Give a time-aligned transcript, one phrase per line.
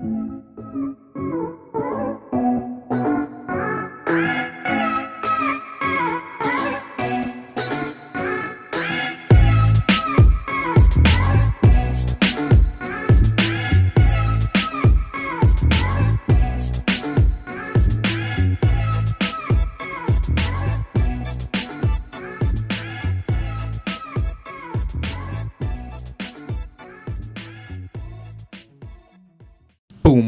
[0.00, 0.42] Boom,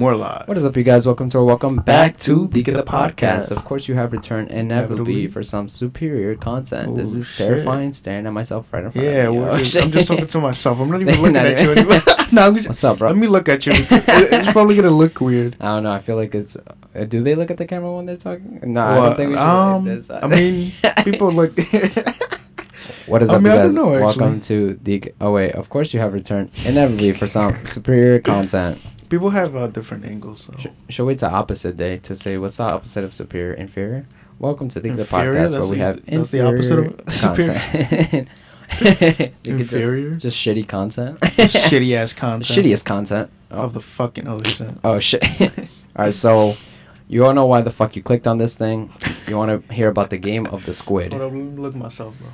[0.03, 0.49] we're live.
[0.49, 1.07] What is up, you guys?
[1.07, 3.53] Welcome to or welcome back to the the podcast.
[3.53, 5.27] Of course, you have returned inevitably Inevitably.
[5.29, 6.97] for some superior content.
[6.97, 7.47] this Oh, is shit.
[7.47, 7.93] terrifying.
[7.93, 9.41] Staring at myself right in front Yeah, of me.
[9.41, 9.83] we're just, shit.
[9.85, 10.81] I'm just talking to myself.
[10.81, 12.01] I'm not even looking Not at you anymore.
[12.33, 13.11] no, I'm just, What's up, bro?
[13.11, 13.73] Let me look at you.
[13.91, 15.57] It's probably gonna look weird.
[15.61, 15.93] I don't know.
[15.93, 16.57] I feel like it's.
[16.57, 18.61] Uh, do they look at the camera when they're talking?
[18.65, 20.11] No, I don't think we should um, like this.
[20.23, 20.73] I mean,
[21.05, 21.53] people look.
[23.07, 23.75] What is I up, mean, you I guys?
[23.75, 25.15] don't know, Welcome to the.
[25.21, 28.81] Oh wait, of course you have returned inevitably for some superior content.
[29.13, 30.41] People have uh, different angles.
[30.45, 30.55] So.
[30.59, 34.07] Sh- should wait to opposite day to say what's the opposite of superior, inferior.
[34.39, 38.29] Welcome to the, the podcast where we the- have that's the opposite of inferior content.
[38.73, 40.15] You could ju- Inferior?
[40.15, 41.21] just shitty content.
[41.21, 42.45] Shitty ass content.
[42.59, 43.29] Shittiest content.
[43.51, 44.71] Oh, of the fucking oh shit.
[44.83, 45.23] oh shit.
[45.43, 46.57] all right, so
[47.07, 48.91] you all know why the fuck you clicked on this thing.
[49.29, 51.13] You want to hear about the game of the squid.
[51.13, 52.31] Hold me look myself, bro.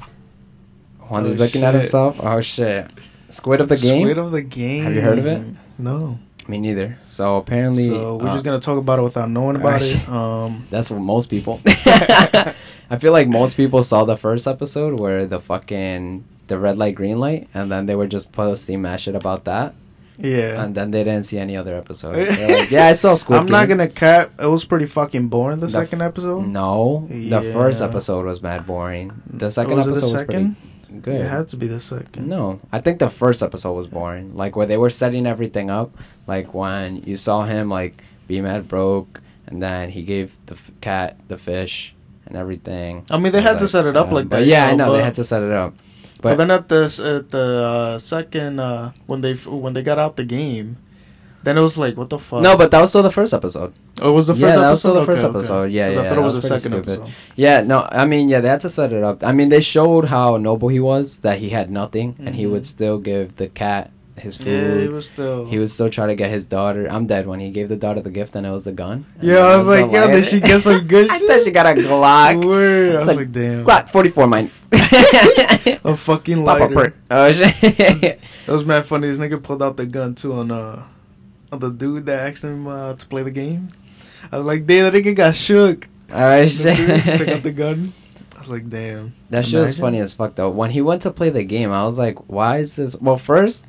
[1.09, 2.21] Juan is Oh, looking at himself.
[2.23, 2.89] Oh shit.
[3.31, 4.05] Squid of the game.
[4.05, 4.85] Squid of the game.
[4.85, 5.43] Have you heard of it?
[5.77, 6.21] No.
[6.49, 6.99] Me neither.
[7.05, 10.09] So apparently, So we're uh, just gonna talk about it without knowing about it.
[10.09, 10.67] Um.
[10.71, 11.61] That's what most people.
[11.67, 16.95] I feel like most people saw the first episode where the fucking the red light,
[16.95, 19.75] green light, and then they were just posting mad shit about that,
[20.17, 20.63] Yeah.
[20.65, 22.17] and then they didn't see any other episode.
[22.17, 24.33] Like, yeah, I saw Squid I'm not gonna cap.
[24.41, 25.61] It was pretty fucking boring.
[25.61, 26.47] The, The second episode.
[26.47, 29.13] No, the first episode was mad boring.
[29.29, 30.55] The second Was episode the was second?
[30.57, 30.68] pretty
[31.03, 31.21] good.
[31.21, 32.29] It had to be the second.
[32.29, 34.35] No, I think the first episode was boring.
[34.37, 35.95] Like where they were setting everything up,
[36.27, 40.71] like when you saw him like be mad broke, and then he gave the f-
[40.81, 41.95] cat the fish
[42.27, 43.05] and everything.
[43.11, 44.93] I mean, they had to set it up like that, yeah, you I know, know
[44.97, 45.75] they had to set it up.
[46.21, 46.83] But, But then at the
[47.23, 50.77] at the uh, second uh, when they f- when they got out the game,
[51.43, 52.43] then it was like what the fuck.
[52.43, 53.73] no, but that was still the first episode.
[54.01, 54.63] oh, it was the first yeah, episode.
[54.63, 55.39] that was still the first Okay, okay.
[55.39, 55.71] episode.
[55.73, 56.01] Yeah, 'Cause yeah.
[56.03, 56.89] I thought it was, the second stupid.
[57.01, 57.15] episode.
[57.37, 59.23] Yeah, no, I mean, yeah, they had to set it up.
[59.25, 62.67] I mean, they showed how noble he was, that he had nothing, and he would
[62.67, 64.49] still give the cat his food.
[64.49, 65.47] Yeah, he was still.
[65.47, 66.89] He would still try to get his daughter.
[66.91, 69.07] I'm dead when he gave the daughter the gift and it was the gun.
[69.23, 71.29] Yeah, I it was like, yeah, did she get some good I shit?
[71.29, 72.45] thought she got a Glock.
[72.51, 72.97] Word.
[72.97, 73.65] I was like, like, damn.
[73.65, 74.51] Glock 44 mine.
[75.85, 76.95] A fucking lighter.
[77.11, 78.21] Oh shit.
[78.47, 79.07] That was mad funny.
[79.09, 80.83] This nigga pulled out the gun too on uh
[81.51, 83.71] the dude that asked him uh, to play the game.
[84.31, 85.89] I was like, damn, that nigga got shook.
[86.11, 87.93] oh The dude took out the gun.
[88.37, 89.15] I was like, damn.
[89.31, 90.51] That shit was funny as fuck though.
[90.51, 92.95] When he went to play the game, I was like, why is this?
[92.97, 93.65] Well, first,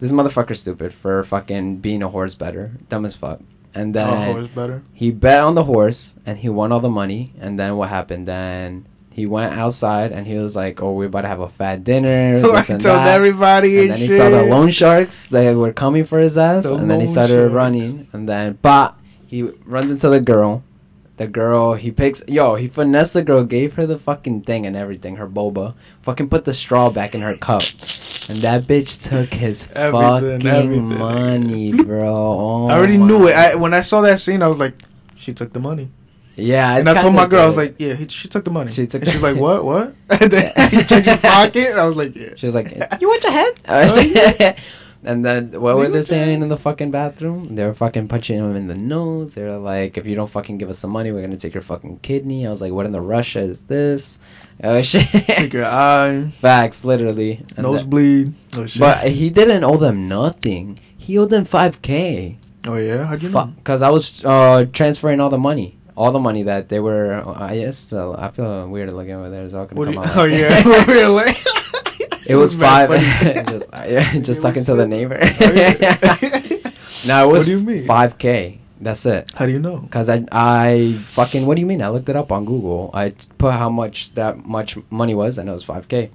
[0.00, 2.72] this motherfucker's stupid for fucking being a horse better.
[2.88, 3.40] Dumb as fuck.
[3.74, 4.82] And Oh, then horse better.
[4.92, 7.32] he bet on the horse and he won all the money.
[7.40, 8.26] And then what happened?
[8.26, 8.86] Then
[9.18, 12.40] he went outside and he was like, "Oh, we're about to have a fat dinner."
[12.54, 13.08] I and told that.
[13.18, 15.26] everybody And and, then he saw the loan sharks.
[15.26, 16.64] They were coming for his ass.
[16.64, 17.52] The and then he started sharks.
[17.54, 18.06] running.
[18.14, 18.94] And then, but
[19.26, 20.62] he runs into the girl.
[21.18, 22.22] The girl, he picks.
[22.28, 25.74] Yo, he finessed the girl, gave her the fucking thing and everything, her boba.
[26.02, 27.62] Fucking put the straw back in her cup.
[28.30, 30.98] And that bitch took his Everything, fucking everything.
[30.98, 32.06] money, bro.
[32.06, 33.34] Oh I already oh my knew it.
[33.34, 34.74] I, when I saw that scene, I was like,
[35.16, 35.90] she took the money.
[36.38, 38.70] Yeah, and I told my girl, I was like, yeah, he, she took the money.
[38.70, 39.94] She took and she's like, what, what?
[40.20, 42.34] And then he checks his pocket, and I was like, yeah.
[42.36, 44.54] She was like, "You want your head?" Oh,
[45.04, 47.54] and then what were they saying in the fucking bathroom?
[47.54, 49.34] They were fucking punching him in the nose.
[49.34, 51.62] They were like, "If you don't fucking give us some money, we're gonna take your
[51.62, 54.18] fucking kidney." I was like, "What in the Russia is this?"
[54.62, 55.06] Oh shit!
[55.08, 57.44] Take your eye, Facts, literally.
[57.56, 58.34] And that- nosebleed.
[58.54, 58.80] Oh, shit.
[58.80, 60.80] but he didn't owe them nothing.
[60.96, 62.36] He owed them five k.
[62.66, 63.06] oh, yeah?
[63.06, 63.52] How'd you know?
[63.56, 65.77] Because I was uh, transferring all the money.
[65.98, 67.92] All the money that they were, I guess.
[67.92, 69.44] Uh, I feel weird looking over there.
[69.44, 70.16] It's all gonna What come you, out.
[70.16, 70.84] oh, yeah.
[70.98, 71.32] really?
[72.28, 72.88] It was five.
[72.90, 75.18] just, yeah, just talking to the neighbor.
[75.20, 76.72] Oh, yeah.
[77.04, 77.84] no, it was do you mean?
[77.86, 78.60] five k.
[78.80, 79.32] That's it.
[79.34, 79.88] How do you know?
[79.90, 81.82] Cause I I fucking what do you mean?
[81.82, 82.90] I looked it up on Google.
[82.94, 86.10] I put how much that much money was, and it was five k.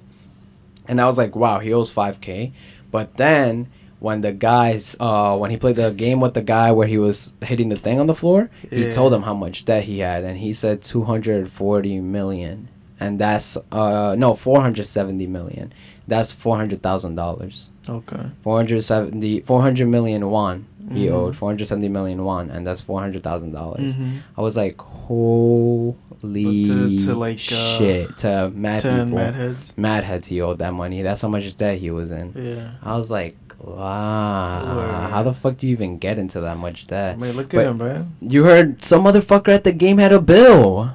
[0.88, 2.54] And I was like, wow, he owes five k.
[2.90, 3.68] But then
[4.06, 7.16] when the guys uh when he played the game with the guy where he was
[7.50, 8.40] hitting the thing on the floor,
[8.70, 12.56] he told him how much debt he had, and he said two hundred forty million,
[13.00, 15.66] and that's uh no four hundred seventy million.
[16.06, 17.70] That's four hundred thousand dollars.
[17.88, 18.24] Okay.
[18.42, 21.12] 470 400 million won he Mhm.
[21.12, 24.18] owed 470 million won and that's $400,000 Mhm.
[24.36, 25.94] I was like holy
[26.66, 29.72] to, to, like, uh, shit to mad Ten people mad heads.
[29.76, 32.70] mad heads he owed that money that's how much debt he was in Yeah.
[32.82, 34.76] I was like Wow.
[34.76, 35.10] Word.
[35.10, 37.14] How the fuck do you even get into that much debt?
[37.14, 38.16] I mean, look But- at him, man.
[38.20, 40.90] You heard some motherfucker at the game had a bill.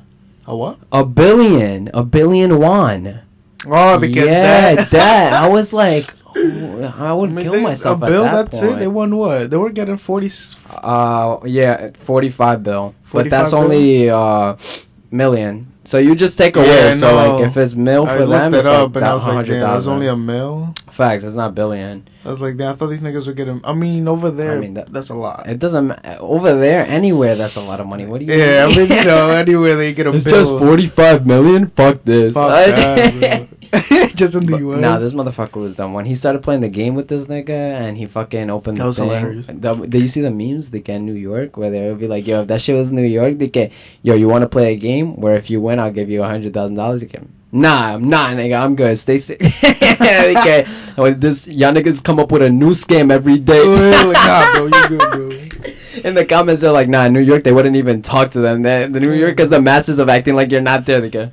[0.47, 0.77] A what?
[0.91, 1.89] A billion.
[1.93, 3.19] A billion won.
[3.67, 4.91] Oh, because yeah, that.
[4.91, 5.33] that.
[5.43, 8.51] I was like, oh, I would I mean, kill they- myself A bill, at that
[8.51, 8.73] that's point.
[8.77, 8.79] it.
[8.79, 9.49] They won what?
[9.49, 10.25] They were getting 40.
[10.27, 13.59] s- Uh, yeah, forty-five bill, but that's bill?
[13.59, 14.55] only uh
[15.11, 15.71] million.
[15.85, 16.67] So you just take away.
[16.67, 17.37] Yeah, so no.
[17.37, 19.33] like, if it's mil for looked them, it's up like and I that was like,
[19.33, 19.93] hundred damn, it was thousand.
[19.93, 20.73] only a mil.
[20.91, 21.23] Facts.
[21.23, 22.07] It's not billion.
[22.25, 23.61] I was like, damn, I thought these niggas were getting.
[23.63, 25.47] I mean, over there, I mean, that- that's a lot.
[25.47, 27.35] It doesn't over there anywhere.
[27.35, 28.05] That's a lot of money.
[28.05, 28.33] What do you?
[28.33, 28.89] Yeah, I mean?
[28.89, 30.45] mean, you know, anywhere they get a it's bill.
[30.45, 31.67] just forty-five million.
[31.67, 32.33] Fuck this.
[32.33, 33.47] Fuck that, bro.
[34.15, 34.81] just in the But, U.S.
[34.81, 35.93] Nah, this motherfucker was dumb.
[35.93, 38.87] When he started playing the game with this nigga and he fucking opened That the
[38.87, 39.07] was thing.
[39.09, 39.45] hilarious.
[39.47, 40.71] The, did you see the memes?
[40.71, 43.03] They in New York where they would be like, "Yo, if that shit was New
[43.03, 43.71] York, they get,
[44.01, 46.27] yo, you want to play a game where if you win, I'll give you a
[46.27, 47.31] hundred thousand dollars." You can.
[47.51, 48.59] Nah, I'm not, nigga.
[48.59, 48.97] I'm good.
[48.97, 49.39] Stay safe.
[49.41, 50.65] okay.
[50.95, 53.61] When this y'all niggas come up with a new scam every day.
[53.63, 55.71] Oh, like, nah, bro, you good, bro.
[56.03, 58.61] In the comments, they're like, "Nah, New York, they wouldn't even talk to them.
[58.61, 61.29] They, the New York is the masters of acting like you're not there." They go.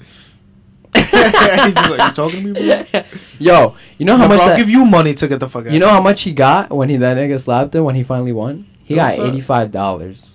[1.64, 2.52] He's just like, you talking to me,
[2.92, 3.02] bro?
[3.38, 5.48] Yo, you know how Nah, much bro, I'll that, give you money to get the
[5.48, 5.72] fuck out.
[5.72, 8.32] You know how much he got when he that nigga slapped him when he finally
[8.32, 8.66] won?
[8.84, 9.26] He got What's up?
[9.26, 10.32] eighty five dollars.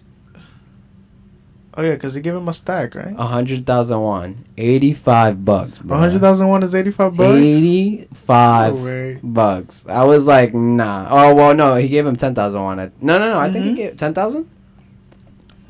[1.74, 3.16] Oh yeah, because he gave him a stack, right?
[3.18, 4.44] A hundred thousand one.
[4.58, 5.96] Eighty five bucks, bro.
[5.96, 7.38] A hundred thousand one is eighty five bucks.
[7.38, 9.20] Eighty five No way.
[9.24, 9.86] bucks.
[9.88, 11.08] I was like, nah.
[11.10, 12.80] Oh well no, he gave him ten thousand one.
[12.82, 13.76] I- No no no, I think he Mhm.
[13.78, 14.50] gave ten thousand?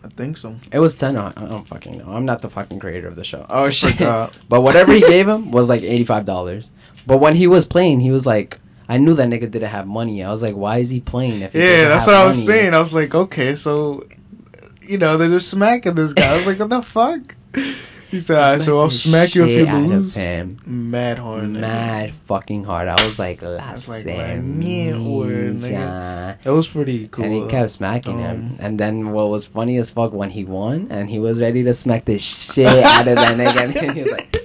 [0.03, 0.56] I think so.
[0.71, 1.15] It was ten.
[1.15, 2.12] I don't fucking know.
[2.12, 3.45] I'm not the fucking creator of the show.
[3.50, 4.00] Oh shit.
[4.50, 6.71] but whatever he gave him was like eighty five dollars.
[7.06, 8.59] But when he was playing, he was like
[8.92, 10.21] I knew that nigga didn't have money.
[10.21, 12.74] I was like, why is he playing if he Yeah, that's what I was saying.
[12.74, 14.06] I was like, okay, so
[14.81, 16.33] you know they're just smacking this guy.
[16.33, 17.36] I was like, what the fuck?
[18.11, 20.15] He said, all right, so I'll Smack smack you if you shit out of lose.
[20.15, 20.59] him.
[20.65, 21.59] Mad hard, nigga.
[21.61, 22.89] mad fucking hard.
[22.89, 25.71] I was like, La That's like my mean word, nigga.
[25.71, 26.41] Semilla.
[26.43, 27.23] That was pretty cool.
[27.23, 28.35] And he kept smacking him.
[28.35, 31.63] Um, And then what was funny as fuck when he won and he was ready
[31.63, 33.75] to smack the shit out of that nigga.
[33.81, 34.37] And he was like,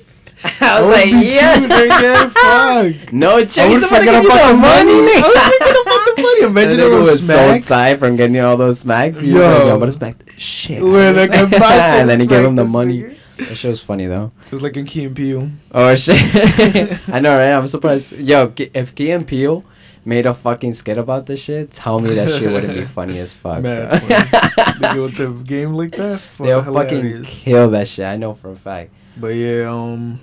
[0.61, 1.57] I was like, yeah.
[1.57, 2.31] nigga,
[3.03, 3.13] fuck.
[3.13, 3.69] No, check.
[3.71, 4.93] He's was about to give you the money.
[4.93, 5.13] money.
[5.17, 6.43] I was forgetting about the money.
[6.47, 7.99] Imagine That all nigga those was so smacks.
[7.99, 9.19] from getting all those smacks.
[9.21, 9.49] He was Yo.
[9.51, 10.83] like, yo, I'm gonna smack the shit.
[10.83, 11.61] out When of I him." get back
[11.95, 13.03] to and then he gave him the money.
[13.03, 13.17] nigga.
[13.37, 14.31] That shit was funny though.
[14.47, 15.51] It was like in Key and Peele.
[15.73, 16.17] Oh shit!
[17.09, 17.53] I know, right?
[17.53, 18.13] I'm surprised.
[18.13, 19.65] Yo, if Key and Peele
[20.05, 23.35] made a fucking skit about this shit, tell me that shit wouldn't be funny as
[23.35, 23.63] fuck.
[23.63, 24.09] Mad bro.
[24.09, 24.73] funny.
[24.81, 26.21] They go with the game like that.
[26.39, 28.05] They'll Fuck, fucking kill that shit.
[28.05, 28.91] I know for a fact.
[29.17, 30.21] But yeah, um,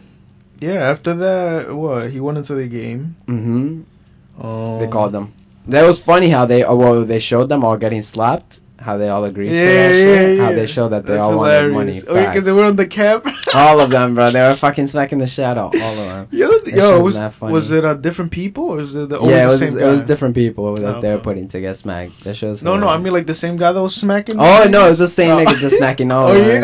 [0.59, 0.75] yeah.
[0.89, 3.15] After that, what he went into the game.
[3.27, 4.45] Mm-hmm.
[4.45, 5.33] Um, They called them.
[5.67, 8.59] That was funny how they oh, well they showed them all getting slapped.
[8.83, 10.37] How they all agreed Yeah, to that yeah, shit.
[10.37, 10.43] yeah.
[10.45, 11.93] How they showed that they That's all wanted money.
[11.93, 12.03] hilarious.
[12.07, 12.45] Oh, because Facts.
[12.45, 13.25] they were on the cap.
[13.53, 14.29] all of them, bro.
[14.31, 15.57] They were fucking smacking the shit out.
[15.57, 16.27] All of them.
[16.31, 17.53] Yo, shit yo, was was funny.
[17.53, 19.79] was it uh, different people or is it the, or yeah, it was was the
[19.79, 22.23] same it was different people that Oh, they were putting to get smacked.
[22.25, 22.55] That shows.
[22.57, 24.35] was No, no, I mean like the same guy that was smacking.
[24.39, 24.89] Oh no, niggas?
[24.89, 25.37] it's the same Oh.
[25.45, 26.63] nigga just smacking all Oh of them.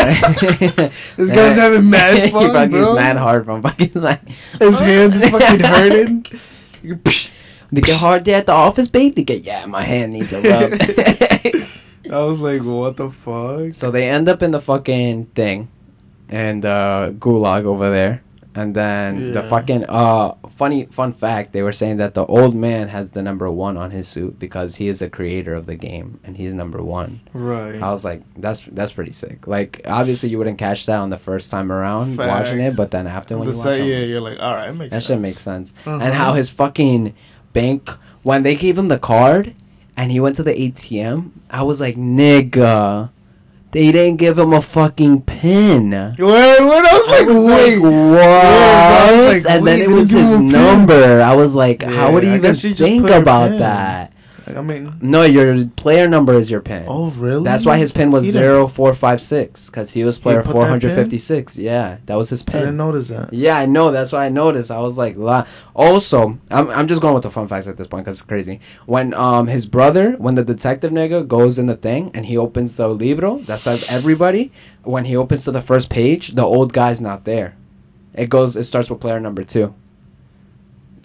[0.60, 0.92] yeah.
[1.16, 2.95] this guy's having mad he fun, fucking bro.
[2.95, 4.27] mad hard from fucking smack.
[4.60, 6.25] His hands is fucking hurting.
[7.71, 9.16] They get hard day at the office, babe.
[9.16, 10.71] They get yeah, my hand needs a rub.
[12.13, 13.73] I was like, what the fuck?
[13.73, 15.69] so they end up in the fucking thing,
[16.29, 18.23] and uh, gulag over there,
[18.56, 22.89] and then the fucking uh funny fun fact they were saying that the old man
[22.89, 26.19] has the number one on his suit because he is the creator of the game
[26.23, 27.21] and he's number one.
[27.31, 27.81] Right.
[27.81, 29.47] I was like, that's that's pretty sick.
[29.47, 33.07] Like obviously you wouldn't catch that on the first time around watching it, but then
[33.07, 35.06] after when The you watch it, yeah, you're like, all right, makes that sense.
[35.07, 35.73] shit makes sense.
[35.85, 35.99] Uh-huh.
[36.04, 37.13] And how his fucking
[37.54, 37.89] bank
[38.23, 39.56] when they gave him the card
[39.99, 43.09] and he went to the ATM, I was like, nigga,
[43.71, 45.91] they didn't give him a fucking pin.
[45.91, 48.21] Wait, wait, I was like, I was wait, like, what?
[48.23, 51.21] Yeah, was like, and wait, then it was his number.
[51.21, 54.13] I was like, how would he even guess he just think about that?
[54.57, 56.85] I mean, No, your player number is your pin.
[56.87, 57.44] oh really?
[57.44, 60.47] That's why his pin was He zero four five six because he was player put
[60.47, 61.57] that four hundred fifty six.
[61.57, 62.56] Yeah, that was his pin.
[62.57, 63.33] I didn't notice that.
[63.33, 63.91] Yeah, I know.
[63.91, 64.71] That's why I noticed.
[64.71, 65.45] I was like, la.
[65.75, 68.59] Also, I'm I'm just going with the fun facts at this point because it's crazy.
[68.85, 72.75] When um his brother, when the detective nigga goes in the thing and he opens
[72.75, 74.51] the libro that says everybody,
[74.83, 77.56] when he opens to the first page, the old guy's not there.
[78.13, 78.56] It goes.
[78.56, 79.73] It starts with player number two.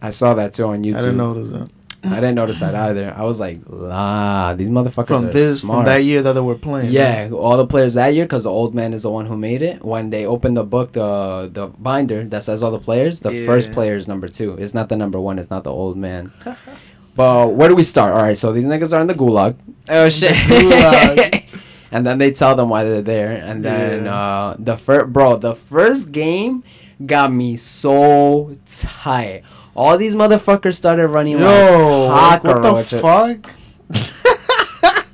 [0.02, 0.96] I saw that too on YouTube.
[0.96, 1.68] I didn't notice that.
[2.04, 3.14] I didn't notice that either.
[3.16, 5.78] I was like, ah, these motherfuckers From are this, smart.
[5.78, 6.90] from that year that they were playing.
[6.90, 9.62] Yeah, all the players that year, because the old man is the one who made
[9.62, 9.82] it.
[9.82, 13.46] When they opened the book, the the binder that says all the players, the Yeah.
[13.46, 14.52] first player is number two.
[14.58, 15.38] It's not the number one.
[15.38, 16.30] It's not the old man.
[17.16, 18.12] but where do we start?
[18.14, 19.56] All right, so these niggas are in the gulag.
[19.88, 20.32] Oh shit!
[20.50, 21.44] gulag.
[21.90, 24.14] and then they tell them why they're there, and then Yeah.
[24.14, 26.64] uh, the first bro, the first game
[27.06, 29.42] got me so tight.
[29.76, 33.50] All these motherfuckers started running like Yo, like, what the fuck?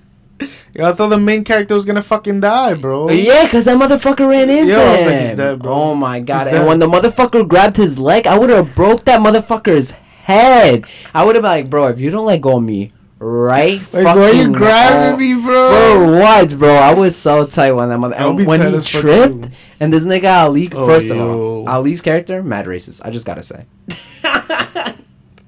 [0.75, 3.11] Yo, I thought the main character was gonna fucking die, bro.
[3.11, 5.07] Yeah, cause that motherfucker ran into Yo, I was him.
[5.07, 5.73] like, he's dead, bro.
[5.73, 6.47] Oh my god!
[6.47, 6.69] He's and dead.
[6.69, 10.85] when the motherfucker grabbed his leg, I would have broke that motherfucker's head.
[11.13, 13.81] I would have been like, bro, if you don't let go of me, right?
[13.93, 16.19] Like, why are you grabbing me, For bro?
[16.19, 16.75] what, bro?
[16.75, 18.17] I was so tight when that mother.
[18.17, 19.51] And when he tripped, too.
[19.79, 20.69] and this nigga Ali.
[20.73, 21.69] Oh, first of all.
[21.69, 23.01] Ali's character, mad racist.
[23.05, 23.67] I just gotta say.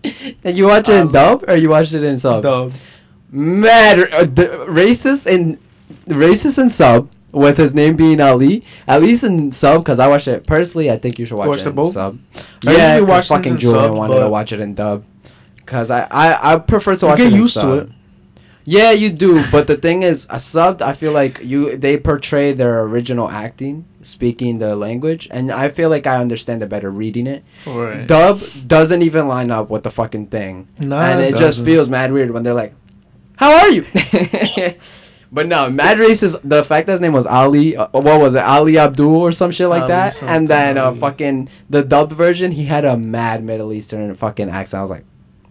[0.42, 2.42] Did you watch it in dub or you watched it in sub?
[2.42, 2.72] Dub.
[3.30, 5.58] mad uh, the, racist and
[6.06, 8.64] racist and sub with his name being Ali.
[8.88, 10.90] At least in sub, because I watched it personally.
[10.90, 11.92] I think you should watch, Watch it the in both?
[11.92, 12.18] sub.
[12.66, 15.04] I Yeah, watch fucking in Julian sub, wanted to watch it in dub.
[15.66, 17.62] Cause I, I, I prefer to You watch get it used sub.
[17.64, 17.88] to it.
[18.64, 19.42] Yeah, you do.
[19.50, 23.86] But the thing is, a subbed, I feel like you they portray their original acting,
[24.02, 27.42] speaking the language, and I feel like I understand it better reading it.
[27.66, 28.06] Right.
[28.06, 32.12] Dub doesn't even line up with the fucking thing Nah, and it just feels mad
[32.12, 32.74] weird when they're like,
[33.36, 33.84] "How are you?"
[35.32, 36.38] but no, mad racist.
[36.44, 39.50] The fact that his name was Ali, uh, what was it, Ali Abdul or some
[39.50, 43.42] shit like Ali that, and then uh, fucking the dubbed version, he had a mad
[43.42, 44.78] Middle Eastern fucking accent.
[44.78, 45.04] I was like,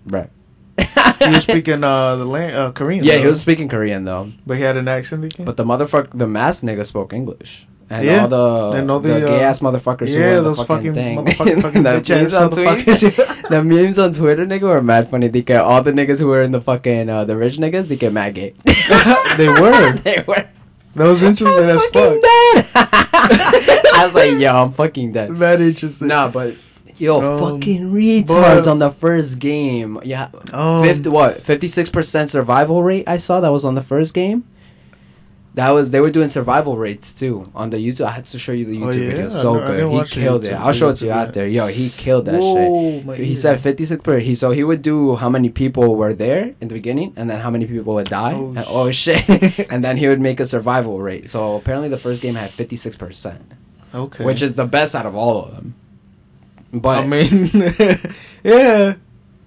[0.07, 0.29] bruh.
[0.77, 3.03] He was speaking uh the lang- uh, Korean.
[3.03, 3.21] Yeah, though.
[3.21, 5.23] he was speaking Korean though, But he had an accent.
[5.25, 5.45] Again?
[5.45, 7.67] but the motherfucker, the mask nigga spoke English.
[7.91, 8.21] And Yeah.
[8.21, 10.57] all the, And all the, the, uh, gay ass motherfuckers who yeah, were the those
[10.65, 11.17] fucking, fucking thing.
[11.25, 15.27] motherfucking fucking the memes on Twitter, the memes on Twitter, nigga, were mad funny.
[15.27, 17.97] They get all the niggas who were in the fucking uh, the rich niggas, they
[17.97, 18.53] get mad gay.
[19.37, 19.91] They were.
[20.03, 20.47] they were.
[20.95, 22.19] That was I interesting was as fuck.
[23.03, 25.37] I was like, yo, I'm fucking dead.
[25.39, 26.07] That interesting.
[26.07, 26.55] Nah, but
[27.01, 29.99] yo, Um, fucking retards on the first game.
[30.03, 31.43] Yeah, Um, fifty what?
[31.43, 33.05] Fifty six percent survival rate.
[33.07, 34.43] I saw that was on the first game.
[35.55, 38.05] That was they were doing survival rates too on the YouTube.
[38.05, 39.09] I had to show you the Oh, YouTube yeah?
[39.09, 39.27] video.
[39.29, 40.53] So didn't- good, he killed it.
[40.53, 41.45] I'll show it to you out there.
[41.45, 42.41] Yo, he killed that shit.
[42.41, 43.35] Whoa, my He ear.
[43.35, 44.19] said 56 per.
[44.19, 47.41] He so he would do how many people were there in the beginning, and then
[47.41, 48.31] how many people would die.
[48.33, 49.27] Oh, and, oh shit!
[49.71, 51.27] and then he would make a survival rate.
[51.27, 53.41] So apparently the first game had 56 percent,
[53.93, 54.23] Okay.
[54.23, 55.75] which is the best out of all of them.
[56.73, 57.49] But I mean,
[58.43, 58.95] yeah.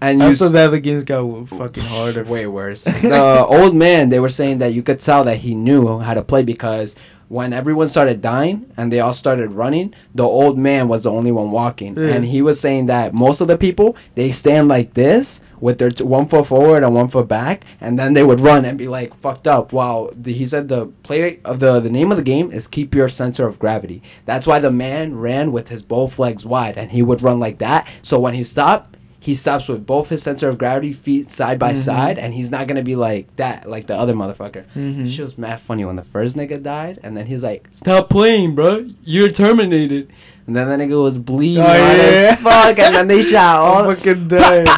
[0.00, 2.24] and you After s- that, the games got fucking harder.
[2.24, 2.84] way worse.
[2.84, 6.22] the old man, they were saying that you could tell that he knew how to
[6.22, 6.94] play because
[7.28, 11.32] when everyone started dying and they all started running, the old man was the only
[11.32, 12.08] one walking, Yeah.
[12.14, 15.90] and he was saying that most of the people they stand like this with their
[15.90, 18.86] t- one foot forward and one foot back, and then they would run and be
[18.88, 19.72] like fucked up.
[19.72, 22.94] Wow, the, he said the play of the the name of the game is keep
[22.94, 24.02] your center of gravity.
[24.26, 27.58] That's why the man ran with his both legs wide, and he would run like
[27.58, 27.88] that.
[28.02, 28.93] So when he stopped
[29.24, 31.76] he stops with both his center of gravity feet side by Mhm.
[31.76, 34.64] side, and he's not gonna be like that, like the other motherfucker.
[34.76, 35.10] Mhm.
[35.10, 38.54] She was mad funny when the first nigga died, and then he's like, "Stop playing,
[38.54, 38.84] bro.
[39.02, 40.08] You're terminated."
[40.46, 42.34] And then the nigga was bleeding Oh, yeah.
[42.36, 43.88] fuck, and then they shot all.
[43.88, 44.68] I'm fucking dead.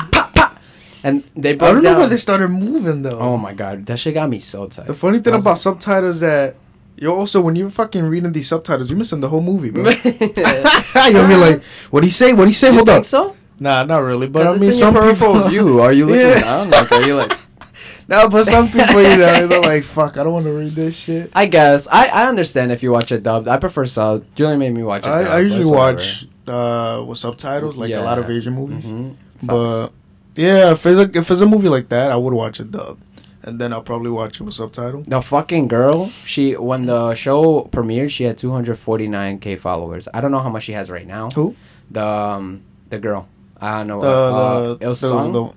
[1.03, 1.99] And they I broke don't know down.
[1.99, 3.19] where they started moving though.
[3.19, 4.87] oh my god, that shit got me so tight.
[4.89, 6.57] The funny thing about like- subtitles that
[6.97, 9.91] you also when you're fucking reading these subtitles, you're missing the whole movie, bro.
[9.91, 9.97] you
[11.13, 12.33] You'll be like, what he say?
[12.33, 12.73] What he say?
[12.73, 13.05] Hold think up.
[13.05, 13.36] so?
[13.59, 14.27] Nah, not really.
[14.27, 15.49] But But I it's mean, in some your peripheral people.
[15.49, 15.81] view.
[15.81, 16.41] Are you looking Yeah.
[16.41, 16.71] down?
[16.71, 17.33] Like, are you like?
[18.09, 20.95] no, but some people, you know, they're like, fuck, I don't want to read this
[20.95, 21.31] shit.
[21.35, 23.49] I guess I, I understand if you watch it dubbed.
[23.49, 24.25] I prefer sub.
[24.35, 25.03] Julian made me watch it.
[25.05, 28.85] dubbed, I, I usually watch uh with subtitles, like a lot of Asian movies.
[28.85, 29.17] Mhm.
[29.43, 29.89] But
[30.37, 33.03] yeah, if it's a if it's a movie like that, I would watch it dubbed,
[33.43, 35.03] and then I'll probably watch it with subtitle.
[35.09, 40.09] The fucking girl, she when the show premiered, she had 249k followers.
[40.15, 41.31] I don't know how much she has right now.
[41.31, 41.57] Who?
[41.91, 43.27] The um, the girl.
[43.61, 44.01] I don't know.
[44.03, 45.33] The, uh, the, Il the, Sung?
[45.33, 45.55] the- oh,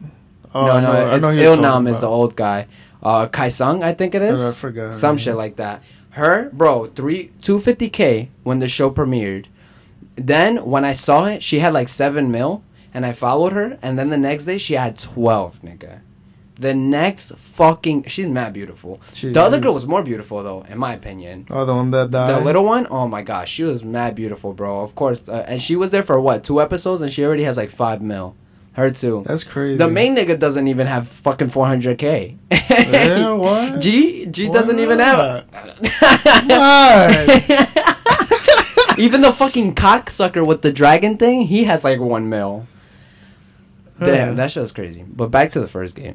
[0.53, 2.68] no, I no, it's Il Nam is the old guy.
[3.01, 4.41] Uh, Kai Sung, I think it is.
[4.41, 4.94] I forgot.
[4.94, 5.84] Some shit like that.
[6.12, 9.46] Her, bro, three 250k when the show premiered.
[10.15, 12.63] Then when I saw it, she had like seven mil,
[12.94, 16.01] and I followed her, and then the next day she had twelve, nigga.
[16.60, 19.00] The next fucking, she's mad beautiful.
[19.13, 21.48] She the other girl was more beautiful though, in my opinion.
[21.50, 22.36] Oh, the one that died.
[22.36, 24.82] The little one, oh my gosh, she was mad beautiful, bro.
[24.82, 27.56] Of course, uh, and she was there for what two episodes, and she already has
[27.56, 28.36] like five mil.
[28.74, 29.24] Her too.
[29.25, 29.78] That's crazy.
[29.78, 32.38] The main nigga doesn't even have fucking 400k.
[32.51, 33.80] Yeah, what?
[33.80, 35.46] G G Why doesn't even have.
[36.50, 39.00] What?
[39.00, 42.68] even the fucking cocksucker with the dragon thing, he has like one mil.
[44.00, 45.04] Damn, that show's crazy.
[45.08, 46.13] But back to the first game.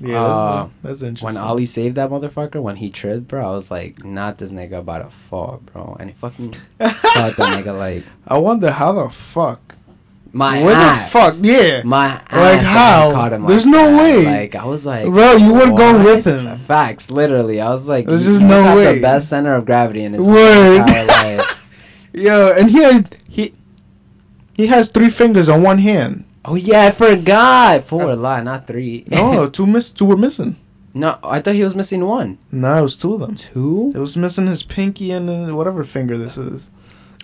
[0.00, 1.26] Yeah, Uh, that's, that's interesting.
[1.26, 4.78] When Ali saved that motherfucker, when he tripped, bro, I was like, not this nigga
[4.80, 5.96] about to fall, bro.
[5.98, 9.74] And he fucking caught that nigga like I wonder how the fuck.
[10.32, 11.04] my Where ass.
[11.12, 11.34] the fuck?
[11.40, 11.82] Yeah.
[11.82, 13.12] My Like, ass how?
[13.12, 14.02] Caught him There's like no that.
[14.02, 14.24] way.
[14.26, 16.58] Like I was like, Bro, you would go with him.
[16.58, 17.58] Facts, literally.
[17.62, 18.96] I was like, There's he- just no way.
[18.96, 20.80] the best center of gravity in his Word.
[20.80, 21.06] entire
[21.38, 21.68] life.
[22.12, 23.54] Yo, and he has, he
[24.52, 26.24] he has three fingers on one hand.
[26.46, 27.84] Oh yeah, I forgot.
[27.84, 29.04] Four lie, not three.
[29.08, 29.90] No, two miss.
[29.90, 30.56] Two were missing.
[30.94, 32.38] no, I thought he was missing one.
[32.52, 33.34] No, it was two of them.
[33.34, 33.92] Two?
[33.94, 36.70] It was missing his pinky and uh, whatever finger this is.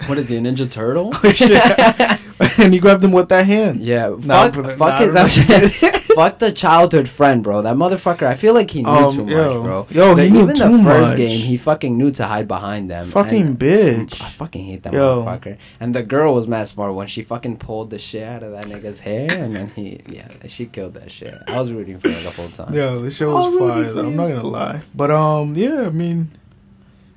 [0.06, 1.12] What is he, a Ninja Turtle?
[2.58, 3.80] And he grabbed him with that hand.
[3.82, 7.62] yeah, Nah, fuck, but- fuck, nah, his, fuck the childhood friend, bro.
[7.62, 8.24] That motherfucker.
[8.26, 9.32] I feel like he knew Um, too much,
[9.62, 9.86] bro.
[9.90, 11.16] Yo, he knew even too the first much.
[11.18, 13.06] game, he fucking knew to hide behind them.
[13.06, 14.20] Fucking and- bitch.
[14.20, 15.22] I fucking hate that Yo.
[15.24, 15.56] motherfucker.
[15.78, 18.64] And the girl was mad smart when she fucking pulled the shit out of that
[18.66, 21.34] nigga's hair, and then he, yeah, she killed that shit.
[21.46, 22.74] I was rooting for her the whole time.
[22.74, 23.92] Yeah, the show was fire.
[23.92, 24.06] Though.
[24.06, 26.32] I'm not gonna lie, but um, yeah, I mean,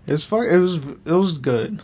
[0.06, 0.46] it's fuck.
[0.46, 1.82] It was it was good.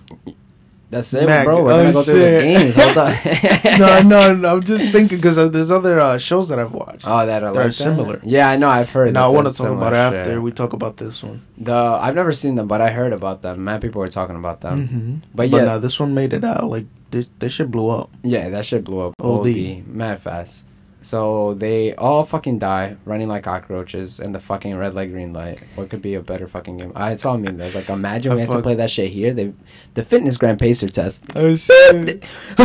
[0.92, 1.64] That's it, Mac, bro.
[1.64, 2.76] We're oh, gonna go through the games.
[2.76, 3.80] Hold on.
[3.80, 7.06] no, no, no, I'm just thinking because there's other uh, shows that I've watched.
[7.08, 8.18] Oh, that are They're like similar.
[8.18, 8.28] That?
[8.28, 8.68] Yeah, I know.
[8.68, 9.14] I've heard.
[9.14, 10.22] that I want to talk about it shit.
[10.22, 11.46] after we talk about this one.
[11.58, 13.64] The I've never seen them, but I heard about them.
[13.64, 14.88] Mad people were talking about them.
[14.88, 16.70] hmm But But yeah, this one made it out.
[16.70, 18.10] Like this, this shit blew up.
[18.24, 19.14] yeah, that shit blew up.
[19.22, 19.48] OD.
[19.48, 20.66] OD, mad fast.
[21.04, 25.60] So they all fucking die running like cockroaches in the fucking red light, green light.
[25.74, 26.92] What could be a better fucking game?
[26.96, 29.12] I saw a meme that was like, imagine I we had to play that shit
[29.12, 29.34] here.
[29.34, 29.54] They,
[29.96, 31.24] the FitnessGram Pacer test.
[31.36, 31.74] Oh shit!
[32.08, 32.20] you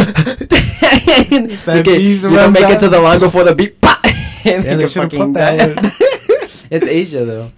[1.64, 3.78] That beeps you don't make it to the line before the beep.
[4.44, 5.94] and Yeah, they should fucking put that.
[6.70, 7.52] it's Asia though.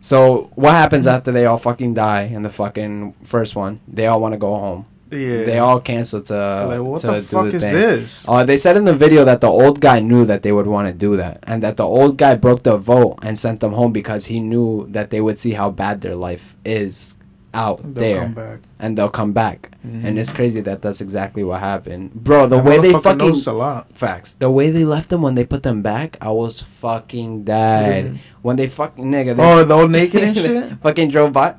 [0.00, 3.80] So what happens after they all fucking die in the fucking first one?
[3.86, 4.86] They all want to go home.
[5.14, 5.44] Yeah.
[5.44, 7.74] They all canceled to like, what to the do fuck the is thing.
[7.74, 8.24] this?
[8.28, 10.88] Uh, they said in the video that the old guy knew that they would want
[10.88, 13.92] to do that, and that the old guy broke the vote and sent them home
[13.92, 17.14] because he knew that they would see how bad their life is
[17.54, 18.58] out They'll there, come back.
[18.80, 19.70] and they'll come back.
[19.86, 20.04] Mhm.
[20.04, 22.48] And it's crazy that that's exactly what happened, bro.
[22.48, 23.86] The That way they fucking a lot.
[23.94, 28.04] facts, the way they left them when they put them back, I was fucking dead.
[28.06, 28.18] Mhm.
[28.42, 30.72] When they fucking nigga, they Oh, the old naked and shit.
[30.82, 31.54] fucking drove by.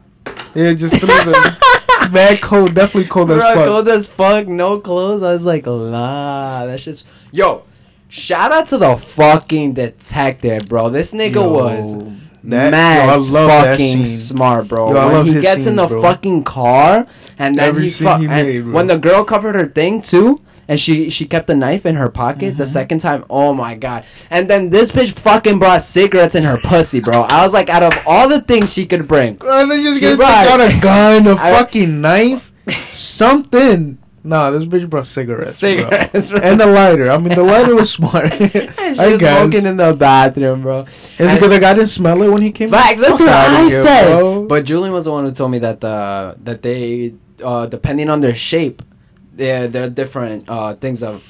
[0.53, 1.33] Yeah, just threw them.
[2.11, 3.65] Mad cold, definitely cold as fuck.
[3.65, 5.23] cold as fuck, no clothes.
[5.23, 7.03] I was like, nah, that shit's.
[7.31, 7.63] Yo,
[8.09, 10.89] shout out to the fucking detective, bro.
[10.89, 11.93] This nigga Yo, was
[12.43, 14.17] that- mad yo, I love that fucking scene.
[14.17, 14.91] smart, bro.
[14.91, 16.01] Yo, I when love he his gets in the bro.
[16.01, 17.07] fucking car
[17.39, 18.73] and then Every he, scene fu- he and made, bro.
[18.73, 20.41] when the girl covered her thing too.
[20.67, 22.67] And she she kept the knife in her pocket the Mhm.
[22.73, 23.23] second time.
[23.29, 24.05] Oh my god!
[24.31, 27.21] And then this bitch fucking brought cigarettes in her pussy, bro.
[27.21, 30.05] I was like, out of all the things she could bring, And then just She
[30.05, 32.51] take out a gun, a I- fucking knife,
[32.89, 33.97] something.
[34.23, 35.57] Nah, this bitch brought cigarettes.
[35.57, 36.39] cigarettes, bro.
[36.39, 37.11] And the lighter.
[37.11, 38.31] I mean, the lighter was smart.
[38.33, 39.39] and she I was guess.
[39.39, 40.85] smoking in the bathroom, bro.
[41.19, 42.71] And because the guy didn't smell it when he came.
[42.71, 42.99] Facts.
[43.01, 44.17] That's what I said.
[44.17, 44.45] bro.
[44.47, 48.21] But Julian was the one who told me that the that they uh, depending on
[48.21, 48.81] their shape,
[49.35, 51.23] they're they're different uh, things of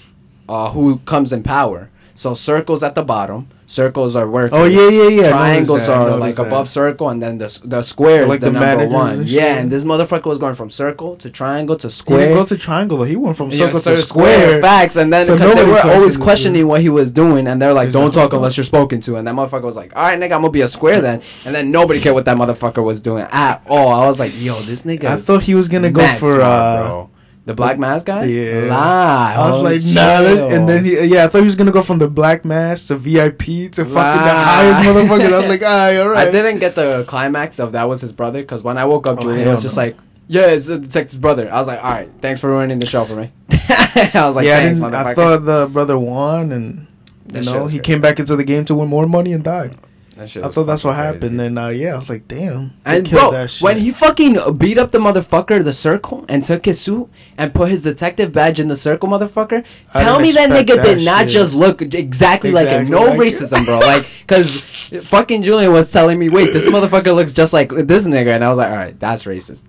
[0.47, 1.89] uh, who comes in power.
[2.17, 3.49] So circles at the bottom.
[3.67, 4.51] Circles are workers.
[4.53, 5.29] Oh yeah, yeah, yeah.
[5.31, 6.45] Triangles noticed that, I are like that.
[6.47, 9.19] above circle, and then the the square is Like the, the number one.
[9.21, 12.19] and Yeah, and this motherfucker was going from circle to triangle to He square.
[12.19, 13.03] didn't go to triangle.
[13.03, 14.61] He went from circle so to square.
[14.61, 17.91] Facts, and then So they were always questioning what he was doing, and they're like,
[17.91, 20.33] "Don't talk "Oh, unless you're spoken to." And that motherfucker was like, "All right, nigga,
[20.33, 23.25] I'm gonna be a square then." And then nobody cared what that motherfucker was doing
[23.31, 23.89] at all.
[23.89, 27.05] I was like, "Yo, this nigga." I thought he was gonna go for smart, uh.
[27.45, 28.25] The black mask guy.
[28.25, 28.65] Yeah.
[28.69, 29.35] lie.
[29.35, 31.83] I was Oh, like, nah, and then he, yeah, I thought he was gonna go
[31.83, 35.33] from the black mass to VIP to fucking the highest motherfucker.
[35.33, 36.27] I was like, alright, alright.
[36.27, 39.19] I didn't get the climax of that was his brother because when I woke up,
[39.19, 39.83] Oh, Julian was just no.
[39.83, 39.95] like,
[40.27, 43.05] "Yeah, it's the detective's brother." I was like, "All right, thanks for ruining the show
[43.05, 46.87] for me." I was like, yeah, I, "Thanks, didn't, I thought the brother won, and
[47.31, 49.77] you know he came back into the game to win more money and died.
[50.17, 51.41] That shit I thought that's what fucking happened.
[51.41, 52.73] And uh, yeah, I was like, damn.
[52.85, 53.61] they And killed bro, that shit.
[53.61, 57.69] when he fucking beat up the motherfucker, the circle, and took his suit and put
[57.69, 61.03] his detective badge in the circle, motherfucker, I tell me that nigga expect did that
[61.03, 62.87] not just look exactly, like him.
[62.87, 63.79] No like- racism, bro.
[63.79, 64.61] Like, cause
[65.05, 68.49] fucking Julian was telling me, wait, this motherfucker looks just like this nigga, and I
[68.49, 69.61] was like, all right, that's racist.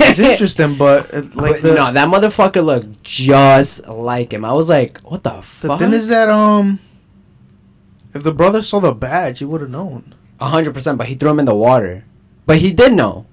[0.00, 4.44] it's interesting, but uh, like But the, no, that motherfucker looked just like him.
[4.44, 5.78] I was like, what the the fuck?
[5.78, 6.80] thing is that um,
[8.14, 10.14] if the brother saw the badge, he would have known.
[10.40, 12.04] A hundred percent, but he threw him in the water.
[12.46, 13.26] But he did know.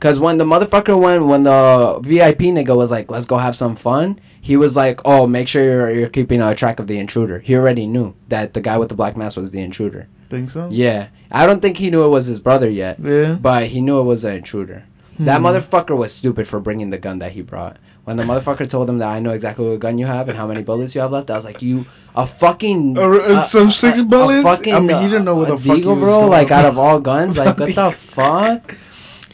[0.00, 3.76] Cause when the motherfucker went, when the VIP nigga was like, "Let's go have some
[3.76, 7.38] fun," he was like, "Oh, make sure you're you're keeping a track of the intruder."
[7.38, 10.08] He already knew that the guy with the black mask was the intruder.
[10.28, 10.68] Think so?
[10.72, 13.34] Yeah, I don't think he knew it was his brother yet, Yeah.
[13.34, 14.82] but he knew it was an intruder.
[15.20, 15.46] That Hmm.
[15.46, 17.76] motherfucker was stupid for bringing the gun that he brought.
[18.04, 20.48] When the motherfucker told him that I know exactly what gun you have and how
[20.48, 24.00] many bullets you have left, I was like, "You a fucking Uh, uh, some six
[24.02, 24.46] bullets?
[24.68, 26.26] I mean, he didn't know what the fuck he Deagle, bro.
[26.26, 28.76] Like out of all guns, like what the fuck?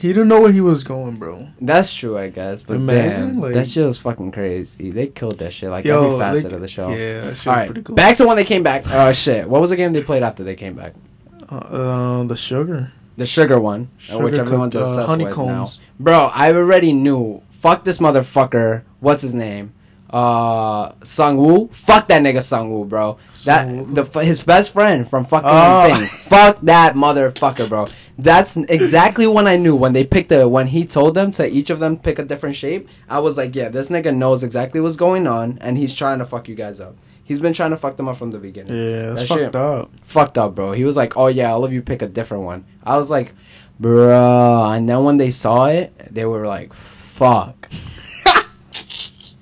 [0.00, 1.48] He didn't know where he was going, bro.
[1.60, 2.62] That's true, I guess.
[2.62, 4.92] But Imagine, damn, like- that shit was fucking crazy.
[4.92, 6.90] They killed that shit like Yo, every facet they- of the show.
[6.90, 7.96] Yeah, that shit All was pretty cool.
[7.96, 8.84] back to when they came back.
[8.86, 10.94] Oh shit, what was the game they played after they came back?
[11.50, 12.92] Uh, uh, the sugar.
[13.16, 15.24] The sugar one, uh, which everyone's cooked, uh, obsessed with now.
[15.34, 15.80] honeycombs.
[15.98, 17.42] Bro, I already knew.
[17.50, 18.82] Fuck this motherfucker.
[19.00, 19.72] What's his name?
[20.10, 21.68] Uh Sung Woo.
[21.72, 23.18] Fuck that nigga Sung Woo, bro.
[23.44, 25.94] That the his best friend from fucking Oh.
[25.94, 26.06] thing.
[26.06, 27.88] Fuck that motherfucker, bro.
[28.16, 31.70] That's exactly when I knew when they picked the when he told them to each
[31.70, 32.88] of them pick a different shape.
[33.08, 36.24] I was like, yeah, this nigga knows exactly what's going on, and he's trying to
[36.24, 36.96] fuck you guys up.
[37.22, 38.74] He's been trying to fuck them up from the beginning.
[38.74, 39.90] Yeah, that's That fucked shit- up.
[40.02, 40.72] Fucked up, bro.
[40.72, 42.64] He was like, oh yeah, all of you pick a different one.
[42.82, 43.34] I was like,
[43.78, 44.70] bro.
[44.70, 47.68] And then when they saw it, they were like, fuck.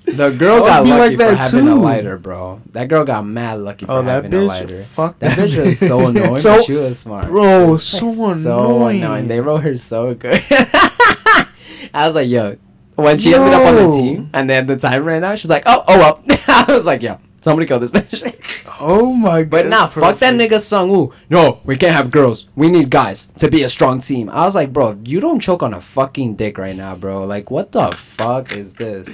[0.06, 2.62] The girl got lucky like for that having a lighter, bro.
[2.72, 4.84] That girl got mad lucky oh, for Oh, that having a lighter.
[4.84, 7.26] Fuck That bitch was so annoying, so, but she was smart.
[7.26, 9.26] bro, Like, so annoying.
[9.26, 10.42] They wrote her so good.
[10.50, 12.56] I was like, yo.
[12.94, 15.64] When she ended up on the team, and then the time ran out, she's like,
[15.66, 16.24] oh, oh well.
[16.48, 18.34] I was like, yo, somebody kill this bitch.
[18.78, 19.50] Oh my god.
[19.50, 21.12] But nah, fuck that nigga Sung Woo.
[21.28, 22.46] No, we can't have girls.
[22.54, 24.28] We need guys to be a strong team.
[24.30, 27.24] I was like, bro, you don't choke on a fucking dick right now, bro.
[27.24, 29.08] Like, what the fuck is this?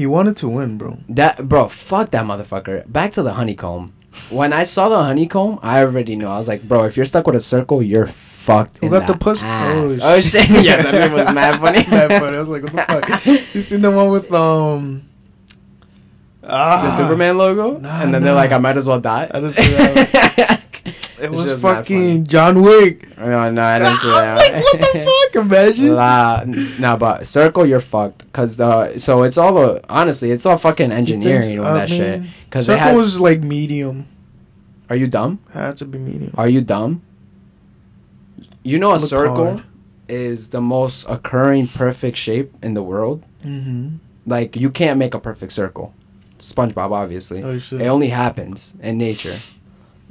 [0.00, 0.96] He wanted to win, bro.
[1.10, 2.90] That bro, fuck that motherfucker.
[2.90, 3.92] Back to the honeycomb.
[4.30, 6.26] When I saw the honeycomb, I already knew.
[6.26, 8.78] I was like, bro, if you're stuck with a circle, you're fucked.
[8.78, 9.44] Who got the pussy?
[9.46, 10.48] Oh, Oh, shit!
[10.48, 11.84] yeah, that meme was mad funny.
[11.86, 12.34] Mad funny.
[12.34, 13.26] I was like, what the fuck?
[13.54, 15.02] You seen the one with um
[16.42, 19.30] ah, the Superman logo, Nah, and then they're like, I might as well die.
[19.30, 20.62] I didn't see that.
[21.20, 23.16] It was fucking John Wick.
[23.18, 24.36] No, no, I didn't see that.
[24.52, 25.44] like, what the fuck?
[25.44, 25.94] Imagine.
[25.94, 26.42] La,
[26.78, 28.30] nah, but circle, you're fucked.
[28.32, 32.22] Cause uh, so it's all the honestly, it's all fucking engineering with that shit.
[32.50, 32.96] Cause it Circle has.
[32.96, 34.06] was like medium.
[34.88, 35.38] are you dumb?
[35.52, 36.34] Had to be medium.
[36.36, 37.02] Are you dumb?
[38.62, 39.64] You know, a Looked circle hard.
[40.08, 43.24] is the most occurring perfect shape in the world.
[43.44, 43.96] Mm-hmm.
[44.26, 45.94] Like you can't make a perfect circle.
[46.38, 47.42] SpongeBob, obviously.
[47.42, 47.52] Oh.
[47.54, 49.38] It only happens in nature.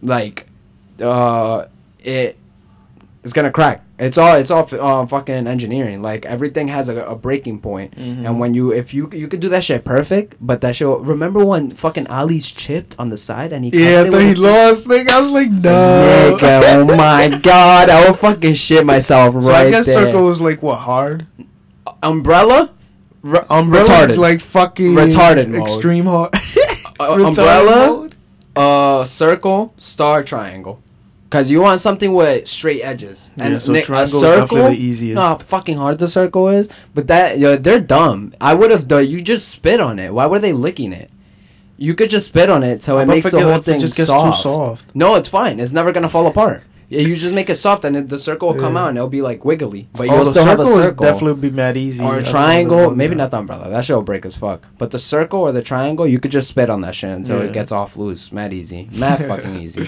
[0.02, 0.48] Like,
[1.02, 1.68] uh,
[2.00, 2.38] it
[3.24, 3.84] it's gonna crack.
[4.00, 6.02] It's all it's all uh, fucking engineering.
[6.02, 7.96] Like everything has a, a breaking point.
[7.98, 8.26] Mhm.
[8.26, 10.88] And when you if you you could do that shit perfect, but that shit.
[10.88, 14.36] Remember when fucking Ali's chipped on the side and he yeah, I cut it he
[14.36, 14.88] lost.
[14.88, 16.38] Like I was like, no.
[16.40, 19.96] nigga, oh my god, I would fucking shit myself So right I guess there.
[20.06, 21.28] circle was like what hard.
[22.02, 22.72] Umbrella,
[23.50, 24.12] Umbrella retarded.
[24.12, 25.62] is like fucking Retarded mode.
[25.62, 26.34] extreme hard.
[27.02, 27.88] Uh, umbrella?
[27.88, 28.16] mode?
[28.58, 30.82] uh, circle, star, triangle.
[31.30, 33.30] Cause you want something with straight edges.
[33.38, 35.16] Yeah, so ni- triangle is definitely the easiest.
[35.16, 36.68] No, how fucking hard the circle is.
[36.96, 38.34] But that, yo, they're dumb.
[38.42, 39.08] I would have done.
[39.08, 40.12] You just spit on it.
[40.12, 41.12] Why were they licking it?
[41.78, 44.10] You could just spit on it so How it makes the whole thing just gets
[44.10, 44.38] soft.
[44.40, 44.86] too soft.
[44.96, 45.60] No, it's fine.
[45.60, 46.64] It's never gonna fall apart.
[46.90, 48.82] Yeah, you just make it soft and it, the circle will come Yeah.
[48.86, 49.88] out and it'll be like wiggly.
[49.94, 51.06] But oh, you'll still have circle a circle.
[51.06, 52.04] definitely be mad easy.
[52.04, 53.70] or a triangle, maybe not the umbrella.
[53.70, 54.64] That shit will break as fuck.
[54.80, 57.50] But the circle or the triangle, you could just spit on that shit until Yeah.
[57.50, 58.32] it gets off loose.
[58.32, 58.90] Mad easy.
[58.92, 59.88] Mad fucking easy.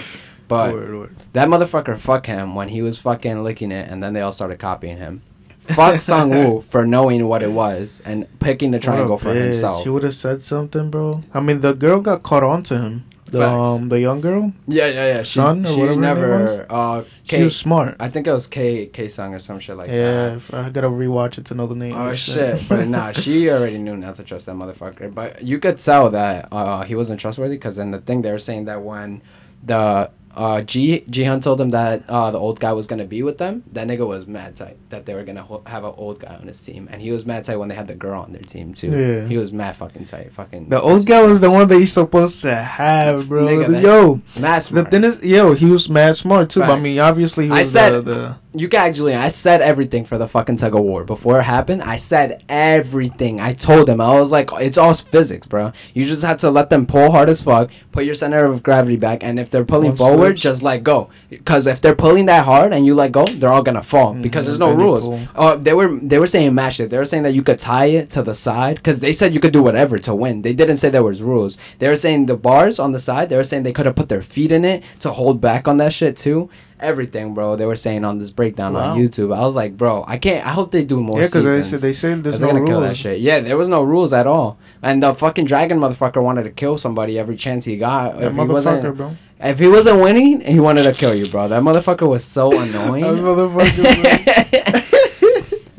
[0.52, 1.16] But Word, word.
[1.32, 4.58] that motherfucker, fuck him when he was fucking licking it, and then they all started
[4.58, 5.22] copying him.
[5.68, 9.44] Fuck Sung Woo for knowing what it was and picking the triangle for bitch.
[9.44, 9.82] himself.
[9.82, 11.22] She would have said something, bro.
[11.32, 13.04] I mean, the girl got caught on to him.
[13.26, 13.66] The Facts.
[13.66, 14.52] um, the young girl.
[14.68, 15.22] Yeah, yeah, yeah.
[15.22, 16.66] She, Sun or she whatever never.
[16.68, 17.96] Uh, She was smart.
[17.98, 20.36] I think it was K K Sung or some shit like yeah, that.
[20.36, 21.94] if I gotta rewatch it to know the name.
[21.96, 22.68] Oh shit!
[22.68, 25.14] But nah, she already knew not to trust that motherfucker.
[25.14, 28.38] But you could tell that uh, he wasn't trustworthy because in the thing they were
[28.38, 29.22] saying that when
[29.64, 33.38] the uh, G Jihan told him that uh, the old guy was gonna be with
[33.38, 36.34] them, that nigga was mad tight that they were gonna ho- have an old guy
[36.36, 38.42] on his team, and he was mad tight when they had the girl on their
[38.42, 38.90] team too.
[38.90, 39.26] Yeah.
[39.28, 40.32] he was mad fucking tight.
[40.32, 43.44] Fucking The old guy was the one that he's supposed to have, bro.
[43.46, 44.90] Nigga, yo, mad the smart.
[44.90, 46.60] thing is, yo, he was mad smart too.
[46.60, 50.04] But I mean, obviously, he I said- the, the You can actually, I said everything
[50.04, 51.82] for the fucking tug of war before it happened.
[51.82, 53.40] I said everything.
[53.40, 54.00] I told him.
[54.00, 55.72] I was like, it's all physics, bro.
[55.94, 58.96] You just have to let them pull hard as fuck, put your center of gravity
[58.96, 60.40] back, and if they're pulling forward, slips.
[60.40, 61.08] just let go.
[61.30, 64.44] Because if they're pulling that hard and you let go, they're all gonna fall because
[64.44, 65.08] Mhm, there's no rules.
[65.08, 65.20] pull.
[65.36, 66.90] Uh, they were they were saying match it.
[66.90, 69.40] They were saying that you could tie it to the side because they said you
[69.40, 70.42] could do whatever to win.
[70.42, 71.58] They didn't say there was rules.
[71.78, 73.28] They were saying the bars on the side.
[73.28, 75.76] They were saying they could have put their feet in it to hold back on
[75.78, 76.48] that shit too.
[76.82, 77.56] Everything, bro.
[77.56, 78.92] They were saying on this breakdown Wow.
[78.92, 79.34] on YouTube.
[79.34, 80.46] I was like, bro, I can't.
[80.46, 81.20] I hope they do more.
[81.20, 83.20] yeah, because they said they said there's no gonna kill that shit.
[83.20, 84.58] Yeah, there was no rules at all.
[84.82, 88.20] And the fucking dragon motherfucker wanted to kill somebody every chance he got.
[88.20, 89.16] That if he wasn't, motherfucker, bro.
[89.40, 91.48] if he wasn't winning, he wanted to kill you, bro.
[91.48, 93.02] That motherfucker was so annoying.
[93.04, 94.82] That motherfucker,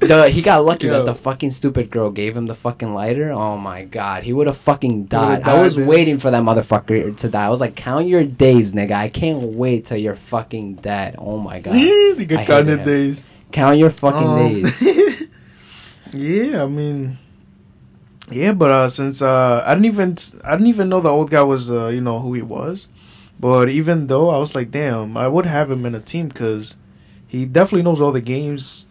[0.08, 0.94] the, he got lucky Yo.
[0.94, 3.32] that the fucking stupid girl gave him the fucking lighter.
[3.32, 5.39] Oh my god, he would have fucking died.
[5.39, 5.88] would've I was man.
[5.88, 7.46] waiting for that motherfucker to die.
[7.46, 8.92] I was like, count your days, nigga.
[8.94, 11.16] I can't wait till you're fucking dead.
[11.18, 12.84] Oh my god, Yeah, the good kind him.
[12.84, 13.22] days.
[13.52, 15.28] count your fucking Um, days.
[16.13, 17.18] yeah, I mean,
[18.32, 21.42] yeah, but uh, since uh, I didn't even I didn't even know the old guy
[21.44, 22.88] was uh, you know who he was,
[23.39, 26.76] but even though I was like, damn, I would have him in a team because
[27.28, 28.86] he definitely knows all the games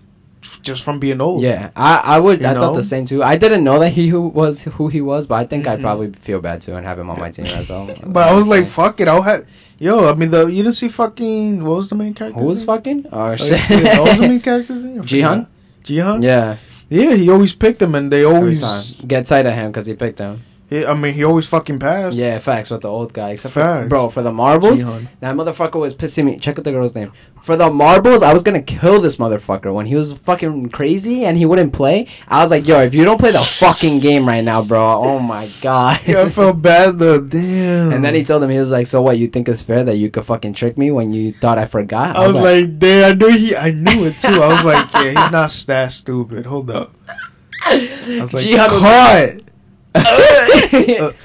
[0.53, 1.43] just just from being old.
[1.43, 2.41] Yeah, I, I would.
[2.41, 3.23] You I thought the same too.
[3.23, 5.83] I didn't know that he who was who he was, but I think I'd Mhm.
[5.83, 7.89] probably feel bad too and have him on my team as well.
[8.07, 9.47] But I was like, fuck it, I'll have.
[9.79, 12.41] Yo, I mean, the you didn't see fucking what was the main character?
[12.41, 13.07] who was fucking?
[13.13, 13.61] Oh Oh, shit!
[13.99, 15.03] what was the main character's name?
[15.03, 15.47] Jihan?
[15.85, 16.23] Jihan.
[16.23, 16.57] Yeah,
[16.89, 18.61] Yeah, he always picked them, and they always.
[19.07, 20.43] Get tight of him because he picked him.
[20.73, 22.17] He, I mean, he always fucking passed.
[22.17, 23.33] Yeah, facts with the old guy.
[23.33, 25.07] Except for, bro, for the marbles, Jihan.
[25.21, 26.39] that motherfucker was pissing me.
[26.39, 27.13] Check out the girl's name.
[27.43, 31.37] For the marbles, I was gonna kill this motherfucker when he was fucking crazy and
[31.37, 32.07] he wouldn't play.
[32.27, 35.19] I was like, yo, if you don't play the fucking game right now, bro, oh
[35.19, 36.01] my god.
[36.07, 37.21] Yeah, I felt bad though.
[37.21, 37.93] Damn.
[37.93, 39.19] And then he told him he was like, "So what?
[39.19, 42.17] You think it's fair that you could fucking trick me when you thought I forgot?"
[42.17, 43.55] I was like, damn, I knew he.
[43.55, 44.41] I knew it too.
[44.41, 46.47] I was like, yeah, he's not that stupid.
[46.47, 46.95] Hold up.
[47.67, 49.52] I was like, Jihan was caught.
[49.95, 51.17] Like-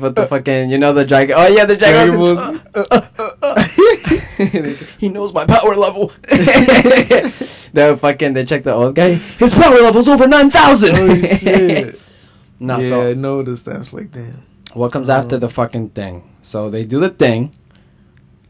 [0.00, 1.34] but the fucking, you know, the dragon.
[1.38, 2.14] Oh yeah, the dragon.
[2.16, 3.62] Dragon was- was- uh, uh, uh, uh.
[4.98, 6.12] he knows my power level.
[6.28, 9.14] the fucking, they check the old guy.
[9.38, 10.96] His power level's over nine thousand.
[10.96, 12.00] Holy shit.
[12.60, 13.76] No, yeah, so I noticed that.
[13.76, 14.42] I was like, damn.
[14.74, 16.28] what comes after Uh, the fucking thing?
[16.42, 17.52] So they do the thing.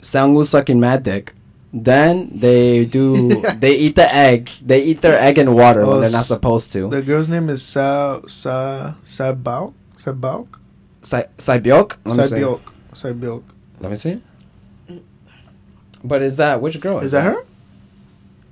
[0.01, 1.35] Sangwoo sucking mad dick.
[1.73, 3.43] Then they do.
[3.61, 4.51] they eat the egg.
[4.65, 6.89] They eat their egg in water when Oh, they're not supposed to.
[6.89, 9.75] The girl's name is Sa Sa Sabauk.
[9.99, 10.47] Sabauk.
[11.03, 11.97] Sai- Saibyok?
[12.05, 12.35] Let me see.
[12.35, 12.61] Sabiok.
[12.95, 13.43] Sabiok.
[13.81, 14.23] Let me see.
[16.05, 17.01] But is that which girl?
[17.01, 17.45] Is that her?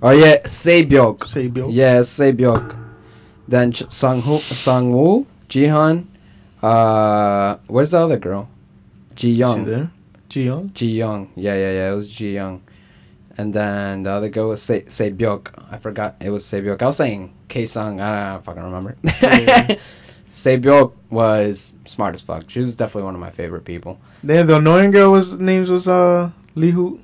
[0.03, 1.19] Oh yeah, Seibyok.
[1.21, 1.69] Sabiok.
[1.73, 2.77] Yeah, Seibyok.
[3.49, 6.07] Then Ch- Sungwoo, Sungwoo, Jihan.
[6.63, 8.49] Uh, where's the other girl?
[9.15, 9.37] Ji Is
[10.31, 10.71] she Young.
[10.75, 11.31] Ji Young.
[11.37, 11.93] Yeah, yeah, yeah.
[11.93, 12.61] It was Ji Young.
[13.39, 15.49] And then the other girl was Se Seibyok.
[15.71, 16.81] I forgot it was Seibyok.
[16.81, 18.01] I was saying K Sung.
[18.01, 18.97] I don't fucking remember.
[19.03, 19.79] Yeah.
[20.29, 22.45] Seibyok was smart as fuck.
[22.49, 24.01] She was definitely one of my favorite people.
[24.23, 27.01] Then the annoying girl was names was uh Liu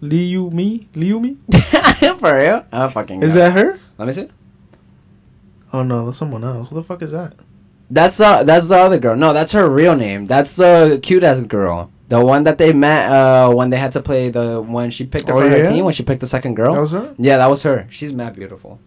[0.00, 1.36] Liu Mi Liu Mi.
[2.18, 2.64] For real?
[2.72, 3.22] I fucking.
[3.22, 3.78] Is that her?
[3.98, 4.28] Let me see.
[5.72, 6.68] Oh no, that's someone else.
[6.68, 7.34] Who the fuck is that?
[7.90, 9.16] That's the that's the other girl.
[9.16, 10.26] No, that's her real name.
[10.26, 11.90] That's the cute ass girl.
[12.10, 15.28] The one that they met uh when they had to play the when she picked
[15.28, 16.74] her Oh, for her team when she picked the second girl.
[16.74, 17.14] That was her.
[17.18, 17.86] yeah, that was her.
[17.90, 18.78] She's mad beautiful.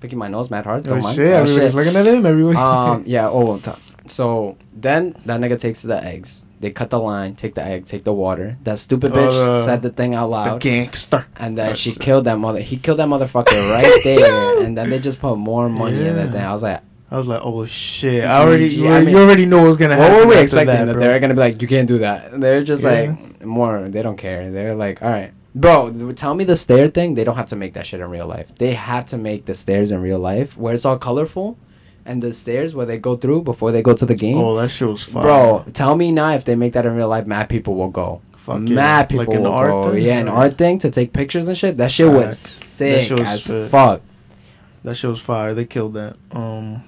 [0.00, 0.84] Picking my nose mad hard.
[0.84, 1.14] Don't Oh mind.
[1.16, 1.26] shit!
[1.32, 1.74] Oh, Everybody's shit.
[1.74, 2.26] looking at him.
[2.26, 2.56] Everybody.
[2.56, 3.70] um yeah, oh t-
[4.06, 6.44] so then that nigga takes the eggs.
[6.58, 8.56] They cut the line, take the egg, take the water.
[8.64, 10.60] That stupid bitch the- said the thing out the loud.
[10.60, 11.24] gangster.
[11.36, 12.00] And then Oh, she shit.
[12.00, 12.60] killed that mother.
[12.60, 14.62] He killed that motherfucker right there.
[14.62, 16.42] And then they just put more money in that thing.
[16.42, 18.24] I was like, I was like, oh shit!
[18.24, 20.12] I already, I already- mean- you already know what's gonna happen.
[20.14, 20.86] What were we expecting?
[20.86, 21.00] That, bro.
[21.02, 22.40] they're gonna be like, you can't do that.
[22.40, 22.90] They're just Yeah.
[23.16, 23.88] like more.
[23.88, 24.50] They don't care.
[24.52, 25.90] They're like, all right, bro.
[26.12, 27.14] Tell me the stair thing.
[27.14, 28.46] They don't have to make that shit in real life.
[28.58, 31.58] They have to make the stairs in real life where it's all colorful,
[32.06, 34.38] and the stairs where they go through before they go to the game.
[34.38, 35.24] Oh, that shit was fire.
[35.24, 38.20] Bro, tell me now if they make that in real life, mad people will go.
[38.36, 39.92] Fuck mad people Like an will art go.
[39.94, 40.02] thing?
[40.02, 41.76] Yeah, an art thing to take pictures and shit.
[41.76, 42.58] That shit was Facts.
[42.58, 42.64] That
[43.00, 43.70] sick shit was as sick.
[43.70, 44.00] fuck.
[44.84, 45.52] that shit was fire.
[45.54, 46.16] They killed that.
[46.32, 46.84] Um,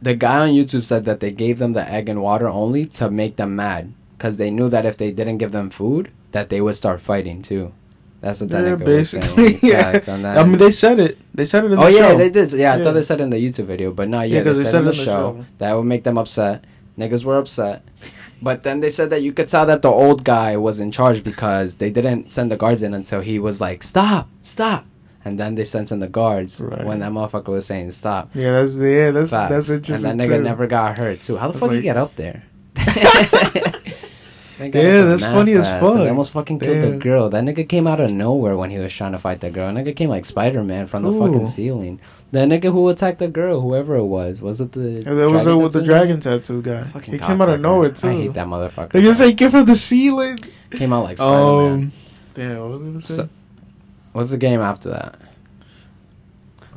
[0.00, 3.10] the guy on YouTube said that they gave them the egg and water only to
[3.10, 6.60] make them mad because they knew that if they didn't give them food, that they
[6.60, 7.72] would start fighting too.
[8.20, 9.58] That's what that yeah, basically.
[9.62, 10.00] yeah.
[10.08, 10.38] On that.
[10.38, 11.18] I mean, they said it.
[11.32, 11.86] They said it in the show.
[11.86, 12.18] oh the yeah, show.
[12.18, 12.52] they did.
[12.52, 14.52] Yeah, I thought they said it in the YouTube video, but no, yeah, Yeah, they,
[14.54, 15.46] they said in said the in the show, show.
[15.58, 16.64] that would make them upset.
[16.98, 17.84] Niggas were upset.
[18.42, 21.22] But then they said that you could tell that the old guy was in charge
[21.24, 24.84] because they didn't send the guards in until he was like, "Stop, stop,"
[25.28, 26.84] and then they sent in the guards Right.
[26.84, 29.50] when that motherfucker was saying "stop." Yeah, that's yeah, that's Facts.
[29.52, 30.10] that's interesting.
[30.10, 30.42] And that nigga too.
[30.42, 31.36] never got hurt too.
[31.36, 32.42] How the That's fuck you get up there?
[34.58, 35.94] That Yeah, that's funny as fuck.
[35.98, 37.30] They almost fucking killed the girl.
[37.30, 39.72] That nigga came out of nowhere when he was trying to fight the girl.
[39.72, 42.00] That nigga came like Spider Man from the fucking ceiling.
[42.32, 45.04] The nigga who attacked the girl, whoever it was, was it the?
[45.06, 46.82] Yeah, that was uh, with the dragon tattoo guy.
[46.84, 48.08] Fucking he came out of nowhere too.
[48.08, 48.92] I hate that motherfucker.
[48.92, 50.38] They just like came from the ceiling.
[50.72, 51.72] came out like Spider Man.
[51.72, 51.92] Um,
[52.34, 53.14] damn, what was say?
[53.14, 53.28] So-
[54.18, 55.16] What's the game after that?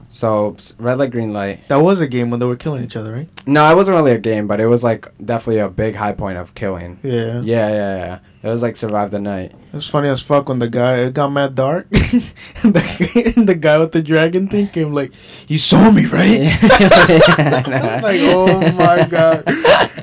[0.10, 1.68] So red light, green light.
[1.70, 3.30] that was a game when they were killing each other, right?
[3.48, 6.38] No, it wasn't really a game, but it was like definitely a big high point
[6.38, 7.00] of killing.
[7.02, 7.42] Yeah.
[7.42, 8.20] Yeah, yeah, yeah.
[8.44, 9.52] It was like survive the night.
[9.52, 13.48] It was funny as fuck when the guy it got mad dark, and, the, and
[13.48, 15.12] the guy with the dragon thing came like,
[15.48, 16.58] "You saw me, right?" Yeah.
[16.62, 19.44] I was like, "Oh my god,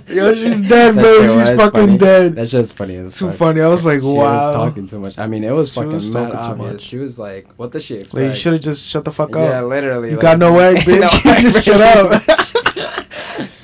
[0.09, 1.39] yo, she's dead, That bro.
[1.45, 1.99] She's fucking funny.
[1.99, 3.61] dead." That's just funny as Too funny.
[3.61, 5.19] I was like, She "Wow." was talking too much.
[5.19, 6.73] I mean, it was She fucking was mad too obvious.
[6.75, 6.81] much.
[6.83, 9.31] She was like, "What does she expect?" Like, you should have just shut the fuck
[9.35, 9.43] up.
[9.51, 9.69] Yeah, up.
[9.69, 10.11] literally.
[10.11, 11.27] You like- got no egg, No bitch.
[11.27, 12.23] egg, just shut up.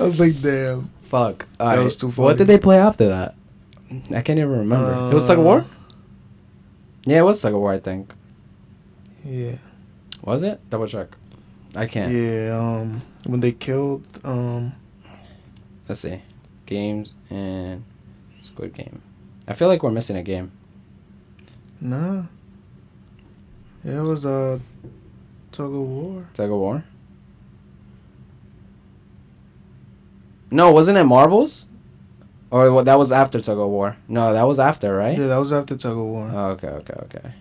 [0.01, 1.47] I was like, "Damn." Fuck.
[1.59, 2.25] That Alright, was too funny.
[2.27, 3.37] What did they play after that?
[3.91, 5.11] I can't even remember.
[5.11, 5.65] it was Tug of Uh, War.
[7.05, 7.73] Yeah, it was Tug of War.
[7.73, 8.13] I think.
[9.25, 9.57] Yeah.
[10.23, 10.59] Was it?
[10.71, 11.09] Double check.
[11.77, 12.13] I can't.
[12.13, 12.59] Yeah.
[12.59, 14.73] Um, when they killed um.
[15.89, 16.23] Let's see.
[16.67, 17.85] Games and
[18.41, 19.03] Squid Game.
[19.47, 20.51] I feel like we're missing a game.
[21.81, 22.23] Nah.
[23.85, 24.59] Yeah, it was uh
[25.53, 26.27] Tug of war.
[26.35, 26.85] Tug of War.
[30.51, 31.67] No, wasn't it Marbles?
[32.55, 32.85] Or what?
[32.85, 33.97] That was after Tug of War.
[34.07, 35.19] No, that was after, right?
[35.19, 36.31] Yeah, that was after tug of war.
[36.33, 37.33] Oh, okay, okay, okay.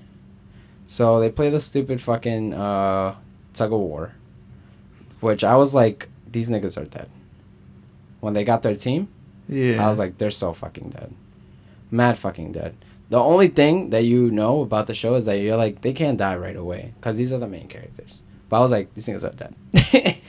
[0.87, 3.13] So they play the stupid fucking uh,
[3.53, 4.15] tug of war,
[5.19, 7.11] which I was like, these niggas are dead.
[8.21, 9.07] When they got their team,
[9.47, 9.85] yeah.
[9.85, 11.13] I was like, they're so fucking dead,
[11.91, 12.75] mad fucking dead.
[13.11, 16.17] The only thing that you know about the show is that you're like, they can't
[16.17, 18.21] die right away because these are the main characters.
[18.49, 20.17] But I was like, these niggas are dead.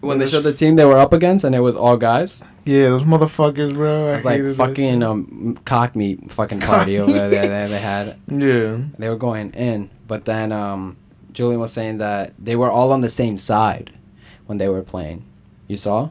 [0.00, 2.90] when they showed the team they were up against and it was all guys, yeah,
[2.90, 4.08] those motherfuckers, bro.
[4.08, 7.78] I it was like hated fucking um cock meat fucking party over there that they
[7.80, 8.18] had.
[8.28, 8.82] Yeah.
[8.98, 10.96] They were going in, but then um,
[11.32, 13.92] Julian was saying that they were all on the same side
[14.46, 15.24] when they were playing.
[15.68, 16.10] You saw?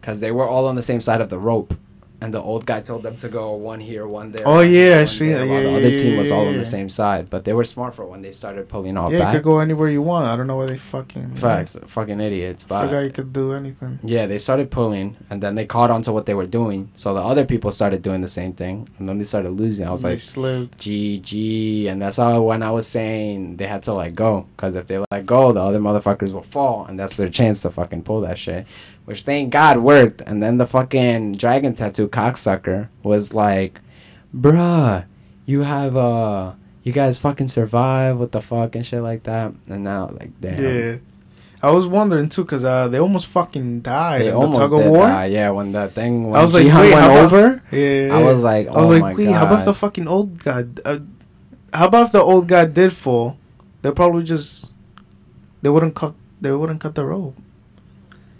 [0.00, 1.74] Because they were all on the same side of the rope,
[2.22, 4.46] and the old guy told them to go one here, one there.
[4.46, 6.56] Oh, one yeah, I see there, while Yeah, the other yeah, team was all on
[6.56, 9.22] the same side, but they were smart for when they started pulling all yeah, you
[9.24, 9.32] back.
[9.34, 10.26] could go anywhere you want.
[10.26, 11.34] I don't know why they fucking.
[11.34, 12.62] Facts, fucking idiots.
[12.64, 13.98] I forgot But you could do anything.
[14.04, 16.90] yeah, they started pulling, and then they caught on to what they were doing.
[16.94, 19.86] So the other people started doing the same thing, and then they started losing.
[19.86, 20.78] I was like, slipped.
[20.78, 24.86] GG, and that's all when I was saying they had to let go, because if
[24.86, 28.20] they let go, the other motherfuckers will fall, and that's their chance to fucking pull
[28.22, 28.66] that shit.
[29.12, 30.22] Which thank God worked.
[30.22, 33.80] And then the fucking dragon tattoo cocksucker was like,
[34.34, 35.04] "Bruh,
[35.46, 38.18] you have uh, you guys fucking survive.
[38.18, 40.96] What the fuck and shit like that." And now like, damn, Yeah.
[41.62, 44.80] I was wondering too, cause uh, they almost fucking died they in almost the tug
[44.80, 45.06] of war.
[45.06, 45.26] die.
[45.26, 48.22] Yeah, when that thing when I was like, Gi-hun wait, went about- over, Yeah, I
[48.22, 49.32] was like, I was oh like, my wait, god.
[49.34, 50.64] how about the fucking old guy?
[50.84, 50.98] Uh,
[51.72, 53.36] how about if the old guy did fall?
[53.82, 54.72] They probably just
[55.62, 57.36] they wouldn't cut they wouldn't cut the rope.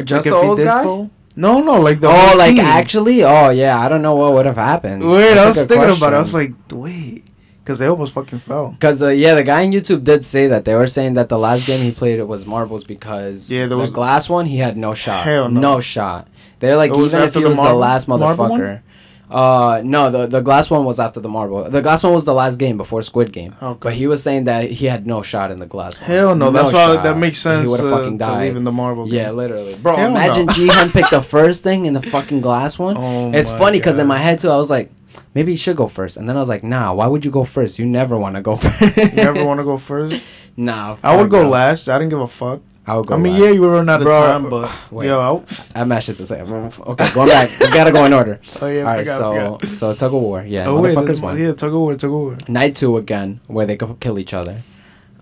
[0.04, 0.82] Just Like, the old guy?
[0.84, 1.10] fall?
[1.34, 2.60] No, no, like the oh, like team.
[2.64, 3.24] actually?
[3.24, 3.78] Oh, yeah.
[3.80, 5.02] I don't know what would have happened.
[5.08, 6.16] Wait, I was thinking about it.
[6.16, 7.24] I was like, wait,
[7.64, 8.68] because they almost fucking fell.
[8.72, 11.38] because uh, yeah, the guy on YouTube did say that they were saying that the
[11.38, 14.92] last game he played it was marbles because Yeah, the glass one he had no
[14.94, 15.80] shot, Hell no.
[15.80, 16.28] shot.
[16.58, 18.80] They're like even if he the was the marble- last motherfucker.
[19.32, 21.68] Uh no, the the glass one was after the marble.
[21.70, 23.54] The glass one was the last game before Squid Game.
[23.62, 23.78] Okay.
[23.80, 26.06] But he was saying that he had no shot in the glass one.
[26.06, 27.68] Hell no, that's why that makes sense.
[27.68, 28.42] He would've uh, fucking died.
[28.44, 29.08] leave in the marble.
[29.08, 29.96] Yeah, literally, bro.
[29.96, 30.16] Hell no.
[30.16, 32.96] imagine Gi-hun picked the first thing in the fucking glass one.
[32.96, 34.90] Oh It's funny because in my head too, I was like,
[35.34, 37.44] maybe you should go first, and then I was like, nah, why would you go
[37.44, 37.78] first?
[37.78, 38.96] You never want to go first.
[38.96, 40.28] You never want to go first.
[40.54, 41.48] Nah, I would go no.
[41.48, 41.88] last.
[41.88, 42.60] I didn't give a fuck.
[42.86, 43.14] I would go.
[43.14, 43.42] I mean, last.
[43.42, 45.06] yeah, you were running out of Bro, time, but wait.
[45.06, 46.40] yo, I, I have my shit to say.
[46.42, 47.48] Okay, going back.
[47.60, 48.40] we gotta go in order.
[48.60, 49.70] oh yeah, All right, forgot, so forgot.
[49.70, 50.42] so tug of war.
[50.42, 51.38] Yeah, oh wait, motherfuckers this- won.
[51.40, 52.36] yeah, tug of war, tug of war.
[52.48, 54.62] Night two again, where they go kill each other.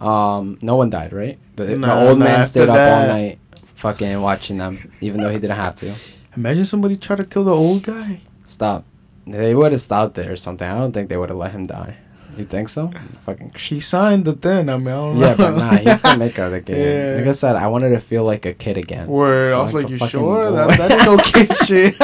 [0.01, 1.39] Um, no one died, right?
[1.57, 3.39] The, the old nah, man stayed up all night,
[3.75, 5.95] fucking watching them, even though he didn't have to.
[6.37, 8.21] Imagine somebody try to kill the old guy.
[8.47, 8.85] Stop.
[9.27, 10.67] They would have stopped it or something.
[10.67, 11.97] I don't think they would have let him die.
[12.37, 12.91] You think so?
[13.27, 13.53] Fucking.
[13.59, 14.69] He signed the thing.
[14.69, 15.27] I mean, I don't know.
[15.27, 16.77] Yeah, but nah, he's the maker of the game.
[16.79, 17.17] Yeah.
[17.19, 19.07] Like I said, I wanted to feel like a kid again.
[19.09, 20.51] Word, I was Like like, you sure?
[20.51, 20.57] boy.
[20.57, 21.99] That, that ain't no kid shit.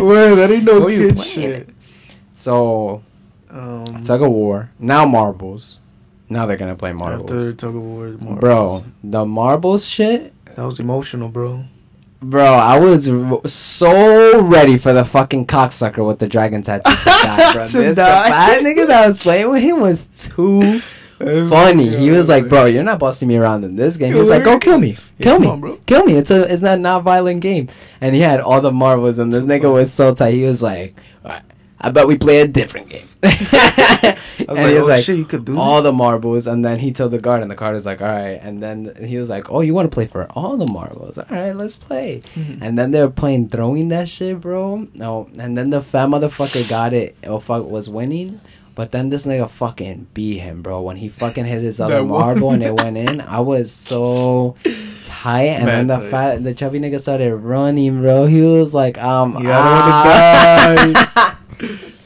[0.00, 1.68] Word, that ain't no kid shit.
[2.32, 3.02] so
[3.50, 4.70] Um, tug of war.
[4.78, 5.78] Now marbles.
[6.28, 7.30] Now they're gonna play marbles.
[7.32, 8.38] After tug of war, marbles.
[8.40, 10.32] Bro, the marbles shit.
[10.44, 11.64] that was emotional, bro.
[12.22, 17.04] Bro, I was r- so ready for the fucking cocksucker with the dragon tattoo to
[17.04, 17.66] die, bro.
[17.66, 18.24] To this die.
[18.24, 20.80] the fat nigga that was playing with him was too
[21.18, 21.96] funny.
[21.96, 24.44] He was like, "Bro, you're not bossing me around in this game." He was like,
[24.44, 27.68] "Go kill me, kill me, on, kill me." It's a it's not not violent game.
[28.02, 30.34] And he had all the marbles, and this nigga was so tight.
[30.34, 30.94] He was like,
[31.88, 35.44] Bet we play a different game." And like, he was oh like, shit, you could
[35.44, 38.00] do all the marbles, and then he told the guard, and the guard was like,
[38.00, 40.66] "All right." And then he was like, "Oh, you want to play for all the
[40.66, 41.18] marbles?
[41.18, 42.58] All right, let's play." Mhm.
[42.60, 44.88] And then they were playing throwing that shit, bro.
[44.94, 47.16] No, and then the fat motherfucker got it.
[47.26, 48.40] Oh fuck was winning.
[48.74, 50.80] But then this nigga fucking beat him, bro.
[50.80, 54.54] When he fucking hit his other marble and it went in, I was so
[55.02, 55.48] tight.
[55.48, 56.10] And then the tight.
[56.10, 58.26] fat, the chubby nigga started running, bro.
[58.26, 59.46] He was like, um, He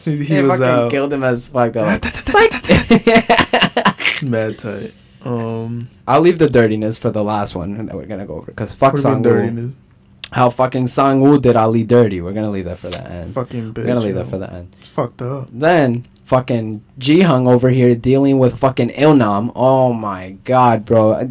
[0.18, 0.90] he, He was fucking out.
[0.90, 1.74] killed him as fuck.
[2.34, 2.52] Like,
[4.22, 4.92] Mad tight.
[5.22, 8.72] Um, I'll leave the dirtiness for the last one that we're gonna go over because
[8.74, 9.72] fuck what do you Song mean dirtiness?
[10.32, 12.20] How fucking Sang-woo did Ali dirty.
[12.20, 13.34] We're gonna leave that for the end.
[13.34, 13.78] Fucking bitch.
[13.78, 14.22] We're gonna leave yo.
[14.22, 14.74] that for the end.
[14.80, 15.48] It's fucked up.
[15.52, 19.52] Then fucking Gi-hun over here dealing with fucking Ilnam.
[19.54, 21.30] Oh my god, bro.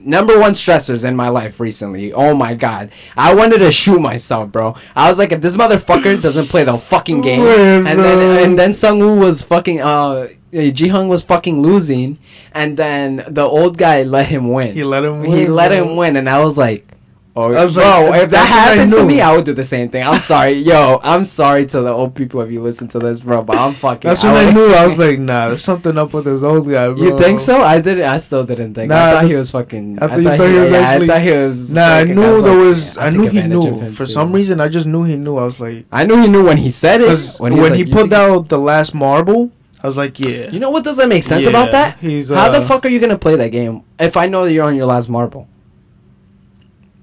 [0.00, 2.12] Number one stressors in my life recently.
[2.12, 2.92] Oh my god.
[3.16, 4.76] I wanted to shoot myself, bro.
[4.94, 8.72] I was like, if this motherfucker doesn't play the fucking game, and then and then
[8.72, 10.28] Sang-woo was fucking uh.
[10.52, 12.18] Gi-hun was fucking losing,
[12.52, 14.74] and then the old guy let him win.
[14.74, 15.78] He let him He let bro.
[15.82, 16.86] him win, and I was like,
[17.34, 19.54] Oh, I was bro, like, if that when I happened to me, I would do
[19.54, 20.06] the same thing.
[20.06, 21.00] I'm sorry, yo.
[21.02, 23.40] I'm sorry to the old people if you listen to this, bro.
[23.42, 24.06] But I'm fucking.
[24.06, 24.66] That's when I would- knew.
[24.74, 27.02] I was like, nah, there's something up with this old guy, bro.
[27.02, 27.62] You think so?
[27.62, 28.04] I didn't.
[28.04, 28.92] I still didn't think.
[28.92, 29.98] I Nah, thought he was fucking.
[30.02, 31.70] I thought you thought he was yeah, actually- I thought he was.
[31.72, 32.98] Nah, I like, knew was there like, was.
[32.98, 33.90] I'll I knew he knew.
[33.92, 34.12] For too.
[34.12, 35.38] some reason, I just knew he knew.
[35.38, 37.36] I was like, I knew he knew when he said it.
[37.38, 39.50] when, he like, you pulled out the last marble,
[39.82, 40.50] I was like, yeah.
[40.50, 41.98] You know what doesn't make sense Yeah, about that?
[41.98, 44.52] He's How the uh, fuck are you gonna play that game if I know that
[44.52, 45.48] you're on your last marble?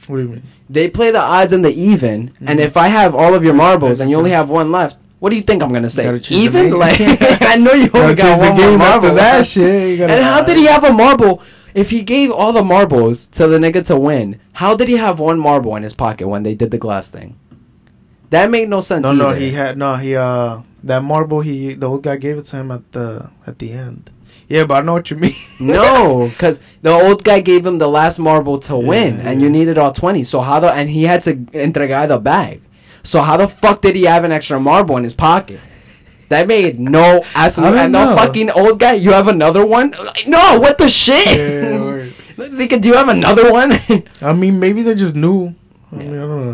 [0.10, 0.43] What do you mean?
[0.68, 2.64] They play the odds and the even, and Mhm.
[2.64, 5.36] if I have all of your marbles and you only have one left, what do
[5.36, 6.03] you think I'm gonna say?
[6.03, 6.80] Gotta change the Even?
[6.80, 6.99] Like
[7.53, 9.14] I know you only got one more marble.
[9.14, 10.01] that shit.
[10.01, 11.43] And how did he have a marble?
[11.76, 15.20] If he gave all the marbles to the nigga to win, how did he have
[15.20, 17.36] one marble in his pocket when they did the glass thing?
[18.32, 19.03] That made no sense.
[19.03, 19.95] No, no, he had no.
[19.95, 21.41] He uh, that marble.
[21.41, 24.10] He the old guy gave it to him at the at the end.
[24.50, 25.36] Yeah, but I know what you mean.
[25.60, 29.45] No, because the old guy gave him the last marble to win, Yeah, and yeah.
[29.45, 30.24] you needed all twenty.
[30.24, 32.62] So how the and he had to entregar the bag.
[33.04, 35.60] So how the fuck did he have an extra marble in his pocket?
[36.30, 37.76] That made no absolute.
[37.78, 39.91] And the fucking old guy, you have another one?
[39.91, 41.28] Like, No, what the shit?
[41.38, 42.14] Yeah, word.
[42.38, 43.74] Like, do you have another one?
[44.22, 45.56] I mean, maybe they just knew.
[45.91, 46.45] I mean, I don't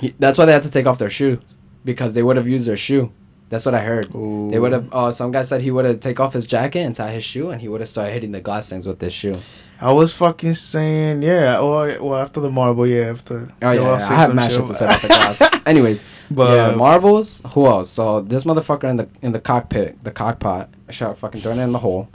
[0.00, 0.10] know.
[0.18, 1.40] That's why they had to take off their shoe
[1.84, 3.10] because they would have used their shoe.
[3.48, 4.06] That's what I heard.
[4.12, 4.92] They would have.
[4.92, 7.50] Uh, some guy said he would have take off his jacket and tie his shoe,
[7.50, 9.38] and he would have started hitting the glass things with this shoe.
[9.80, 11.60] I was fucking saying, yeah.
[11.60, 13.04] Well, well, after the marble, yeah.
[13.10, 13.52] After.
[13.62, 15.08] Oh yeah, yeah, I have mad shit to say about the
[15.40, 15.42] glass.
[15.64, 17.40] Anyways, But yeah, marbles.
[17.52, 17.90] Who else?
[17.90, 21.72] So this motherfucker in the in the cockpit, the cockpot, shot fucking throwing it in
[21.72, 22.08] the hole.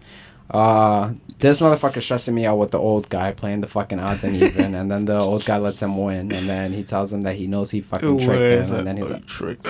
[0.50, 4.36] Uh, this motherfucker stressing me out with the old guy playing the fucking odds and
[4.36, 7.36] even, and then the old guy lets him win, and then he tells him that
[7.38, 9.58] he knows he fucking tricked him, and then he's like, trick?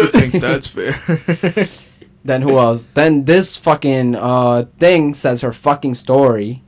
[0.00, 1.00] you think that's fair?
[2.24, 2.88] then who else?
[2.94, 6.62] Then this fucking uh thing says her fucking story.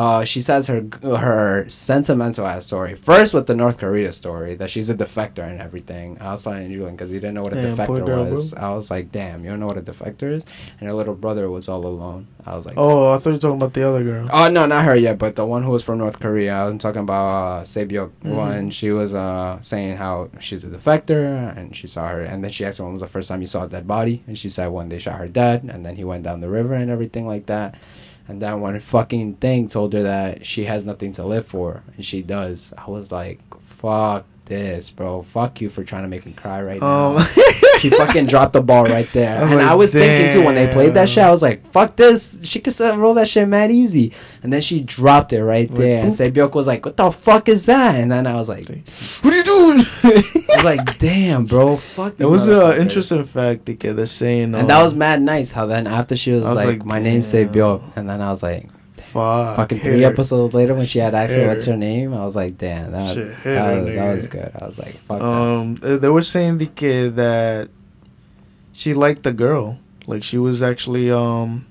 [0.00, 4.70] Uh, she says her her sentimental ass story first with the North Korea story that
[4.70, 6.16] she's a defector and everything.
[6.20, 8.52] I was telling Julian because he didn't know what a Damn, defector girl, was.
[8.54, 8.62] bro.
[8.62, 10.42] I was like, damn, you don't know what a defector is?
[10.78, 12.28] And her little brother was all alone.
[12.46, 14.28] I was like, oh, I thought you were talking about the other girl.
[14.32, 16.54] Oh no, not her yet, but the one who was from North Korea.
[16.54, 17.26] I'm talking about
[17.60, 18.36] uh, Sae-byeok Mhm.
[18.44, 18.70] one.
[18.70, 22.64] She was uh, saying how she's a defector, and she saw her, and then she
[22.64, 24.68] asked her when was the first time you saw a dead body, and she said
[24.68, 27.44] when they shot her dad, and then he went down the river and everything like
[27.46, 27.74] that.
[28.30, 32.06] And then one fucking thing told her that she has nothing to live for, and
[32.06, 32.72] she does.
[32.78, 33.40] I was like,
[33.80, 35.22] fuck this, bro.
[35.22, 37.26] Fuck you for trying to make me cry right now Um,
[37.78, 39.30] she fucking dropped the ball right there.
[39.38, 41.40] I was and like, I was thinking too when they played that shit, I was
[41.40, 44.12] like, "Fuck this!" She could roll that shit mad easy.
[44.42, 46.00] And then she dropped it right Like, there.
[46.02, 46.16] And boop.
[46.16, 48.68] Sae-byeok was like, "What the fuck is that?" And then I was like,
[49.22, 49.86] what are you doing?
[50.02, 50.24] I
[50.56, 54.54] was like, damn, bro, fuck." It was an interesting fact that they're saying.
[54.54, 55.52] And that um, was mad nice.
[55.52, 57.48] How then after she was, was like, like, "My name's damn.
[57.52, 58.68] Sae-byeok," and then I was like,
[59.12, 59.56] fuck.
[59.56, 60.10] fucking three her.
[60.12, 61.76] episodes later when she had asked her what's her.
[61.76, 64.78] name, I was like, "Damn, that, Shit, hit that, was, that was good." I was
[64.78, 67.68] like, "Fuck." Um, uh, they were saying the kid that
[68.72, 71.66] she liked the girl, like she was actually um,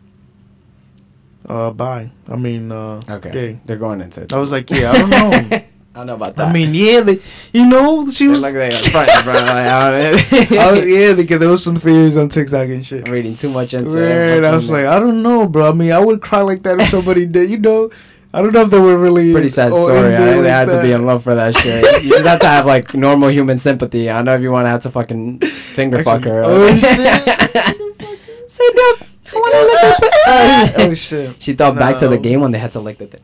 [1.47, 2.11] uh, bi.
[2.27, 3.59] I mean, uh, Okay, gay.
[3.65, 4.33] they're going into it.
[4.33, 5.09] I was like, yeah, I don't
[5.49, 5.61] know.
[5.99, 6.47] I don't know about that.
[6.47, 7.19] I mean, yeah, they,
[7.51, 8.41] you know, she was.
[8.41, 9.33] like they got front, bro.
[9.33, 13.05] Like, I don't- I was- yeah, because there was some theories on TikTok and shit.
[13.05, 14.45] I'm reading too much into Weird.
[14.45, 15.67] I was like, I don't know, bro.
[15.67, 17.49] I mean, I would cry like that if somebody did.
[17.49, 17.89] You know,
[18.33, 20.15] I don't know if they were really pretty sad oh, story.
[20.15, 22.03] I it they had to be in love for that shit.
[22.05, 24.09] you just have to have like normal human sympathy.
[24.09, 25.39] I don't know if you want to have to fucking
[25.75, 26.43] finger fuck her.
[26.45, 26.81] Oh shit!
[28.49, 28.95] Say no.
[29.31, 29.99] I wanna lick her
[30.77, 30.79] butt.
[30.79, 31.43] oh shit!
[31.43, 33.19] She thought back to the game when they had to lick the thing.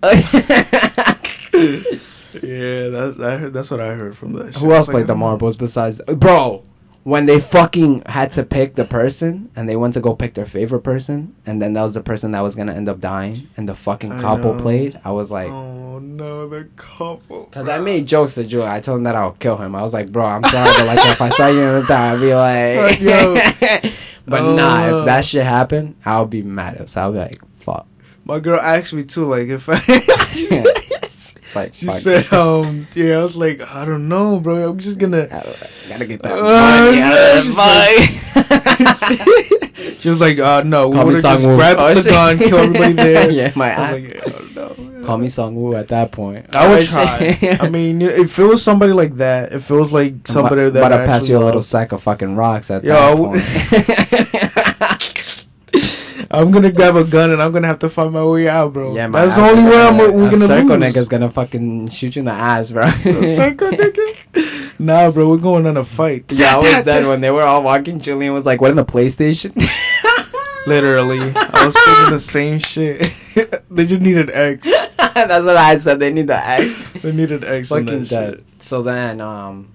[2.34, 3.52] Yeah, that's I heard.
[3.52, 4.54] That's what I heard from that.
[4.54, 4.62] shit.
[4.62, 6.64] Who else like, played the marbles besides bro?
[7.04, 10.44] When they fucking had to pick the person and they went to go pick their
[10.44, 13.66] favorite person, and then that was the person that was gonna end up dying, and
[13.66, 14.60] the fucking I couple know.
[14.60, 15.00] played.
[15.04, 17.46] I was like, oh no, the couple.
[17.46, 18.66] Cause I made jokes to Julie.
[18.66, 19.74] I told him that I would kill him.
[19.74, 22.18] I was like, bro, I'm sorry, but like if I saw you in the dark,
[22.18, 23.34] I'd be like, Yo.
[24.26, 25.00] but nah, Oh.
[25.00, 26.90] if that shit happened, I'll be mad.
[26.90, 27.86] So I'll be like, fuck.
[28.24, 29.78] My girl asked me too, like if I.
[31.54, 31.98] Like, she fuck.
[32.00, 33.18] said, um, yeah.
[33.18, 34.70] I was like, I don't know, bro.
[34.70, 35.24] I'm just gonna.
[35.30, 35.54] I
[35.88, 39.64] gotta get that Uh, money out of no, that.
[40.00, 42.58] She was like, uh, no, we Call me would just grabbed Oh, the gun, kill
[42.58, 43.30] everybody there.
[43.30, 44.74] yeah, my I was like, yeah, I don't know.
[45.06, 46.54] Call me Sangwoo at that point.
[46.54, 47.38] I would Oh, try.
[47.60, 50.72] I mean, if it was somebody like that, if it was like I'm somebody about,
[50.74, 53.16] that about I to pass you a little sack of fucking rocks at Yo, that
[53.16, 53.42] point.
[56.30, 58.94] I'm gonna grab a gun and I'm gonna have to find my way out, bro.
[58.94, 60.94] yeah, that's the only way I'm, gonna- we're gonna circle lose.
[60.94, 62.90] nigga's gonna fucking shoot you in the ass, bro.
[62.90, 64.14] Circle nigga.
[64.80, 66.30] Nah, bro, we're going on a fight.
[66.30, 67.98] Yeah, I was dead when they were all walking.
[67.98, 69.52] Julian was like, "What in the PlayStation?"
[70.68, 73.12] Literally, I was thinking the same shit.
[73.70, 74.68] they just needed X.
[74.96, 75.98] That's what I said.
[75.98, 76.78] They need the X.
[77.02, 78.34] They needed X in fucking that dead.
[78.36, 78.44] shit.
[78.60, 79.68] So then, um,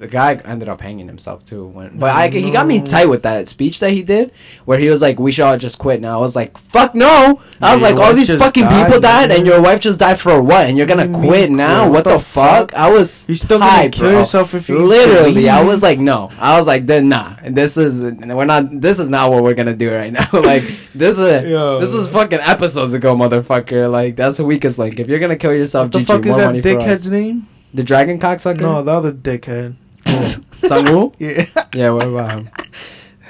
[0.00, 1.66] the guy ended up hanging himself too.
[1.66, 4.32] When, but I, he got me tight with that speech that he did,
[4.64, 7.40] where he was like, "We should all just quit." Now I was like, "Fuck no!"
[7.60, 10.18] I was Yeah, like, "All these fucking died, people died, and your wife just died
[10.18, 10.66] for what?
[10.66, 11.82] And you're gonna you quit now?
[11.82, 11.92] quit?
[11.92, 12.74] What, the, fuck?
[12.74, 14.18] I was You still gonna hyped, kill bro.
[14.20, 18.00] yourself if you Literally, I was like, "No." I was like, "Then nah, this is
[18.00, 18.80] we're not.
[18.80, 20.28] This is not what we're gonna do right now.
[20.32, 21.78] like this is Yo.
[21.80, 23.90] this is fucking episodes ago, motherfucker.
[23.90, 24.98] Like that's the weakest link.
[24.98, 26.74] If you're gonna kill yourself, What the GG, fuck is that money for us.
[26.82, 27.46] dickhead's name?
[27.72, 28.60] The dragon cocksucker?
[28.60, 29.76] No, the other dickhead.
[30.62, 31.14] Sangwoo?
[31.18, 31.46] Yeah.
[31.74, 32.50] Yeah, what about him?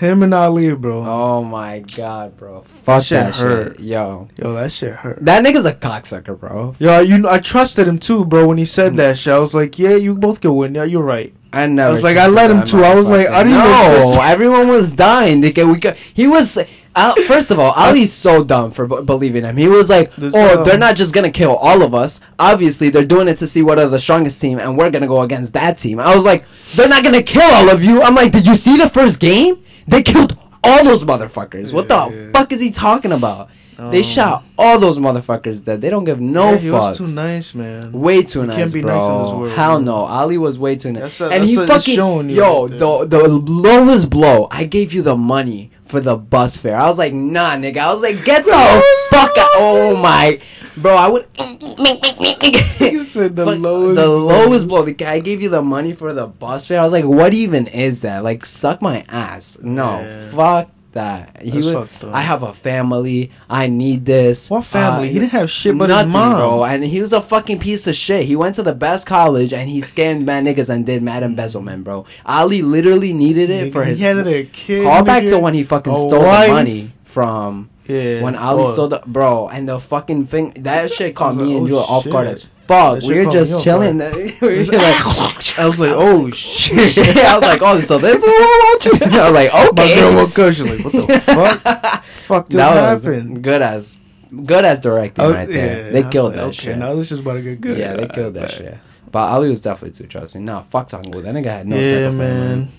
[0.01, 1.05] Him and Ali, bro.
[1.07, 2.64] Oh my god, bro.
[2.85, 3.77] Fuck shit that hurt.
[3.77, 3.85] shit.
[3.85, 4.29] Yo.
[4.39, 5.23] Yo, that shit hurt.
[5.23, 6.75] That nigga's a cocksucker, bro.
[6.79, 8.49] Yo, you know, I trusted him too, bro.
[8.49, 10.75] When he said that shit, I was like, "Yeah, you both can win.
[10.75, 11.91] Yeah, you're right." I never.
[11.91, 12.83] I was like, I let him too.
[12.83, 14.21] I was like, I didn't know.
[14.23, 15.41] Everyone was dying.
[15.41, 15.81] They we
[16.14, 16.59] he was.
[16.97, 19.57] Uh, first of all, Ali's so dumb for b- believing him.
[19.57, 22.20] He was like, There's, "Oh, um, they're not just gonna kill all of us.
[22.38, 25.20] Obviously, they're doing it to see what are the strongest team, and we're gonna go
[25.22, 28.32] against that team." I was like, "They're not gonna kill all of you." I'm like,
[28.32, 29.59] "Did you see the first game?
[29.86, 31.72] They killed all those motherfuckers.
[31.72, 33.49] what the Yeah, fuck is he talking about?
[33.93, 35.80] they Um, shot all those motherfuckers dead.
[35.80, 36.88] They don't give no yeah, he fucks.
[36.88, 37.93] was too nice, man.
[37.93, 38.95] Way too You nice, can't be bro.
[38.99, 39.84] nice in this world, Hell man.
[39.86, 41.03] no, Ali was way too nice.
[41.18, 44.11] That's a- and he that's a- it's fucking showing you yo right the the lowest
[44.11, 44.49] blow.
[44.51, 46.76] I gave you the money for the bus fare.
[46.76, 47.78] I was like, nah, nigga.
[47.78, 49.51] I was like, get the oh, fuck out.
[49.57, 50.41] Oh my,
[50.76, 50.95] bro.
[50.95, 51.26] I would.
[52.80, 53.97] You said the lowest.
[53.97, 54.82] the lowest blow.
[54.82, 56.80] The guy gave you the money for the bus fare.
[56.80, 58.24] I was like, what even is that?
[58.24, 59.59] Like, suck my ass.
[59.61, 60.30] No, Yeah.
[60.30, 61.41] fuck that.
[61.43, 61.88] He was.
[62.05, 63.30] I have a family.
[63.49, 64.51] I need this.
[64.51, 65.09] What family?
[65.09, 66.36] Uh, he didn't have shit but Nothing, his mom.
[66.36, 66.64] bro.
[66.64, 68.26] And he was a fucking piece of shit.
[68.26, 71.84] He went to the best college and he scammed mad niggas and did mad embezzlement,
[71.84, 72.05] bro.
[72.26, 73.99] Ali literally needed it Nigga, for his.
[73.99, 74.84] He had a kid.
[74.84, 76.49] Call back to when he fucking stole wife.
[76.49, 78.22] the money from Yeah.
[78.22, 81.64] when Ali stole the bro and the fucking thing that shit caught me like, and
[81.64, 83.01] oh, Drew off guard as fuck.
[83.01, 83.99] That We were just chilling.
[83.99, 84.14] guard.
[84.16, 86.99] we were like, I was like, oh shit.
[87.18, 89.12] I was like, oh, so this is what we're watching.
[89.12, 89.71] I was like, okay.
[89.75, 89.95] My okay.
[90.01, 90.55] girl woke up.
[90.55, 92.05] She's like, what the fuck?
[92.05, 93.43] Fuck just that was happened?
[93.43, 93.99] good as
[94.47, 95.83] good as directing I- right there.
[95.83, 96.79] Oh, yeah, they killed like, that okay, shit.
[96.79, 97.79] now this is about to get good.
[97.79, 98.53] Yeah, they killed that bet.
[98.53, 98.79] shit.
[99.11, 100.45] But Ali was definitely too trusting.
[100.45, 101.23] No, fuck Sangwoo.
[101.25, 102.18] That nigga had no type yeah, of family.
[102.57, 102.73] man.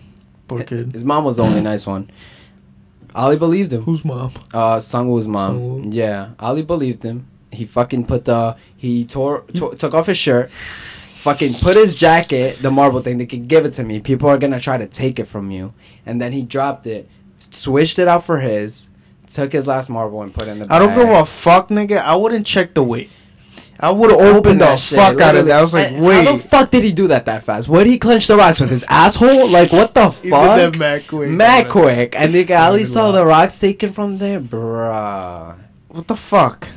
[0.48, 0.94] Poor kid.
[0.94, 2.10] His mom was the only nice one.
[3.14, 3.82] Ali believed him.
[3.84, 4.32] Who's mom?
[4.54, 5.60] Uh, Sangwoo's mom.
[5.60, 5.94] Sangwoo?
[5.94, 7.28] Yeah, Ali believed him.
[7.52, 10.50] He fucking put the he tore to- took off his shirt,
[11.16, 13.18] fucking put his jacket, the marble thing.
[13.18, 14.00] They could give it to me.
[14.00, 15.74] People are gonna try to take it from you,
[16.06, 17.10] and then he dropped it,
[17.52, 18.90] switched it out for his,
[19.34, 20.74] took his last marble and put it in the.
[20.74, 22.02] I don't give a fuck, nigga.
[22.02, 23.10] I wouldn't check the weight.
[23.84, 25.48] I would have Open opened the shit, fuck out of literally.
[25.48, 25.60] that.
[25.60, 26.26] I was like, wait.
[26.28, 27.68] How the fuck did he do that that fast?
[27.68, 29.48] What did he clench the rocks with his asshole?
[29.50, 30.58] Like what the He did fuck?
[30.72, 31.30] that mad quick.
[31.32, 35.56] Mad quick, and the guy Ali saw the rocks taken from there, bruh.
[35.88, 36.68] What the fuck?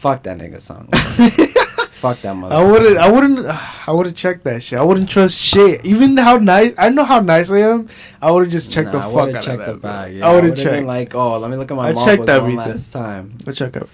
[0.00, 0.88] Fuck that nigga son.
[2.00, 2.54] Fuck that mother.
[2.54, 2.96] I wouldn't.
[2.96, 3.46] I wouldn't.
[3.88, 4.78] I would have checked that shit.
[4.78, 5.84] I wouldn't trust shit.
[5.84, 6.72] Even how nice.
[6.78, 7.88] I know how nice I am.
[8.22, 9.82] I would have just checked Nah, the I fuck out checked of the that.
[9.82, 10.14] bag.
[10.16, 10.70] Yeah, I would have checked.
[10.70, 12.56] been like, oh, let me look at my I checked everything.
[12.56, 13.36] last time.
[13.46, 13.90] I check out.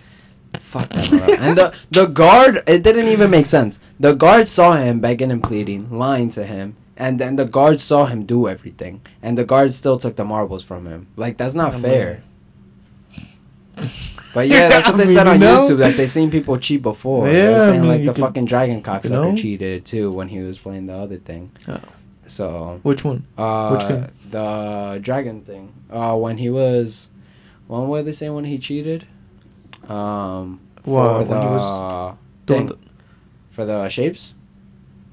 [0.60, 1.10] Fuck that.
[1.40, 3.80] and the the guard, it didn't even make sense.
[3.98, 6.76] The guard saw him begging and pleading, lying to him.
[6.96, 10.62] And then the guard saw him do everything, and the guard still took the marbles
[10.62, 11.08] from him.
[11.16, 12.22] Like that's not I fair.
[14.36, 15.62] But yeah, that's what I they mean, said you on know?
[15.62, 17.26] YouTube that they seen people cheat before.
[17.26, 19.34] they Yeah, were I saying mean, like the fucking dragon cocksucker know?
[19.34, 21.52] cheated too when he was playing the other thing.
[21.66, 21.80] Oh.
[22.26, 23.24] So Which one?
[23.38, 24.06] uh, Which game?
[24.30, 25.72] the dragon thing.
[25.90, 27.08] Uh, when he was,
[27.66, 29.06] when were they saying when he cheated?
[29.88, 32.14] Um, Wow, for the was
[32.46, 32.78] thing, doing
[33.50, 34.34] for the shapes,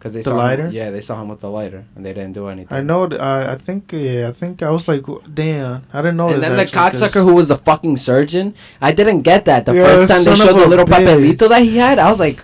[0.03, 0.67] because they The saw lighter?
[0.67, 2.75] Him, yeah, they saw him with the lighter, and they didn't do anything.
[2.77, 3.07] I know.
[3.07, 3.93] th- I I think.
[3.93, 4.27] Yeah.
[4.27, 5.83] I think I was like, damn.
[5.93, 6.27] I didn't know.
[6.27, 9.65] And then the actually, 'cause- cocksucker who was the fucking surgeon, I didn't get that
[9.65, 11.07] the Yeah, first time they showed the little bitch.
[11.07, 11.99] papelito that he had.
[11.99, 12.43] I was like,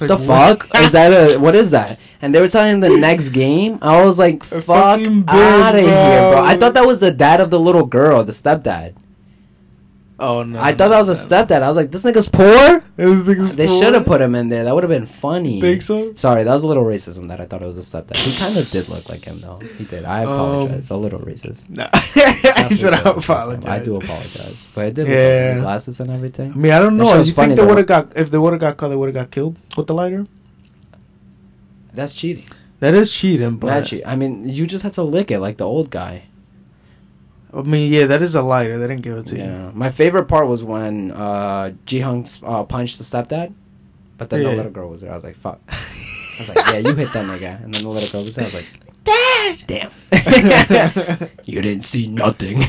[0.00, 0.62] like, the what?
[0.62, 1.12] fuck is that?
[1.12, 1.98] A what is that?
[2.22, 3.78] And they were telling the next game.
[3.82, 4.68] I was like, fuck
[5.28, 6.42] out of here, bro.
[6.42, 8.94] I thought that was the dad of the little girl, the stepdad.
[10.26, 10.58] Oh no.
[10.58, 11.44] I thought that was a no.
[11.44, 11.60] stepdad.
[11.62, 12.82] I was like, this nigga's poor.
[12.96, 14.64] This nigga's They should have put him in there.
[14.64, 15.60] That would have been funny.
[15.60, 16.14] Think so?
[16.14, 18.16] Sorry, that was a little racism that I thought it was a stepdad.
[18.16, 19.58] He kind of did look like him though.
[19.78, 20.04] He did.
[20.04, 20.88] I Um, apologize.
[20.90, 21.68] a little racist.
[21.68, 21.84] No.
[21.92, 23.66] I Definitely said I did look apologize.
[23.68, 25.08] I do apologize, but it did.
[25.08, 25.24] Look Yeah.
[25.48, 25.60] like him.
[25.62, 26.52] glasses and everything.
[26.52, 27.04] I mean, I don't know.
[27.22, 29.14] You funny, think they would have got if they would have got caught, they would
[29.14, 30.26] have got killed with the lighter?
[31.92, 32.46] That's cheating.
[32.80, 34.02] That is cheating, but Not cheat.
[34.06, 36.24] I mean, you just had to lick it like the old guy.
[37.56, 38.78] I mean, yeah, that is a lighter.
[38.78, 39.42] They didn't give it to you.
[39.44, 39.70] Yeah.
[39.74, 43.52] My favorite part was when uh, Gi-hun uh, punched the stepdad,
[44.18, 44.50] but then Yeah.
[44.50, 45.12] the little girl was there.
[45.12, 45.60] I was like, fuck.
[45.68, 45.76] I
[46.40, 47.62] was like, yeah, you hit that nigga.
[47.64, 48.44] And then the little girl was there.
[48.44, 48.66] I was like,
[49.04, 49.62] Dad!
[49.66, 51.28] Damn.
[51.44, 52.56] you didn't see nothing.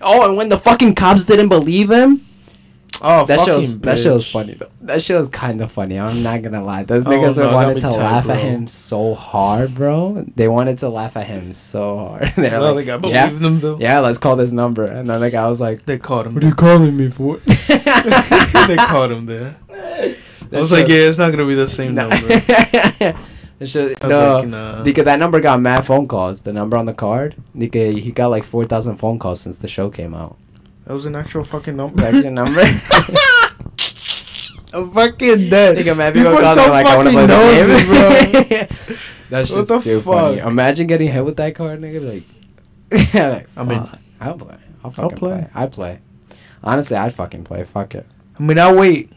[0.00, 2.24] oh, and when the fucking cops didn't believe him,
[3.02, 4.32] Oh, That show's that show's bitch.
[4.32, 4.70] funny though.
[4.82, 5.98] That show's kind of funny.
[5.98, 6.84] I'm not gonna lie.
[6.84, 10.24] Those Oh, niggas no, were wanted to tight, laugh at him so hard, bro.
[10.34, 12.32] They wanted to laugh at him so hard.
[12.36, 13.78] They're like, think I believe yeah, them though.
[13.78, 14.84] yeah, let's call this number.
[14.84, 16.34] And then the guy was like, They called him.
[16.34, 17.36] "What are you calling me for?"
[17.68, 19.56] they called him there.
[19.70, 22.08] I was like, yeah, it's not gonna be the same Nah.
[22.08, 22.42] number.
[23.58, 24.82] No, like, nah.
[24.82, 26.42] because that number got mad phone calls.
[26.42, 29.68] The number on the card, nigga, he got like four thousand phone calls since the
[29.68, 30.36] show came out.
[30.86, 32.00] That was an actual fucking number.
[32.00, 32.60] That's your number.
[34.72, 35.76] I'm fucking dead.
[35.78, 37.68] Nigga, man, people, People call are so me like I want to play fucking
[38.28, 38.98] the game, bro.
[39.28, 40.38] That shit's What the too funny.
[40.38, 42.22] Imagine getting hit with that card, nigga.
[42.92, 44.56] Like, like I mean, fuck, I'll play.
[44.84, 45.30] I'll fucking play.
[45.30, 45.50] play.
[45.52, 45.98] I play.
[46.62, 47.64] Honestly, I'd fucking play.
[47.64, 48.06] Fuck it.
[48.38, 49.10] I mean, I'll wait.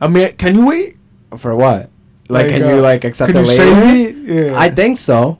[0.00, 0.96] I mean, can you wait?
[1.38, 1.88] For what?
[2.28, 3.62] Like, can uh, you like accept can it you later?
[3.62, 4.50] save it?
[4.50, 4.58] Yeah.
[4.60, 5.38] I think so.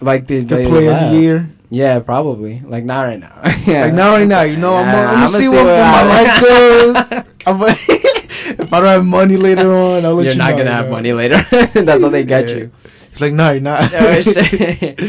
[0.00, 1.14] Like the to they play in left.
[1.14, 1.50] a year.
[1.70, 2.60] Yeah, probably.
[2.64, 3.32] Like not right now.
[3.66, 3.84] yeah.
[3.84, 4.74] Like not right now, you know.
[4.76, 7.24] I'm Yeah, gonna, I'm I'ma see, what, what my life goes.
[7.46, 7.62] I'm
[8.60, 10.86] if I don't have money later on, I'll let You're you not know, gonna have
[10.86, 10.92] know.
[10.92, 11.40] money later.
[11.74, 12.54] That's how they get Yeah.
[12.56, 12.70] you.
[13.12, 13.92] It's like no, you're not.
[13.94, 15.00] Oh, shit.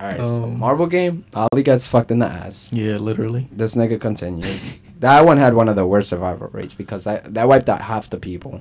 [0.00, 1.24] All right, so Um, marble game.
[1.34, 2.68] Ali gets fucked in the ass.
[2.72, 3.48] yeah, literally.
[3.50, 4.60] This nigga continues.
[5.00, 8.08] that one had one of the worst survival rates because that that wiped out half
[8.08, 8.60] the people.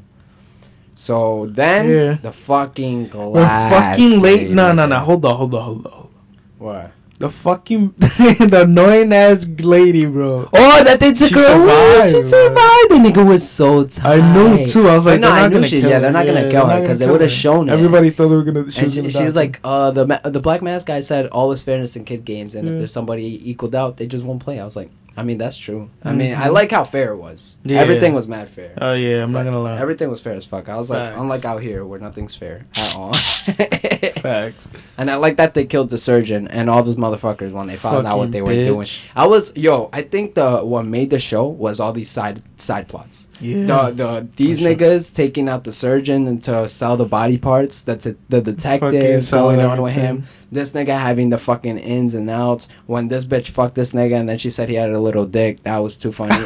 [0.96, 2.14] So then Yeah.
[2.22, 3.72] the fucking glass.
[3.72, 4.40] We're fucking late.
[4.42, 4.54] lady.
[4.54, 4.98] No, no, no.
[5.00, 5.62] Hold on, hold on.
[5.64, 6.10] hold on.
[6.58, 6.92] What?
[7.20, 10.48] The fucking the annoying ass lady, bro.
[10.54, 12.10] Oh, that they took She her away.
[12.10, 12.90] She survived.
[12.92, 14.20] The nigga was so tight.
[14.22, 14.88] I knew too.
[14.88, 15.80] I was like, no, I not knew gonna she.
[15.80, 17.72] Yeah, they're not gonna kill her because they would have shown it.
[17.74, 18.70] Everybody thought they were gonna.
[18.72, 21.00] She and was she, gonna she was like, uh, the ma- the black mask guy
[21.00, 22.78] said all is fairness in kid games, and if Yeah.
[22.80, 24.60] there's somebody equaled out, they just won't play.
[24.60, 25.90] I was like, I mean, that's true.
[26.04, 26.54] I mean, I Mhm.
[26.54, 27.58] like how fair it was.
[27.64, 27.80] Yeah.
[27.80, 28.72] Everything was mad fair.
[28.80, 29.80] Oh yeah, I'm not gonna lie.
[29.80, 30.70] Everything was fair as fuck.
[30.70, 33.14] I was like, unlike out here where nothing's fair at all.
[34.22, 34.68] Facts.
[34.98, 38.08] and I like that they killed the surgeon and all those motherfuckers when they found
[38.08, 38.88] out what Fucking they were doing.
[39.16, 39.90] I was yo.
[39.92, 43.27] I think the what made the show was all these side side plots.
[43.40, 43.66] Yeah.
[43.66, 44.74] The the these sure.
[44.76, 47.82] niggas taking out the surgeon and to sell the body parts.
[47.82, 48.18] That's it.
[48.30, 50.26] The detective going on with him.
[50.52, 52.68] This nigga having the fucking ins and outs.
[52.86, 55.64] When this bitch fucked this nigga and then she said he had a little dick.
[55.64, 56.36] That was too funny.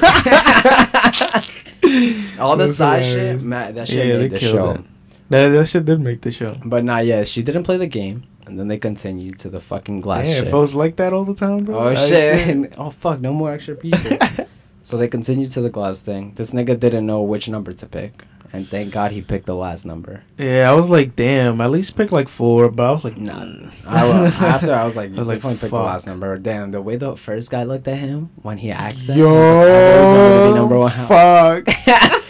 [2.40, 3.42] all the side hilarious.
[3.42, 3.76] shit, man.
[3.76, 4.70] That shit Yeah, made the show.
[4.72, 4.82] it.
[5.30, 6.58] That, that shit did make the show.
[6.66, 7.28] But not yet.
[7.28, 10.48] She didn't play the game, and then they continued to the fucking glass yeah, shit.
[10.48, 11.80] if I was like that all the time, bro.
[11.80, 12.74] oh I shit!
[12.78, 13.22] oh fuck!
[13.22, 14.18] No more extra people.
[14.84, 16.34] so they continued to the glass thing.
[16.36, 18.24] This nigga didn't know which number to pick,
[18.54, 20.24] and thank God he picked the last number.
[20.38, 21.62] yeah, I was like, damn.
[21.62, 23.44] At least pick like four, but I was like, Nah.
[23.46, 23.68] nah.
[23.86, 26.38] I, after I was like, you I was like, definitely picked the last number.
[26.38, 29.32] Damn, the way the first guy looked at him when he asked him, he was
[29.32, 32.18] like, "I always wanted to be Yo, number one." fuck.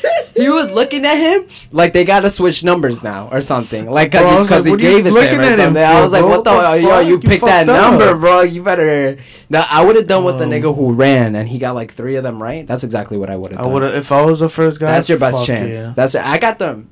[0.41, 3.89] he was looking at him like they gotta switch numbers now or something.
[3.89, 5.77] Like Bro, cause he, like, he gave it to him or him.
[5.77, 7.91] I was like, what the, the yo, you You picked that up.
[7.91, 8.41] number, bro.
[8.41, 9.17] You better.
[9.49, 12.15] Now I would have done the Um, nigga who ran and he got like three
[12.15, 12.65] of them right.
[12.67, 13.73] That's exactly what I would have I done.
[13.73, 14.87] would have if I was the first guy.
[14.91, 15.75] That's your best chance.
[15.75, 15.93] yeah.
[15.95, 16.89] That's I got them.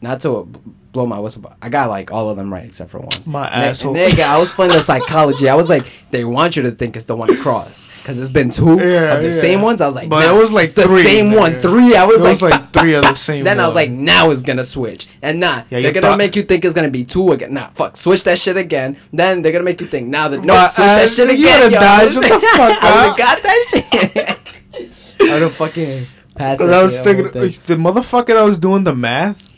[0.00, 0.48] Not to
[0.94, 3.10] blow my whistle, but I got like all of them right except for one.
[3.26, 3.94] My Ni- asshole.
[3.94, 5.48] Nigga, I was playing the psychology.
[5.50, 8.48] I was like, they want you to think it's the one across because it's been
[8.48, 9.40] two Yeah, of the yeah.
[9.40, 9.80] same ones.
[9.82, 11.60] I was like, But it was like the same one.
[11.60, 11.94] Three.
[11.96, 13.10] I was like, was like bah, three of bah.
[13.10, 15.92] the same Then I was like, now it's gonna switch, and nah, Yeah, you they're
[15.92, 17.52] gonna thought- make you think it's gonna be two again.
[17.52, 18.96] Nah, fuck, switch that shit again.
[19.12, 21.58] Then they're gonna make you think now that no, My switch that shit you again.
[21.58, 21.80] would've yo.
[21.80, 22.12] died.
[22.12, 25.30] Shut the fuck I got that shit.
[25.30, 26.60] I don't fucking pass.
[26.60, 29.48] I was shit, thinking the motherfucker that was doing the math,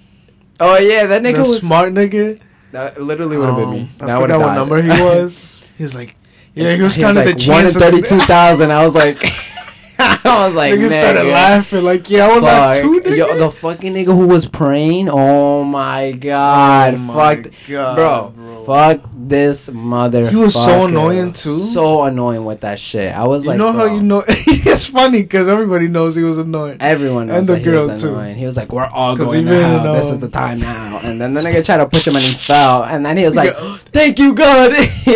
[0.59, 2.41] Oh yeah, that nigga the was smart nigga.
[2.73, 3.91] That literally would have been me.
[4.01, 5.43] um, I I forgot what number he was.
[5.77, 6.17] He was like,
[6.55, 8.71] yeah, he was kind of like the one in thirty-two thousand.
[8.73, 9.19] I was like,
[10.27, 12.83] I was like, Niggas started laughing like, yeah, I was like Fuck.
[12.83, 13.17] two nigga.
[13.17, 15.09] Yo, the fucking nigga who was praying.
[15.11, 16.95] Oh my god.
[16.95, 17.53] Oh my fuck.
[17.69, 18.65] God, bro, bro.
[18.67, 20.29] Fuck this mother.
[20.29, 21.59] He was so annoying, too.
[21.59, 23.15] So annoying with that shit.
[23.15, 24.25] I was you like, you know how you know?
[24.27, 26.77] it's funny because everybody knows he was annoying.
[26.81, 28.09] Everyone knows And the that he was girl, too.
[28.09, 28.37] annoying.
[28.37, 29.95] He was like, "We're all going to hell.
[29.95, 32.35] This is the time now." And then the nigga tried to push him and he
[32.35, 32.85] fell.
[32.85, 33.55] And then he was like,
[33.93, 34.73] "Thank you, God."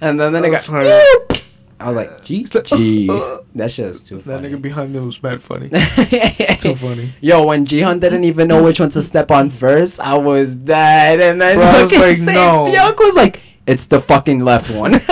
[0.00, 0.86] and then the nigga, was funny.
[0.86, 1.39] "Eep."
[1.80, 4.24] I was like, "Gee, like, gee." uh, that shit is too funny.
[4.36, 4.54] That funny.
[4.54, 5.68] nigga behind me was mad funny.
[6.60, 7.14] Too funny.
[7.20, 11.20] Yo, when Gi-hun didn't even know which one to step on first, I was dead.
[11.20, 12.66] And then Bro, I was fucking like, Saint no.
[12.70, 14.94] Bjork was like, "It's the fucking left one."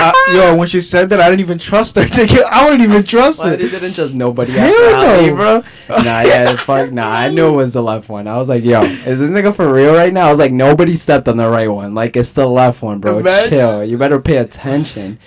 [0.00, 2.02] Uh, yo, when she said that, I didn't even trust her.
[2.12, 3.56] I wouldn't even trust Why her.
[3.56, 5.36] they didn't trust nobody Hell after Ali, no.
[5.36, 5.64] bro?
[5.88, 7.08] Nah, yeah, fuck, nah.
[7.10, 8.28] I knew it was the left one.
[8.28, 10.26] I was like, yo, is this nigga for real right now?
[10.26, 11.94] I was like, nobody stepped on the right one.
[11.94, 13.20] Like, it's the left one, bro.
[13.20, 13.84] Imagine- Chill.
[13.84, 15.18] You better pay attention.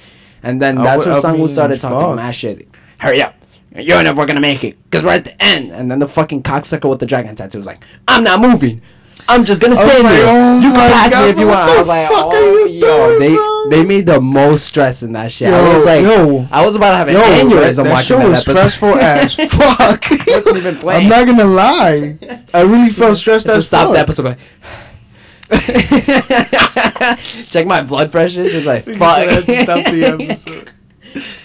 [0.47, 2.67] And then that's would- where mean, started talking mad shit.
[2.99, 3.35] Hurry up.
[3.75, 4.81] You're never gonna make it.
[4.85, 5.71] Because we're at the end.
[5.71, 8.81] And then the fucking cocksucker with the dragon tattoo was like, I'm not moving.
[9.29, 10.25] I'm just gonna stay oh like, here.
[10.25, 11.69] oh you can pass God, me if you want.
[11.69, 13.69] I was like, oh, you yo, doing, they bro?
[13.69, 15.49] They made the most stress in that shit.
[15.49, 18.07] I was like, yo, I was about to have an yo, that, aneurysm that watching
[18.07, 18.69] show that was episode.
[18.69, 20.09] stressful as fuck.
[20.27, 21.03] Wasn't even playing.
[21.03, 22.17] I'm not gonna lie.
[22.53, 23.93] I really felt stressed as stop fuck.
[23.95, 24.37] the episode.
[27.49, 28.43] Check my blood pressure.
[28.43, 29.29] Just like fuck.
[29.29, 30.67] should have to stop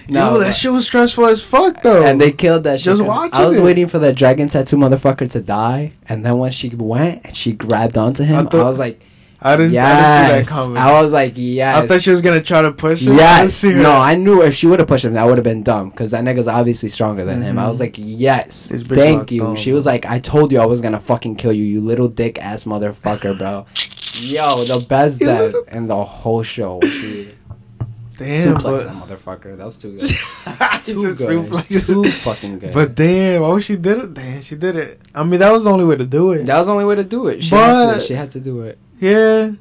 [0.08, 2.04] no, Yo, that shit was stressful as fuck though.
[2.04, 2.84] and they killed that shit.
[2.86, 3.62] Just 'cause watching I was it.
[3.62, 7.52] waiting for that dragon tattoo motherfucker to die, and then when she went and she
[7.52, 9.00] grabbed onto him, I, I thought- was like,
[9.44, 9.84] I didn't, yes.
[9.84, 10.76] I didn't see that coming.
[10.78, 11.76] I was like, yes.
[11.76, 13.14] I thought she was gonna try to push him.
[13.14, 13.54] I Yes.
[13.54, 13.74] see.
[13.74, 16.12] No, I knew if she would have pushed him, that would have been dumb because
[16.12, 17.58] that nigga's obviously stronger than him.
[17.58, 18.02] I was mm-hmm.
[18.02, 19.44] like, yes, thank you.
[19.44, 22.08] on, she was like, I told you I was gonna fucking kill you, you little
[22.08, 23.66] dick ass motherfucker, bro.
[24.14, 26.80] Yo, the best little- in the whole show.
[26.82, 27.34] She
[28.18, 29.56] Damn, suplexed but, that motherfucker.
[29.56, 30.08] That was too good.
[30.84, 31.28] Too good.
[31.28, 31.86] suplex.
[31.86, 32.74] Too fucking good.
[32.74, 34.14] But damn, oh, she did it.
[34.14, 35.00] Damn, she did it.
[35.14, 36.44] I mean, that was the only way to do it.
[36.46, 37.42] that was the only way to do it.
[37.42, 38.78] She, had, to, she had to do it.
[39.02, 39.52] Yeah.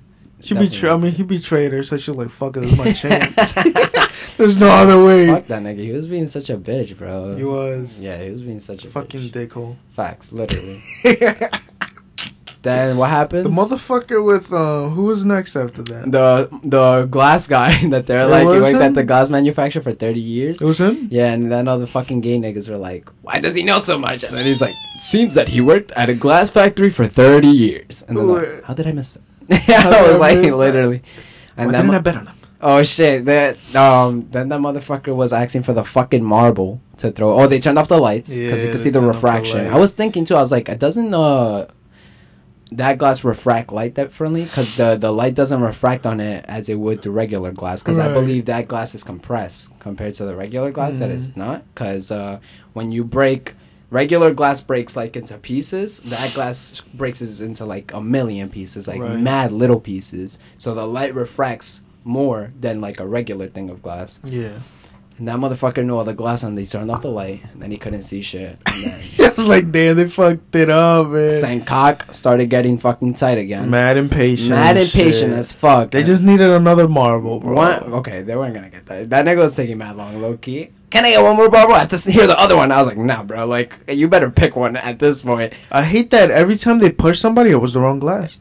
[0.44, 0.70] She Definitely.
[0.76, 0.92] betrayed.
[0.92, 3.54] I mean, he betrayed her, so she's like, "Fuck it, this is my chance."
[4.38, 5.28] There's no other way.
[5.28, 5.80] Fuck that nigga.
[5.80, 7.36] He was being such a bitch, bro.
[7.36, 9.50] He was Yeah, he was being such a fucking bitch.
[9.50, 9.76] dickhole.
[9.96, 10.82] Facts, literally.
[11.04, 11.60] the
[12.64, 13.44] then what happens?
[13.44, 16.12] The motherfucker with uh, who was next after that?
[16.12, 18.82] the the glass guy that they're It like he worked him?
[18.82, 20.62] at the glass manufacturer for 30 years.
[20.62, 21.08] It was him.
[21.12, 23.98] Yeah, and then all the fucking gay niggas were like, "Why does he know so
[23.98, 27.48] much?" And then he's like, "Seems that he worked at a glass factory for 30
[27.48, 29.22] years." And then like, how did I miss that?
[29.48, 30.56] Did I was like, that?
[30.56, 31.02] literally.
[31.56, 32.36] Why And didn't I bet on him?
[32.62, 37.40] oh shit, that um, then that motherfucker was asking for the fucking marble to throw.
[37.40, 39.68] Oh, they turned off the lights because you could see the off the refraction.
[39.68, 40.36] I was thinking too.
[40.36, 41.68] I was like, it doesn't uh
[42.74, 44.46] that glass refract light differently?
[44.46, 47.82] Because the the light doesn't refract on it as it would the regular glass.
[47.84, 51.00] Because I believe that glass is compressed compared to the regular glass.
[51.00, 51.16] That Mm.
[51.16, 51.66] it's not.
[51.74, 52.40] Because uh,
[52.74, 53.56] when you break
[53.92, 58.88] regular glass breaks like into pieces, that glass breaks is into like a million pieces,
[58.88, 59.20] like Right.
[59.20, 60.40] mad little pieces.
[60.58, 64.18] So the light refracts more than like a regular thing of glass.
[64.24, 64.60] Yeah.
[65.20, 67.70] And that motherfucker knew all the glass and They turned off the light, and then
[67.70, 68.58] he couldn't see shit.
[68.66, 68.92] And then
[69.30, 71.32] I was like, damn, they fucked it up, man.
[71.32, 73.70] Saint cock started getting fucking tight again.
[73.70, 74.50] Mad impatient.
[74.50, 75.38] Mad impatient shit.
[75.38, 75.92] as fuck.
[75.92, 77.54] They just needed another marble, bro.
[77.54, 79.12] One, okay, they weren't gonna get that.
[79.12, 80.70] That nigga was taking mad long, low key.
[80.92, 81.74] Can I get one more marble?
[81.74, 82.70] I have to hear the other one.
[82.72, 83.48] I was like, nah, bro.
[83.48, 85.54] Like, you better pick one at this point.
[85.72, 88.40] I hate that every time they push somebody, it was the wrong glass.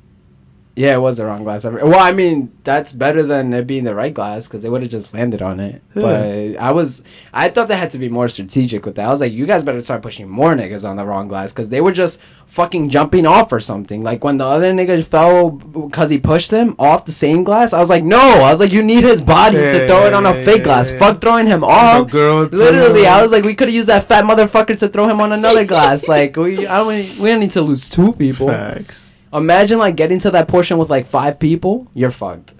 [0.80, 1.64] Yeah, it was the wrong glass.
[1.64, 4.90] Well, I mean, that's better than it being the right glass because they would have
[4.90, 5.82] just landed on it.
[5.94, 6.00] Yeah.
[6.02, 7.02] But I was,
[7.34, 9.06] I thought they had to be more strategic with that.
[9.06, 11.68] I was like, you guys better start pushing more niggas on the wrong glass because
[11.68, 14.02] they were just fucking jumping off or something.
[14.02, 17.80] Like when the other nigga fell because he pushed him off the same glass, I
[17.80, 18.18] was like, no.
[18.18, 20.64] I was like, you need his body Yeah, to throw it on a yeah, fake
[20.64, 20.90] glass.
[20.92, 22.10] Fuck throwing him off.
[22.10, 25.32] Literally, I was like, we could have used that fat motherfucker to throw him on
[25.32, 26.08] another glass.
[26.08, 28.48] Like, we, I don't, we don't need to lose two people.
[28.48, 29.09] Facts.
[29.32, 31.86] Imagine like getting to that portion with like five people.
[31.94, 32.54] You're fucked.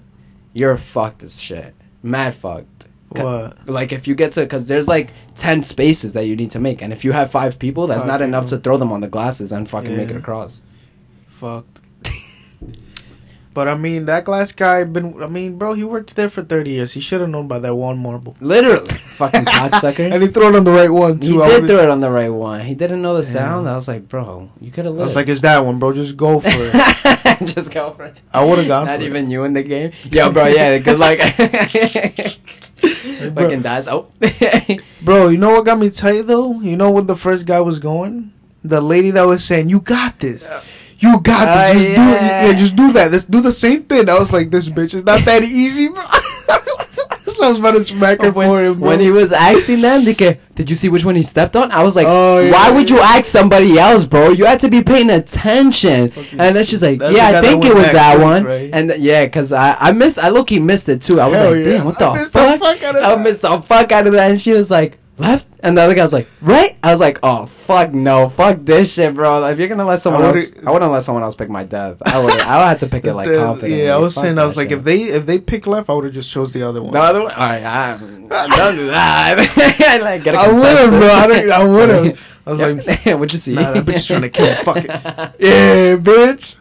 [0.53, 1.73] You're fucked as shit.
[2.01, 2.85] Mad fucked.
[3.09, 3.67] What?
[3.67, 6.81] Like if you get to, because there's like ten spaces that you need to make,
[6.81, 9.09] and if you have five people, that's Five not enough to throw them on the
[9.09, 10.61] glasses and fucking make it across.
[11.27, 11.80] Fucked.
[13.53, 15.21] But I mean, that glass guy been.
[15.21, 16.93] I mean, bro, he worked there for thirty years.
[16.93, 18.35] He should have known about that one marble.
[18.39, 18.87] Literally,
[19.19, 20.11] fucking cocksucker.
[20.13, 21.43] And he threw it on the right one too.
[21.43, 22.61] I did throw it on the right one.
[22.61, 23.31] He didn't know the Damn.
[23.31, 23.69] sound.
[23.69, 25.93] I was like, bro, you could have I was like, "It's that one, bro.
[25.93, 26.73] Just go for it."
[27.55, 28.17] Just go for it.
[28.31, 29.31] I would have gone Not even it.
[29.31, 29.91] you in the game.
[30.11, 31.17] Yo, bro, yeah, good luck.
[33.35, 33.87] Fucking dies.
[33.87, 34.07] Oh.
[35.01, 36.59] Bro, you know what got me tight though?
[36.61, 38.33] You know when the first guy was going?
[38.63, 40.47] The lady that was saying, "You got this."
[41.01, 41.83] You got this.
[41.83, 41.95] Just do it.
[42.21, 42.45] yeah.
[42.47, 43.11] Yeah, just do that.
[43.11, 44.07] Let's do the same thing.
[44.07, 46.03] I was like, this bitch is not that easy, bro.
[47.43, 48.89] I was about to smack her when, for him, bro.
[48.89, 51.71] when he was asking them, ca- did you see which one he stepped on?
[51.71, 54.29] I was like, Oh, yeah, why would you ask somebody else, bro?
[54.29, 56.11] You had to be paying attention.
[56.33, 58.43] And then she's like, That's yeah, I think it was that first, one.
[58.43, 58.69] right?
[58.71, 61.19] And th- yeah, cause I I missed I low key missed it too.
[61.19, 61.71] I was Hell like, yeah.
[61.77, 62.59] damn, what the missed the fuck?
[62.77, 64.29] fuck I missed the fuck out of that.
[64.29, 66.77] And she was like, left, and the other guy was like, right.
[66.83, 69.45] I was like, oh fuck no, fuck this shit, bro.
[69.45, 71.97] If you're gonna let someone I else, I wouldn't let someone else pick my death.
[72.05, 73.83] I would I would have to pick it like The- confidently.
[73.83, 74.79] Yeah, I was Fuck saying, I was like, shit.
[74.79, 76.93] if they if they pick left, I would have just chose the other one.
[76.93, 77.31] The other one?
[77.31, 79.99] Alright, I, don't do that.
[80.01, 81.07] like, get a I would have, bro.
[81.07, 82.21] I, I would have.
[82.47, 83.53] I was like, like, what'd you see?
[83.53, 84.55] Nah, that bitch is trying to kill me.
[84.63, 84.89] Fuck it.
[85.39, 86.55] yeah, bitch.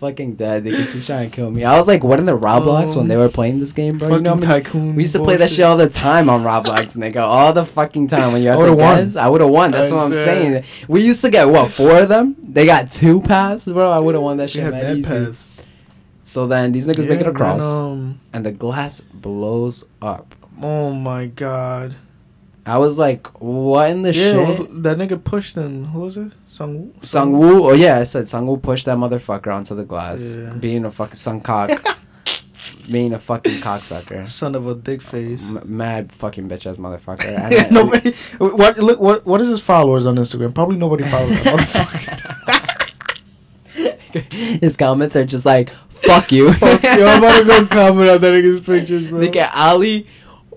[0.00, 0.90] Fucking dead, nigga.
[0.90, 1.62] She's trying to kill me.
[1.62, 4.08] I was like, what in the Roblox when they were playing this game, bro?
[4.08, 4.94] You Fucking know, many- tycoon.
[4.94, 7.16] we used to play that shit all the time on Roblox, nigga.
[7.20, 9.16] All the fucking time when you had I to guess.
[9.16, 9.72] I would have won.
[9.72, 10.24] That's I what I'm said.
[10.24, 10.64] saying.
[10.88, 12.34] We used to get what four of them.
[12.42, 13.90] They got two paths, bro.
[13.90, 15.34] I would have won that shit had easy.
[16.24, 20.34] So then these niggas make it across, then, um, and the glass blows up.
[20.62, 21.94] oh my god.
[22.66, 24.56] I was like, what in the yeah, shit?
[24.58, 25.84] who- that nigga pushed in.
[25.86, 26.32] Who was it?
[26.46, 30.50] Sung Sang-woo, oh yeah, I said Sang-woo pushed that motherfucker onto the glass, Yeah.
[30.54, 31.70] being a fucking Sung cock.
[32.90, 34.28] being a fucking cocksucker.
[34.28, 35.42] Son of a dick face.
[35.42, 37.38] M- mad fucking bitch ass motherfucker.
[37.66, 38.12] I- nobody.
[38.38, 38.78] What?
[38.78, 39.00] Look.
[39.00, 39.24] What?
[39.26, 40.54] What is his followers on Instagram?
[40.54, 42.16] Probably nobody follows that motherfucker.
[44.60, 46.52] his comments are just like, fuck you.
[46.54, 49.20] Fuck you, I'm about to go comment on that nigga's pictures, bro.
[49.20, 50.06] Look at Ali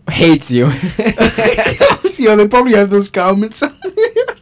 [0.10, 0.66] hates you.
[2.18, 3.62] Yo, they probably have those comments.
[3.64, 4.36] on there.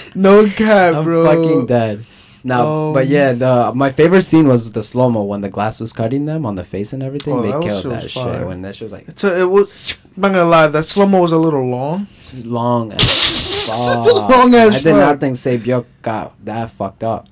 [0.14, 1.24] no cap, I'm bro.
[1.24, 2.06] fucking dead.
[2.42, 5.78] No, but Um, yeah, the my favorite scene was the slow mo when the glass
[5.78, 7.34] was cutting them on the face and everything.
[7.34, 8.38] Oh, they that killed that fire.
[8.38, 9.94] shit when that shit was like It's a, it was.
[10.16, 12.06] I'm not gonna lie, that slow mo was a little long.
[12.16, 14.06] it's long as fuck.
[14.30, 17.28] Long as I did not think Sae-byeok got that fucked up.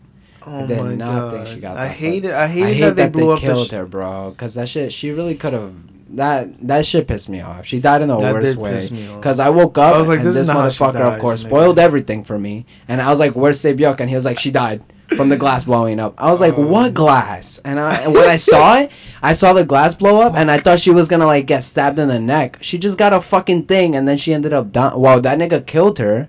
[0.47, 1.33] Oh I did my not god!
[1.33, 2.35] think she got I that hate fucked.
[2.35, 2.35] it.
[2.35, 3.77] I hated I hate that they that blew up killed the.
[3.77, 4.35] her, bro.
[4.37, 5.73] Cause that shit, she really could have.
[6.15, 7.67] That that shit pissed me off.
[7.67, 8.71] She died in the That worst way.
[8.73, 9.21] piss me off.
[9.21, 11.45] Cause I woke up I was like, and this this, is not motherfucker, of course,
[11.45, 11.49] nigga.
[11.49, 12.65] spoiled everything for me.
[12.89, 14.83] And I was like, "Where's Sae-byeok?" And he was like, "She died
[15.17, 16.63] from the glass blowing up." I was like, Oh.
[16.63, 18.91] "What glass?" And I and when I saw it,
[19.23, 21.99] I saw the glass blow up, and I thought she was gonna like get stabbed
[21.99, 22.57] in the neck.
[22.63, 24.99] She just got a fucking thing, and then she ended up dying.
[24.99, 26.29] Wow, that nigga killed her.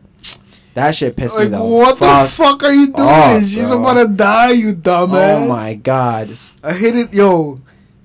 [0.76, 1.64] That shit pissed me Like, though.
[1.66, 2.28] what Fuck.
[2.28, 3.08] the fuck are you doing?
[3.08, 3.82] off, She's bro.
[3.82, 5.42] about to die, you dumbass.
[5.42, 6.38] Oh my god.
[6.64, 7.60] I hate it, yo,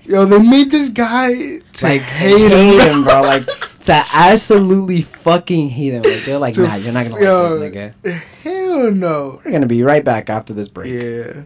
[0.06, 0.24] yo.
[0.24, 3.22] They made this guy to like hate, hate, him, him, bro.
[3.22, 3.46] Like
[3.82, 6.02] to absolutely fucking hate him.
[6.02, 8.22] Like they're like, To nah, you're not gonna yo, like this nigga.
[8.42, 9.40] Hell no.
[9.44, 10.92] We're gonna be right back after this break.
[10.92, 11.42] Yeah.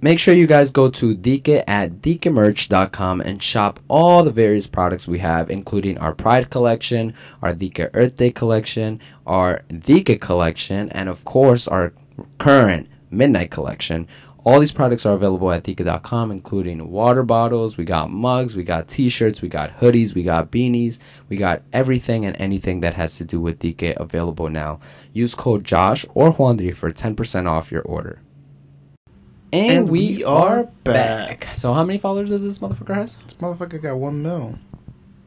[0.00, 5.06] Make sure you guys go to Dike at DikeMerch.com and shop all the various products
[5.06, 11.08] we have, including our Pride collection, our Dike Earth Day collection, our Dike collection, and
[11.08, 11.92] of course our
[12.38, 14.08] current Midnight collection.
[14.44, 18.88] All these products are available at Dika.com, including water bottles, we got mugs, we got
[18.88, 23.16] t shirts, we got hoodies, we got beanies, we got everything and anything that has
[23.18, 24.80] to do with Dike available now.
[25.12, 28.20] Use code JOSH or Juandri for 10% off your order.
[29.52, 31.40] And, And we, we are back.
[31.44, 31.54] back.
[31.54, 33.18] So, how many followers does this motherfucker has?
[33.24, 34.58] This motherfucker got one mil.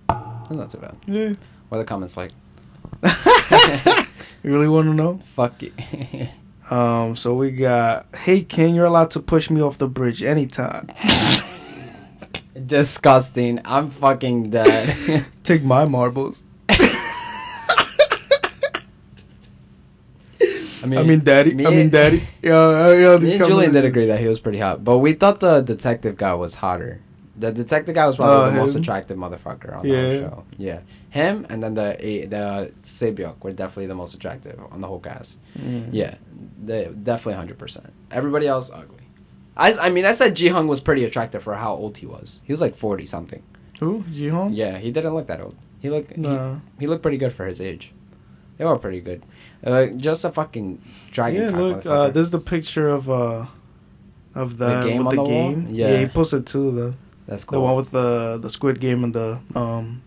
[0.09, 0.97] That's not too bad.
[1.07, 1.33] Yeah.
[1.69, 2.31] What are the comments like?
[4.43, 5.19] you really want to know?
[5.35, 5.71] Fuck you.
[6.69, 7.15] Um.
[7.15, 8.07] So we got.
[8.15, 10.87] Hey, King, you're allowed to push me off the bridge anytime.
[12.65, 13.61] Disgusting.
[13.65, 15.25] I'm fucking dead.
[15.43, 16.41] Take my marbles.
[20.83, 21.53] I mean, I mean, daddy.
[21.55, 22.21] me I mean, daddy.
[22.43, 25.39] Uh, yo, Me and Julian did agree that he was pretty hot, but we thought
[25.39, 27.01] the detective guy was hotter.
[27.37, 30.01] The detective guy was probably Oh, the most attractive motherfucker on Yeah.
[30.07, 30.43] the show.
[30.57, 30.79] Yeah,
[31.15, 34.99] him and then the eh, the Sae-byeok were definitely the most attractive on the whole
[34.99, 35.37] cast.
[35.57, 35.87] Mm.
[35.91, 36.15] Yeah,
[36.61, 37.93] they definitely hundred percent.
[38.11, 39.07] Everybody else ugly.
[39.55, 42.41] I, I mean I said Gi-hun was pretty attractive for how old he was.
[42.43, 43.41] He was like forty something.
[43.79, 44.03] Who?
[44.11, 44.53] Gi-hun?
[44.53, 45.55] Yeah, he didn't look that old.
[45.81, 46.59] He looked No.
[46.81, 47.93] he looked pretty good for his age.
[48.57, 49.23] They were pretty good.
[49.65, 51.41] Uh, just a fucking dragon.
[51.43, 51.85] Yeah, look.
[51.85, 52.13] Uh, motherfucker.
[52.13, 53.45] there's the picture of uh,
[54.33, 55.67] of the, game with the, the game.
[55.71, 55.97] Yeah.
[55.97, 56.71] he posted two.
[56.71, 56.93] The
[57.25, 57.59] That's cool.
[57.59, 60.01] the one with the the Squid Game and the um,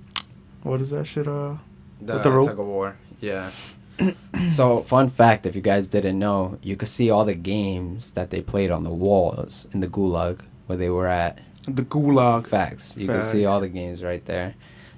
[0.68, 1.26] what is that shit?
[1.26, 1.56] Uh,
[2.00, 2.46] the, with the rope.
[2.46, 2.96] tug of war.
[3.20, 3.50] Yeah.
[4.52, 8.30] so, fun fact: if you guys didn't know, you could see all the games that
[8.30, 11.40] they played on the walls in the gulag where they were at.
[11.66, 12.46] the Gulag.
[12.46, 12.96] Facts.
[12.96, 14.54] You can see all the games right there,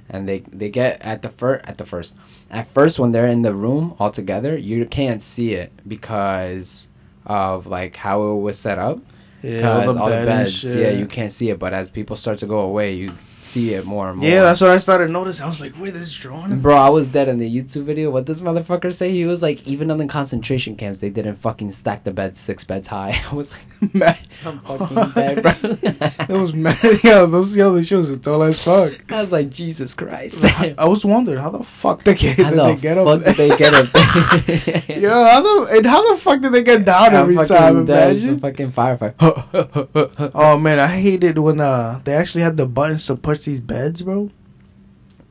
[0.08, 2.14] and they they get at the first at the first
[2.50, 6.88] at first when they're in the room all together, you can't see it because
[7.24, 8.98] of like how it was set up.
[9.42, 11.58] Yeah, all the bed and beds, yeah, you can't see it.
[11.58, 14.28] But as people start to go away, you see it more and more.
[14.28, 15.44] Yeah, that's what I started noticing.
[15.44, 16.60] I was like, wait, this is drawn.
[16.60, 18.10] Bro, I was dead in the YouTube video.
[18.10, 19.10] What this motherfucker say?
[19.10, 22.64] He was like, even on the concentration camps, they didn't fucking stack the beds six
[22.64, 23.20] beds high.
[23.30, 24.18] I was like, mad.
[24.44, 25.52] I'm fucking dead, bro.
[25.52, 26.78] that was mad.
[27.02, 28.92] Yeah, those other shows are tall as fuck.
[29.12, 30.44] I was like, Jesus Christ.
[30.44, 33.24] I was wondering how the fuck they get, How did the they get fuck up
[33.24, 34.88] did they get up?
[34.88, 37.84] Yo, how the and how the fuck did they get down every time?
[37.86, 38.16] dead.
[38.16, 38.38] Imagine.
[38.40, 40.30] Fucking firefighter.
[40.34, 44.02] Oh man, I hated when uh they actually had the buttons to push these beds,
[44.02, 44.30] bro.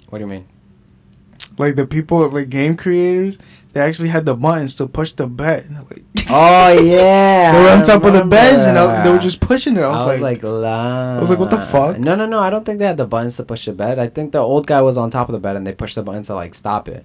[0.10, 0.48] What do you mean?
[1.58, 3.38] Like the people, like game creators,
[3.74, 5.76] they actually had the buttons to push the bed.
[5.90, 9.18] Like, Oh yeah, they were I on top of the beds and I- they were
[9.20, 9.82] just pushing it.
[9.82, 11.18] I was, I was like, like, la.
[11.18, 11.98] I was like, what the fuck?
[12.00, 12.40] No, no, no.
[12.40, 14.00] I don't think they had the buttons to push the bed.
[14.00, 16.04] I think the old guy was on top of the bed and they pushed the
[16.04, 17.04] button to like stop it,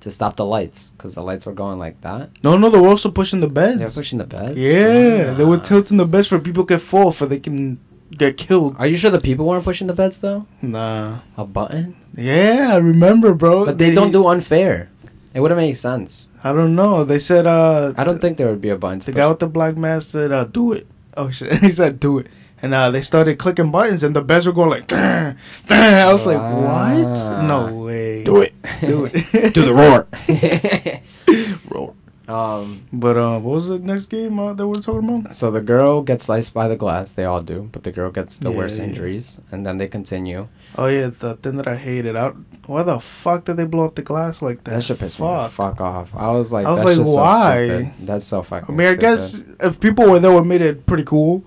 [0.00, 2.30] to stop the lights, because the lights were going like that.
[2.42, 3.78] no, no, they were also pushing the beds.
[3.78, 4.56] They're pushing the beds.
[4.56, 7.78] Yeah, they were tilting the beds for people can fall for they can
[8.18, 8.76] get killed.
[8.78, 10.46] Are you sure the people weren't pushing the beds though?
[10.60, 11.20] Nah.
[11.36, 11.96] A button?
[12.16, 13.64] Yeah, I remember, bro.
[13.66, 14.90] But they, don't do unfair.
[15.34, 16.28] It wouldn't make sense.
[16.44, 17.04] I don't know.
[17.04, 19.20] They said uh I don't think there would be a button to the push.
[19.20, 20.86] guy with the black mask said uh do it.
[21.16, 21.54] Oh shit.
[21.60, 22.26] he said do it.
[22.60, 24.92] And uh they started clicking buttons and the beds were going like.
[24.92, 27.42] I was like, What?
[27.46, 28.24] No way.
[28.24, 28.54] Do it.
[28.80, 29.54] Do it.
[29.54, 30.06] Do the roar.
[31.70, 31.94] roar.
[32.28, 35.34] Um, But uh, what was the next game uh, that we are talking about?
[35.34, 37.12] so the girl gets sliced by the glass.
[37.12, 38.84] They all do, but the girl gets the Yeah, worst yeah.
[38.84, 40.46] injuries, and then they continue.
[40.78, 42.14] Oh yeah, the thing that I hated.
[42.16, 42.32] I,
[42.66, 44.70] why the fuck did they blow up the glass like that?
[44.70, 45.76] That shit pissed me the fuck.
[45.76, 46.14] fuck off.
[46.14, 47.66] I was like, I was that's like, just why?
[47.66, 47.90] So.
[48.06, 48.72] That's so fucking.
[48.74, 49.00] I mean, I stupid.
[49.00, 51.42] guess if people were there, would made it pretty cool.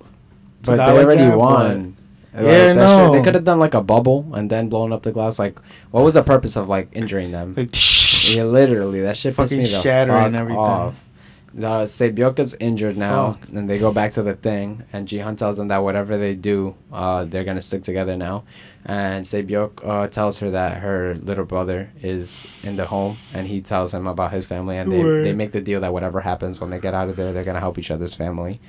[0.64, 1.96] but they like already that, won.
[2.34, 3.12] Like, Yeah, shit- no.
[3.14, 5.40] they could have done like a bubble and then blown up the glass.
[5.40, 5.58] Like,
[5.92, 7.54] what was the purpose of like injuring them?
[7.56, 7.72] Like,
[8.34, 10.58] Yeah, literally, that shit pissed me the fuck everything.
[10.58, 10.96] off.
[11.58, 13.48] Uh, Sebioka's injured now, Fuck.
[13.50, 16.76] and they go back to the thing, and Gi-hun tells them that whatever they do,
[16.92, 18.44] uh, they're gonna stick together now.
[18.84, 23.62] And Sae-byeok uh, tells her that her little brother is in the home, and he
[23.62, 25.26] tells him about his family, and they, Word.
[25.26, 27.62] they make the deal that whatever happens when they get out of there, they're gonna
[27.62, 28.60] help each other's family.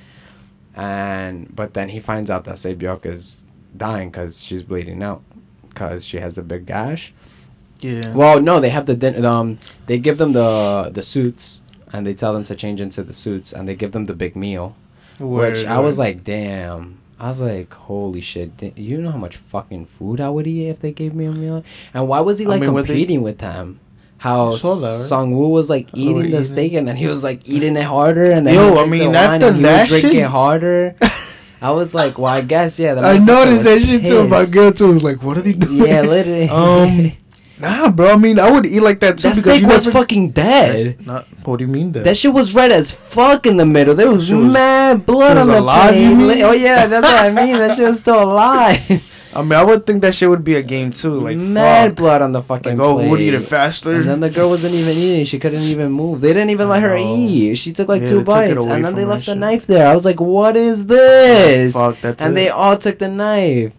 [0.75, 3.43] And but then he finds out that Sae-byeok is
[3.75, 5.23] dying because she's bleeding out,
[5.67, 7.13] because she has a big gash.
[7.79, 8.13] Yeah.
[8.13, 9.59] Well, no, they have the din- um.
[9.85, 11.61] They give them the the suits,
[11.93, 14.35] and they tell them to change into the suits, and they give them the big
[14.35, 14.75] meal.
[15.19, 16.99] Word, which I was like, damn.
[17.19, 18.57] I was like, holy shit!
[18.57, 21.31] di- You know how much fucking food I would eat if they gave me a
[21.31, 21.63] meal?
[21.93, 23.79] And why was he I like mean, were they- competing with them?
[24.19, 25.05] How You saw that, right?
[25.09, 27.83] Sang-woo was like Oh, eating the eating- steak, and then he was like eating it
[27.85, 30.95] harder, and then Yo, I mean, the after and he that was drinking shit- harder.
[31.61, 32.93] I was like, well, I guess yeah.
[32.99, 34.99] I noticed that shit too My girl too.
[34.99, 35.87] Like, what are they doing?
[35.87, 36.49] Yeah, literally.
[36.49, 37.13] Um,
[37.59, 38.11] Nah, bro.
[38.13, 39.29] I mean, I would eat like that too.
[39.29, 41.05] that because steak you was never- fucking dead.
[41.05, 41.25] Not.
[41.43, 42.03] What do you mean that?
[42.03, 43.95] That shit was red as fuck in the middle.
[43.95, 46.41] There was, was- mad blood on the alive, mean?
[46.43, 47.57] Oh yeah, that's what I mean.
[47.57, 49.01] That shit was still alive.
[49.33, 51.13] I mean, I would think that shit would be a game too.
[51.19, 51.95] Like, mad fuck.
[51.97, 53.41] blood on the fucking Like, oh, who would eat plate.
[53.43, 53.91] it faster?
[53.93, 55.25] And then the girl wasn't even eating.
[55.25, 56.21] She couldn't even move.
[56.21, 57.55] They didn't even let her eat.
[57.55, 59.37] She took like Yeah, two they took it bites, and then they left the shit.
[59.37, 59.85] knife there.
[59.87, 62.35] I was like, "What is this?" Fuck, that's and it.
[62.35, 63.73] they all took the knife.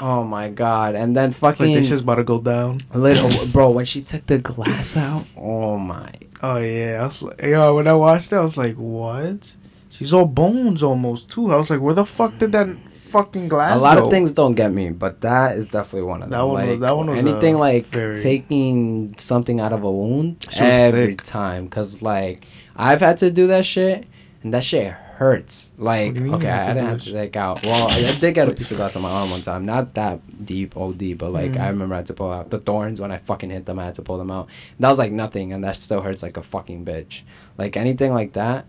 [0.00, 0.94] Oh my god!
[0.94, 2.78] And then like fucking this shit's about to go down.
[2.94, 5.26] little bro when she took the glass out.
[5.36, 6.10] Oh my
[6.42, 9.54] Oh yeah, I was like, yo, when I watched it, I was like, what?
[9.90, 11.52] She's all bones almost too.
[11.52, 12.68] I was like, where the fuck did that
[13.10, 13.76] fucking glass?
[13.76, 14.04] a lot go?
[14.04, 16.38] of things don't get me, but that is definitely one of them.
[16.38, 20.46] That one was- that one was, anything like very- taking something out of a wound
[20.56, 21.22] every thick.
[21.24, 21.68] time.
[21.68, 24.06] Cause like I've had to do that shit,
[24.42, 25.70] and that shit hurts.
[25.76, 27.62] Like What mean okay, I didn't have to take out.
[27.62, 29.66] Well, I, I did get a piece of glass on my arm one time.
[29.66, 31.60] Not that deep, OD, but like Mm.
[31.60, 33.78] I remember I had to pull out the thorns when I fucking hit them.
[33.78, 34.48] I had to pull them out.
[34.78, 37.20] That was like nothing, and that still hurts like a fucking bitch.
[37.58, 38.64] Like anything like that.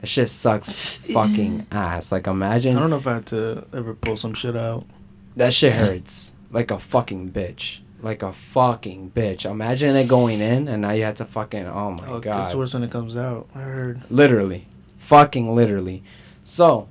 [0.00, 2.12] That shit sucks fucking ass.
[2.12, 2.76] Like imagine.
[2.76, 4.86] I don't know if I had to ever pull some shit out.
[5.34, 7.80] that shit hurts like a fucking bitch.
[8.00, 9.44] Like a fucking bitch.
[9.50, 12.46] Imagine it going in and now you have to fucking oh my Oh, god.
[12.46, 13.48] It's worse when it comes out.
[13.54, 14.02] I heard.
[14.10, 14.68] Literally.
[15.06, 16.02] Fucking literally.
[16.44, 16.88] So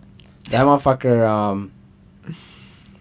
[0.50, 1.72] that motherfucker um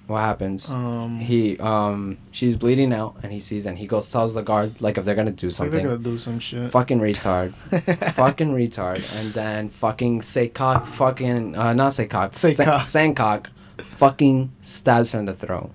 [0.07, 0.71] what happens?
[0.71, 4.81] Um, he um she's bleeding out and he sees and he goes tells the guard
[4.81, 5.85] like if they're gonna do like they're something.
[5.85, 6.71] gonna do some shit.
[6.71, 7.55] Fucking retard.
[8.15, 9.03] fucking retard.
[9.15, 12.33] And then fucking Seikok fucking uh not Seikok.
[12.33, 12.85] Seikok.
[12.85, 13.47] San- Sankok
[13.97, 15.71] fucking stabs her in the throat.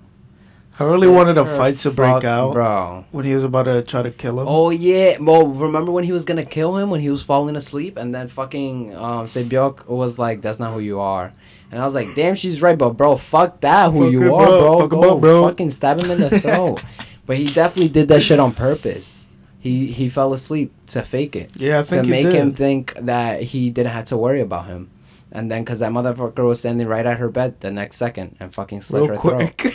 [0.80, 2.52] I really wanted a fight to break out.
[2.52, 3.04] Bro.
[3.10, 4.46] when he was about to try to kill him.
[4.48, 5.18] Oh yeah.
[5.18, 8.28] Well, remember when he was gonna kill him when he was falling asleep and then
[8.28, 11.32] fucking um Sae-byeok was like, That's not who you are.
[11.72, 14.46] And I was like, damn, she's right, but bro, fuck that who Fuck you are,
[14.46, 14.80] bro.
[14.80, 15.48] fuck Go up, bro.
[15.48, 16.80] fucking stab him in the throat.
[17.26, 19.26] but he definitely did that shit on purpose.
[19.60, 21.52] He he fell asleep to fake it.
[21.56, 22.34] yeah, I To think he make did.
[22.34, 24.90] him think that he didn't have to worry about him.
[25.32, 28.52] And then, cause that motherfucker was standing right at her bed the next second and
[28.52, 29.74] fucking slit real her throat.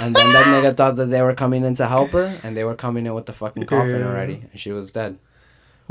[0.00, 2.64] And then that nigga thought that they were coming in to help her, and they
[2.64, 4.06] were coming in with the fucking coffin Yeah.
[4.08, 5.18] already, and she was dead.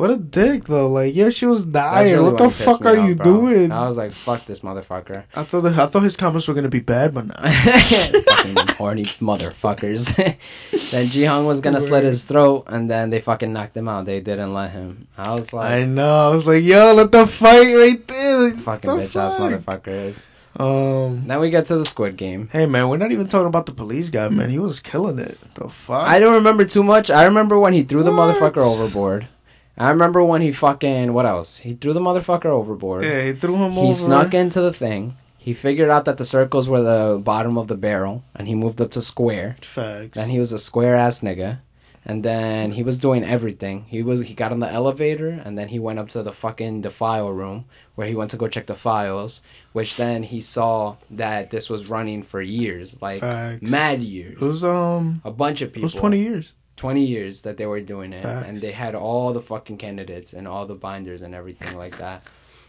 [0.02, 0.90] What a dick though.
[0.90, 2.14] Like, yeah, she was dying.
[2.14, 3.24] really what the when he pissed fuck are off, you bro.
[3.24, 3.72] doing?
[3.72, 6.70] I was like, "Fuck this motherfucker!" I thought that, I thought his comments were gonna
[6.70, 7.36] be bad, but nah.
[7.52, 10.16] fucking horny motherfuckers.
[10.90, 14.06] then Gi-hun was gonna slit his throat, and then they fucking knocked him out.
[14.06, 15.08] They didn't let him.
[15.20, 16.32] I was like, I know.
[16.32, 18.40] I was like, yo, let the fight right there.
[18.40, 20.26] Like, "Fucking the bitch ass motherfuckers."
[20.60, 21.28] Um.
[21.28, 22.50] Now we get to the Squid Game.
[22.52, 24.50] Hey man, we're not even talking about the police guy, man.
[24.50, 25.38] He was killing it.
[25.54, 26.08] The fuck?
[26.08, 27.12] I don't remember too much.
[27.12, 29.28] I remember when he threw the motherfucker overboard.
[29.78, 31.58] I remember when he fucking what else?
[31.58, 33.04] He threw the motherfucker overboard.
[33.04, 33.88] yeah, he threw him he over.
[33.88, 35.18] He snuck into the thing.
[35.38, 38.80] He figured out that the circles were the bottom of the barrel, and he moved
[38.80, 39.56] up to square.
[39.62, 40.16] Facts.
[40.16, 41.60] And he was a square ass nigga.
[42.06, 43.86] And then he was doing everything.
[43.88, 46.82] He was he got on the elevator, and then he went up to the fucking
[46.82, 47.66] the file room
[47.96, 49.42] where he went to go check the files.
[49.72, 53.70] Which then he saw that this was running for years, like Facts.
[53.70, 54.38] mad years.
[54.42, 55.22] It was um.
[55.24, 55.82] a bunch of people.
[55.82, 56.54] It was twenty years.
[56.82, 58.48] 20 years that they were doing it Facts.
[58.48, 62.24] and they had all the fucking candidates and all the binders and everything like that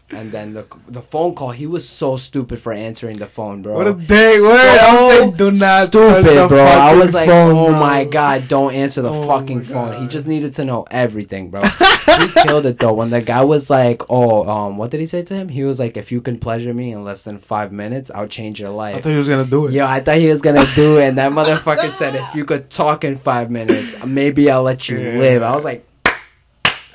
[0.09, 3.73] And then the the phone call, he was so stupid for answering the phone, bro.
[3.73, 4.39] What a day!
[4.39, 4.59] Word.
[4.79, 6.63] I was So like, do not touch stupid, the bro.
[6.63, 7.79] I was like, phone, oh bro.
[7.79, 9.99] my god, don't answer the Oh fucking phone.
[10.03, 11.63] He just needed to know everything, bro.
[12.19, 12.93] he killed it though.
[12.93, 15.49] When the guy was like, oh, um, what did he say to him?
[15.49, 18.59] He was like, if you can pleasure me in less than five minutes, I'll change
[18.59, 18.97] your life.
[18.97, 19.71] I thought he was gonna do it.
[19.73, 22.69] Yeah, I thought he was gonna do it, and that motherfucker said, "If you could
[22.69, 25.17] talk in five minutes, maybe I'll let you Yeah.
[25.17, 25.87] live." I was like,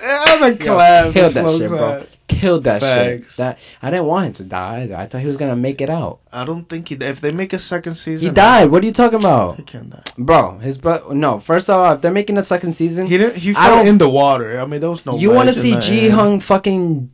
[0.00, 2.06] Yeah, the Yo, clap, killed that slow shit, bro.
[2.28, 3.28] Killed that shit.
[3.36, 4.82] That I didn't want him to die.
[4.82, 4.96] Either.
[4.96, 6.20] I thought he was gonna make it out.
[6.32, 6.94] I don't think he.
[6.94, 8.70] If they make a second season, He died.
[8.70, 10.02] What are you talking about, He can't die.
[10.18, 10.58] bro?
[10.58, 11.10] His bro.
[11.12, 13.36] No, first off, if they're making a second season, He didn't.
[13.36, 14.60] He I fell don't- in the water.
[14.60, 15.16] I mean, there was no.
[15.16, 16.10] you want to see Ji.
[16.10, 17.10] Hung fucking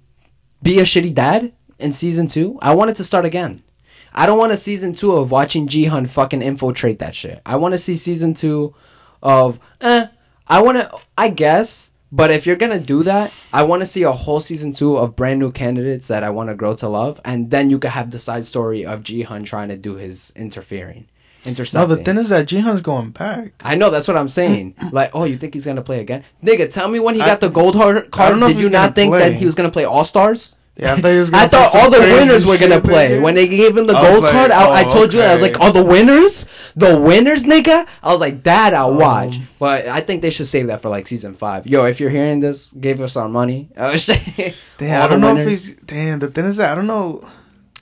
[0.63, 2.59] be a shitty dad in season two?
[2.61, 3.63] I want it to start again.
[4.13, 7.41] I don't want a season two of watching Gi-hun fucking infiltrate that shit.
[7.45, 8.75] I want to see season two
[9.23, 10.07] of eh.
[10.47, 10.91] I want to.
[11.17, 11.91] I guess.
[12.17, 15.17] But if you're gonna do that, I want to see a whole season two of
[15.17, 18.13] brand new candidates that I want to grow to love, and then you could have
[18.13, 21.09] the side story of Gi-hun trying to do his interfering,
[21.45, 21.89] intercepting.
[21.91, 23.55] No, the thing is that Gi-hun's going back.
[23.61, 24.77] I know that's what I'm saying.
[24.93, 26.73] like, oh, you think he's gonna play again, nigga?
[26.73, 28.31] Tell me when he I- got the gold heart card.
[28.31, 29.19] don't know Did you not think play.
[29.19, 30.55] that he was gonna play All Stars?
[30.77, 31.31] Yeah, I thought he was.
[31.31, 33.11] Gonna I thought all the winners were gonna play.
[33.11, 33.23] nigga.
[33.23, 35.33] When they gave him the I gold like, card, I, I oh, told you I
[35.33, 39.39] was like, all the winners, the winners, nigga." I was like, "That I'll Um, watch."
[39.61, 41.65] But I think they should save that for like season five.
[41.67, 43.69] Yo, if you're hearing this, give us our money.
[43.77, 44.57] Oh shit!
[44.79, 45.69] Damn, All I don't know winners.
[45.69, 45.81] if he's.
[45.87, 47.25] Damn, the thing is that I don't know.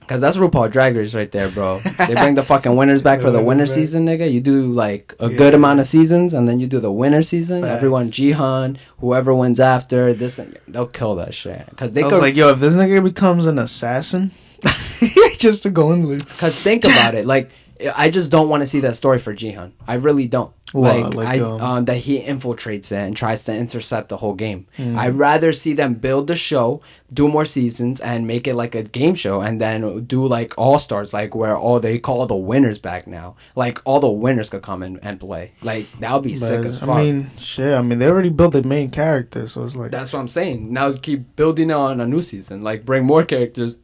[0.09, 1.81] Cause that's RuPaul Drag Race right there, bro.
[2.07, 4.31] They bring the fucking winners back for the winter season, nigga.
[4.31, 5.37] You do like a Yeah.
[5.39, 7.63] good amount of seasons, and then you do the winter season.
[7.63, 7.77] Facts.
[7.77, 10.39] Everyone, Gi-hun, whoever wins after this,
[10.69, 11.67] they'll kill that shit.
[11.77, 12.21] Cause they I was could.
[12.23, 14.33] like, yo, if this nigga becomes an assassin,
[15.39, 16.25] just to go in the.
[16.39, 17.51] Cause think about it, like
[17.95, 19.73] I just don't want to see that story for Gi-hun.
[19.87, 20.53] I really don't.
[20.73, 24.17] What, like, like, I um, um, that he infiltrates it and tries to intercept the
[24.17, 24.67] whole game.
[24.79, 24.99] Hmm.
[24.99, 26.81] I'd rather see them build the show,
[27.13, 30.79] do more seasons, and make it like a game show, and then do like All
[30.79, 33.37] Stars, like where all they call the winners back now.
[33.55, 35.53] Like all the winners could come in and play.
[35.61, 36.89] Like that would be sick as fuck.
[36.89, 37.75] I mean, shit.
[37.75, 39.91] I mean, they already built the main character, so it's like.
[39.91, 40.73] That's what I'm saying.
[40.73, 42.63] Now keep building on a new season.
[42.63, 43.77] Like bring more characters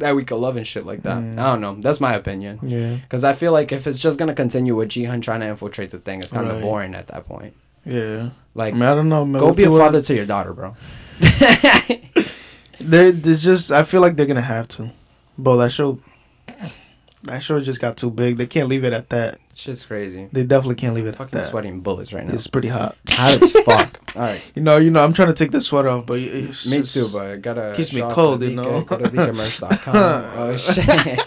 [0.00, 1.18] that we could love and shit like that.
[1.18, 1.38] Mm.
[1.38, 1.76] I don't know.
[1.80, 2.58] That's my opinion.
[2.62, 5.90] Yeah, Because I feel like if it's just gonna continue with Gi-hun trying to infiltrate
[5.90, 6.62] the thing, it's kind of Right.
[6.62, 7.54] boring at that point.
[7.84, 8.30] yeah.
[8.54, 9.24] Like, I mean, I don't know.
[9.24, 9.38] Man.
[9.40, 10.74] go be a father to your daughter, bro.
[12.80, 13.72] There, there's just.
[13.72, 14.90] I feel like they're gonna have to.
[15.36, 15.98] But that show.
[17.24, 18.36] That show just got too big.
[18.36, 19.40] They can't leave it at that.
[19.54, 20.28] Shit's crazy.
[20.32, 21.48] They definitely can't leave it at Fucking that.
[21.50, 22.32] sweating bullets right now.
[22.34, 22.96] It's pretty hot.
[23.10, 23.98] Hot as fuck.
[24.14, 24.40] All right.
[24.54, 25.02] You know, you know.
[25.02, 27.72] I'm trying to take the sweater off, but it's Me just- too, but I gotta.
[27.76, 28.82] keeps me cold, at you know.
[28.82, 31.18] Go to oh shit.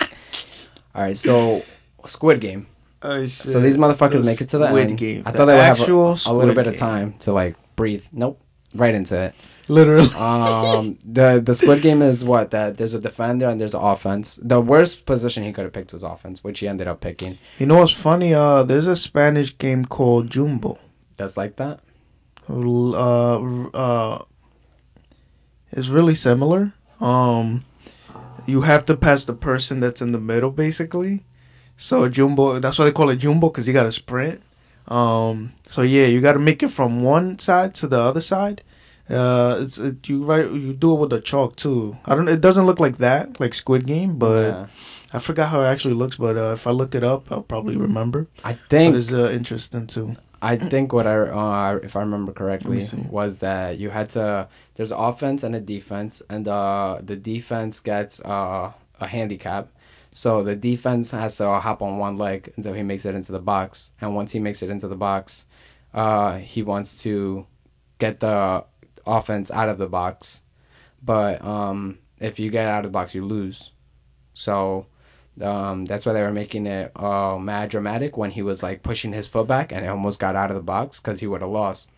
[0.96, 1.64] All right, so
[2.06, 2.68] Squid Game.
[3.04, 3.52] Oh, shit.
[3.52, 4.98] So these motherfuckers The make it to the Squid end.
[4.98, 5.24] Game.
[5.26, 5.84] I The thought they would have a,
[6.28, 8.04] a little bit of time to like breathe.
[8.14, 8.40] Nope.
[8.74, 9.36] Right into it.
[9.68, 10.10] Literally.
[10.16, 14.40] um the the squid game is what that there's a defender and there's an offense
[14.42, 17.66] the worst position he could have picked was offense which he ended up picking You
[17.68, 18.34] know what's funny?
[18.34, 20.78] Uh, there's a Spanish game called Jumbo.
[21.18, 21.80] that's like that
[22.50, 23.38] Uh,
[23.74, 24.24] uh,
[25.72, 26.74] it's really similar.
[27.00, 27.64] Um,
[28.46, 31.24] you have to pass the person that's in the middle, basically.
[31.78, 34.42] So Jumbo, that's why they call it Jumbo because you got to sprint.
[34.92, 38.62] Um, so yeah, you got to make it from one side to the other side.
[39.10, 40.50] Uh, it's it, you right.
[40.52, 41.98] You do it with the chalk too.
[42.06, 42.28] I don't.
[42.28, 44.68] It doesn't look like that, like Squid Game, but yeah.
[45.14, 46.16] I forgot how it actually looks.
[46.18, 48.28] But uh, if I look it up, I'll probably remember.
[48.44, 50.16] i think it's uh, interesting too.
[50.42, 54.92] i think what i uh, if i remember correctly was that you had to there's
[54.92, 59.68] offense and a defense and uh the defense gets uh a handicap
[60.14, 63.40] so the defense has to hop on one leg until he makes it into the
[63.40, 63.92] box.
[64.02, 65.46] And once he makes it into the box
[65.94, 67.46] uh he wants to
[68.00, 68.66] get the
[69.06, 70.42] offense out of the box.
[71.02, 73.72] But um if you get out of the box you lose.
[74.34, 74.88] So
[75.42, 79.14] um that's why they were making it uh mad dramatic when he was like pushing
[79.14, 81.50] his foot back and it almost got out of the box because he would have
[81.50, 81.90] lost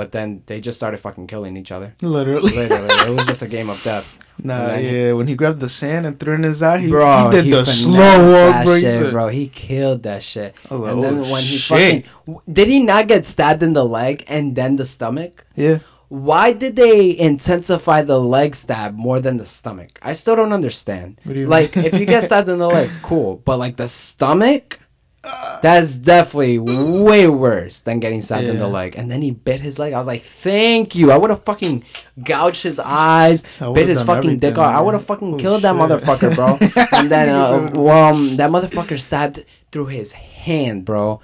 [0.00, 2.52] but then they just started fucking killing each other Literally.
[2.52, 4.06] literally it was just a game of death
[4.42, 5.12] Nah, he- yeah.
[5.12, 7.52] When he grabbed the sand and threw it in his eye, he, bro, he did
[7.52, 9.28] the slow walk that shit, bro.
[9.28, 10.56] He killed that shit.
[10.70, 12.06] Was and then oh, when he shit.
[12.06, 15.44] fucking did he not get stabbed in the leg and then the stomach?
[15.56, 15.80] Yeah.
[16.08, 19.98] Why did they intensify the leg stab more than the stomach?
[20.02, 21.20] I still don't understand.
[21.22, 23.86] What do you Like, if you get stabbed in the leg, cool, but like the
[23.86, 24.79] stomach,
[25.22, 28.94] that's definitely way worse than getting stabbed in the leg.
[28.96, 29.92] And then he bit his leg.
[29.92, 31.10] I was like, thank you.
[31.12, 31.84] I would have fucking
[32.24, 33.42] gouged his eyes,
[33.74, 34.74] bit his fucking dick off.
[34.74, 36.58] I would have fucking Oh, killed that motherfucker, bro.
[36.98, 41.20] and then, uh, well, um, that motherfucker stabbed through his hand, bro.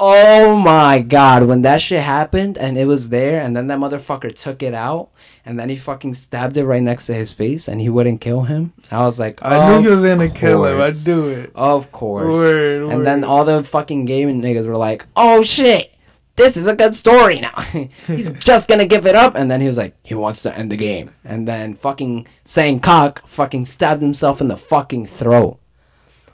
[0.00, 4.34] Oh my god, when that shit happened and it was there, and then that motherfucker
[4.36, 5.08] took it out,
[5.44, 8.42] and then he fucking stabbed it right next to his face, and he wouldn't kill
[8.42, 8.72] him.
[8.92, 10.80] I was like, I knew he was gonna of kill him.
[10.80, 11.50] I'd do it.
[11.54, 12.32] Of course.
[12.36, 15.92] Word, and then all the fucking gaming niggas were like, "Oh shit,
[16.36, 17.60] this is a good story now.
[18.06, 20.70] He's just gonna give it up." And then he was like, "He wants to end
[20.70, 25.58] the game." And then fucking saying cock fucking stabbed himself in the fucking throat.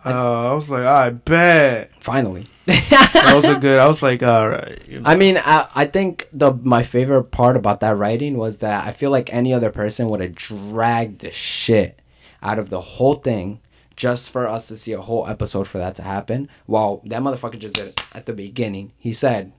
[0.04, 2.46] Uh, I was like, I bet Finally.
[2.66, 3.78] That was a good.
[3.78, 4.80] I was like, all right.
[4.88, 5.08] You know.
[5.10, 8.92] I mean, I, I think the my favorite part about that writing was that I
[8.92, 12.00] feel like any other person would have dragged the shit
[12.42, 13.60] out of the whole thing
[13.96, 16.48] just for us to see a whole episode for that to happen.
[16.66, 18.92] While that motherfucker just did it at the beginning.
[18.98, 19.52] He said,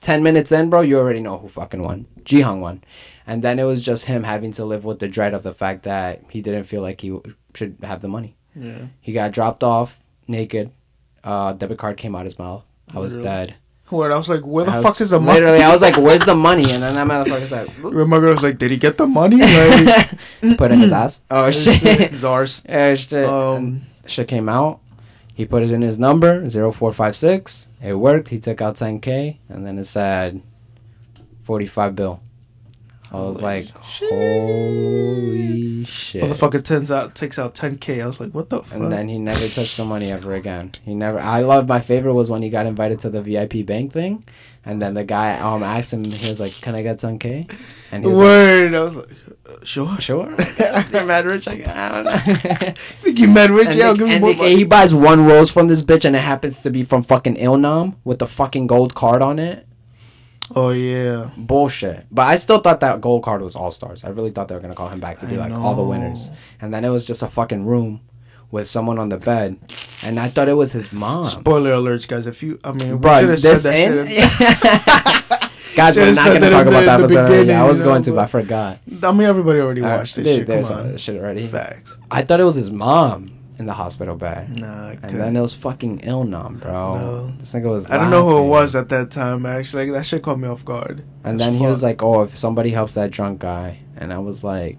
[0.00, 2.06] 10 minutes in, bro, you already know who fucking won.
[2.24, 2.82] Gi-hun won.
[3.26, 5.82] And then it was just him having to live with the dread of the fact
[5.84, 7.16] that he didn't feel like he
[7.54, 8.36] should have the money.
[8.54, 8.86] yeah.
[9.00, 10.72] He got dropped off naked.
[11.24, 12.64] Uh, debit card came out his mouth.
[12.94, 13.24] I was Really?
[13.24, 13.54] dead.
[13.90, 14.12] Word.
[14.12, 15.40] I was like, where the I fuck is the money?
[15.40, 18.42] Literally, I was like, "Where's the money?" And then that motherfucker said, My girl was
[18.42, 19.38] like, did he get the money?
[19.40, 20.10] Like,
[20.58, 22.12] "Put it in his ass." Oh shit!
[22.12, 22.62] Zars.
[22.68, 23.24] Oh shit!
[23.24, 24.80] Um, shit came out.
[25.32, 27.68] He put it in his number 0456.
[27.82, 28.28] It worked.
[28.28, 30.42] He took out 10k, and then it said
[31.44, 32.20] 45 bill.
[33.10, 34.10] I was Holy like, shit.
[34.10, 38.02] "Holy shit!" Motherfucker turns out takes out 10k.
[38.02, 38.74] I was like, what the fuck?
[38.74, 40.72] And then he never touched the money ever again.
[40.84, 41.18] He never.
[41.18, 44.24] I love my favorite was when he got invited to the VIP bank thing,
[44.64, 46.04] and then the guy um asked him.
[46.04, 47.50] He was like, "Can I get 10k?"
[47.92, 49.08] And he was like, I was like,
[49.48, 49.98] uh, sure.
[50.00, 50.28] Sure.
[50.92, 51.48] You're mad rich.
[51.48, 52.04] I, I don't
[52.66, 52.74] know.
[53.00, 53.68] think you mad rich?
[53.68, 54.56] and yeah, I'll the- give you and more the- money.
[54.56, 57.94] he buys one rose from this bitch, and it happens to be from fucking Ilnam
[58.04, 59.66] with the fucking gold card on it.
[60.54, 61.30] Oh yeah.
[61.36, 62.06] Bullshit.
[62.10, 64.04] But I still thought that gold card was all stars.
[64.04, 65.82] I really thought they were gonna call him back to be I like all the
[65.82, 66.30] winners,
[66.60, 68.00] and then it was just a fucking room
[68.50, 69.58] with someone on the bed,
[70.02, 71.26] and I thought it was his mom.
[71.26, 72.26] Spoiler alerts, guys.
[72.26, 75.48] If you, I mean, we Bro, said this that in.
[75.76, 77.16] Guys, we're not gonna talk about that episode.
[77.30, 77.52] already.
[77.52, 78.78] I was you going to, but I forgot.
[79.00, 80.46] I mean, everybody already Uh, watched this dude, shit.
[80.46, 80.86] Come there's on.
[80.94, 81.46] uh, shit already.
[81.46, 81.96] Facts.
[82.10, 84.60] I thought it was his mom in the hospital bed.
[84.60, 86.98] Nah, I And then it was fucking Ilnam, bro.
[86.98, 87.32] No.
[87.40, 87.90] This nigga was.
[87.90, 89.44] I don't know who it was at that time.
[89.46, 91.02] Actually, like, that shit caught me off guard.
[91.24, 94.42] And then he was like, "Oh, if somebody helps that drunk guy," and I was
[94.44, 94.78] like,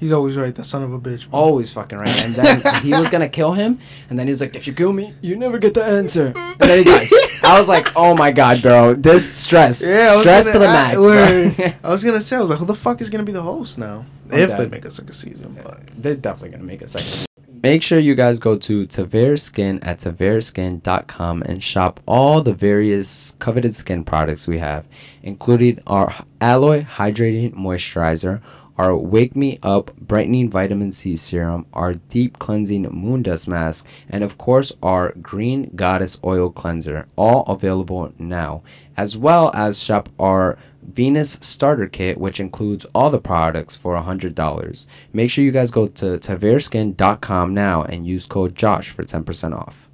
[0.00, 0.54] He's always right.
[0.54, 1.28] That son of a bitch.
[1.28, 1.40] bro.
[1.40, 4.66] "Always fucking right." And then he was gonna kill him, and then he's like, "If
[4.68, 7.12] you kill me, you never get the answer." And then he dies.
[7.44, 10.72] I was like, "Oh my god, bro, this stress, Yeah, stress gonna- to the I-
[10.72, 11.74] max." bro.
[11.84, 13.76] I was gonna say, I was like, who the fuck is gonna be the host
[13.78, 14.06] now?
[14.30, 14.58] I'm if dead.
[14.60, 17.26] they make a second season, but They're definitely gonna make a second.
[17.60, 23.34] Make sure you guys go to Tavere Skin at tavereskin.com and shop all the various
[23.40, 24.86] coveted skin products we have,
[25.24, 28.40] including our Alloy Hydrating Moisturizer,
[28.76, 34.22] our Wake Me Up Brightening Vitamin C Serum, our Deep Cleansing Moon Dust Mask, and
[34.22, 38.62] of course our Green Goddess Oil Cleanser, all available now,
[38.96, 44.86] as well as shop our Venus Starter Kit, which includes all the products for $100.
[45.12, 49.88] Make sure you guys go to tavereskin.com now and use code JOSH for 10% off.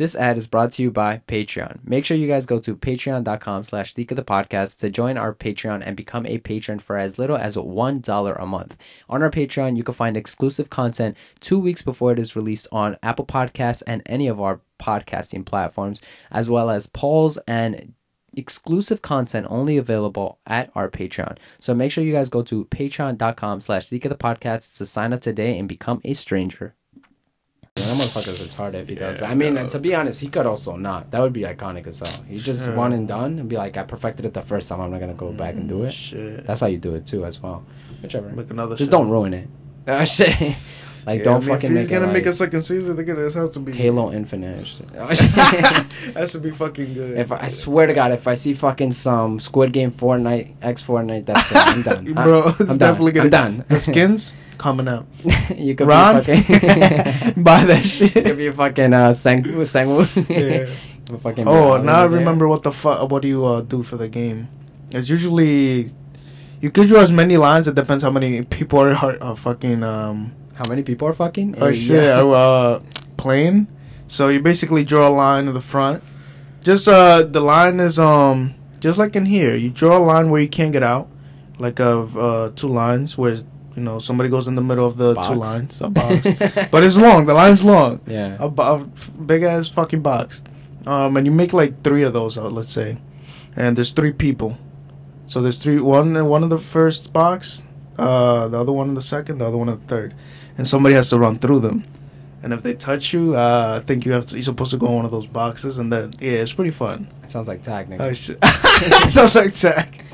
[0.00, 1.80] This ad is brought to you by Patreon.
[1.84, 5.34] Make sure you guys go to patreon.com slash leak of the podcast to join our
[5.34, 8.78] Patreon and become a patron for as little as $1 a month.
[9.10, 12.96] On our Patreon, you can find exclusive content two weeks before it is released on
[13.02, 16.00] Apple Podcasts and any of our podcasting platforms,
[16.30, 17.92] as well as polls and
[18.40, 21.36] exclusive content only available at our Patreon.
[21.60, 25.12] So make sure you guys go to patreon.com slash leak of the podcast to sign
[25.12, 26.74] up today and become a stranger.
[27.76, 29.30] That motherfucker's retarded if he does that.
[29.30, 31.12] I mean, to be honest, he could also not.
[31.12, 32.24] That would be iconic as hell.
[32.28, 32.74] He's just Yeah.
[32.74, 34.80] one and done and be like, I perfected it the first time.
[34.80, 35.92] I'm not gonna go back and do it.
[35.92, 36.46] Shit.
[36.46, 37.64] That's how you do it too, as well.
[38.02, 38.28] Whichever.
[38.30, 38.74] Make another.
[38.76, 38.92] Just shit.
[38.92, 39.48] don't ruin it.
[39.88, 40.56] Uh, shit.
[41.06, 42.94] Like, Yeah, don't I mean, fucking if he's make gonna it make a second season,
[42.96, 43.20] they're gonna.
[43.20, 44.66] This has to be Halo Infinite.
[44.94, 47.18] that should be fucking good.
[47.18, 50.82] If I, I swear to God, if I see fucking some Squid Game Fortnite, X
[50.82, 51.56] Fortnite, that's it.
[51.56, 52.06] I'm done.
[52.18, 52.42] I- bro.
[52.42, 52.78] I'm It's done.
[52.78, 53.24] definitely gonna.
[53.26, 53.64] I'm done.
[53.68, 55.06] The skins coming out.
[55.56, 58.14] you could Ron, be fucking buy that shit.
[58.14, 60.06] If you could be fucking uh, Sang Sang-woo.
[60.28, 60.68] Yeah.
[61.18, 63.10] Fucking Oh, uh, now I remember what the fuck.
[63.10, 64.48] What do you uh, do for the game?
[64.92, 65.92] It's usually
[66.60, 67.66] you could draw as many lines.
[67.66, 71.56] It depends how many people are, are, are fucking um How many people are fucking?
[71.58, 72.20] oh Hey, shit yeah.
[72.20, 72.80] uh
[73.16, 73.66] plane.
[74.08, 76.02] So you basically draw a line in the front.
[76.62, 79.56] Just uh the line is um just like in here.
[79.56, 81.08] You draw a line where you can't get out,
[81.58, 83.32] like of uh two lines where
[83.76, 85.28] you know somebody goes in the middle of the Box.
[85.28, 85.80] two lines.
[85.80, 86.26] A box,
[86.70, 87.24] but it's long.
[87.24, 88.00] The line's long.
[88.06, 88.36] Yeah.
[88.38, 88.84] a, bo- a
[89.22, 90.42] big ass fucking box.
[90.86, 92.98] Um, and you make like three of those out, let's say,
[93.56, 94.58] and there's three people.
[95.26, 95.78] So there's three.
[95.80, 97.62] One in one of the first box,
[97.98, 100.14] uh, the other one in the second, the other one in the third,
[100.60, 101.82] and somebody has to run through them.
[102.42, 104.34] and if they touch you, uh, I think you have to.
[104.36, 107.08] You're supposed to go in one of those boxes, and then yeah, it's pretty fun.
[107.24, 108.00] It sounds like tag, nigga.
[108.00, 108.44] Oh shit!
[109.10, 110.04] Sounds like tag.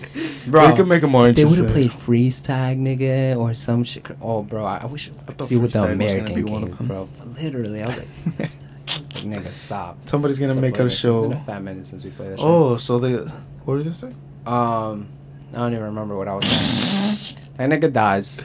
[0.47, 1.47] Bro, we can make it more interesting.
[1.47, 4.07] They would have played freeze tag, nigga, or some shit.
[4.23, 6.43] Oh, bro, I, I wish I could see what the tag was gonna American be
[6.45, 6.87] one of them.
[6.87, 7.09] bro.
[7.43, 8.09] Literally, I was like,
[8.39, 8.51] like,
[9.25, 9.99] nigga, stop.
[10.09, 11.11] Somebody's gonna make a this shit.
[11.11, 11.39] It's been show.
[11.39, 12.47] a fat minute since we played that shit.
[12.47, 13.15] Oh, so they.
[13.15, 14.13] What were you gonna say?
[14.47, 15.09] Um,
[15.53, 17.39] I don't even remember what I was saying.
[17.57, 18.41] that nigga dies,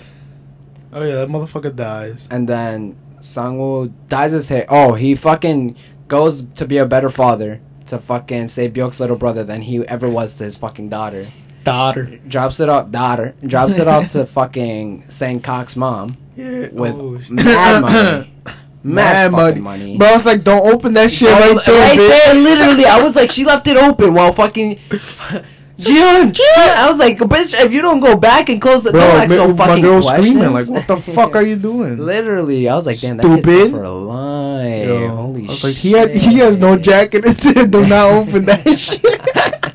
[0.94, 2.28] Oh yeah, that motherfucker dies.
[2.32, 4.66] and then Sang-woo dies his hair.
[4.68, 5.76] Oh, he fucking
[6.08, 10.36] goes to be a better father to fucking Sae-byeok's little brother than he ever was
[10.36, 11.28] to his fucking daughter.
[11.64, 12.20] Daughter.
[12.28, 13.36] Drops it off, daughter.
[13.46, 16.18] Drops it off to fucking Sangkok's mom.
[16.36, 16.70] Yeah.
[16.72, 18.34] With oh, mad money.
[18.84, 19.62] Mad Mad money.
[19.62, 19.98] money.
[20.00, 21.98] Bro, I was like, don't open that shit right there, bitch.
[21.98, 22.86] there, literally.
[22.86, 24.80] I was like, she left it open while fucking.
[25.86, 26.76] Jian, Jian.
[26.76, 29.30] I was like, bitch, if you don't go back and close the door, Bro, ask
[29.30, 30.28] no my, my fucking girl's questions.
[30.36, 33.44] screaming like, "What the fuck are you doing?" Literally, I was like, damn, that kid's
[33.48, 33.72] Stupid.
[33.72, 34.88] for a line.
[34.88, 35.64] Yo, Holy I was shit.
[35.64, 37.66] like, he had he has no jacket in there.
[37.68, 39.04] Do not open that shit.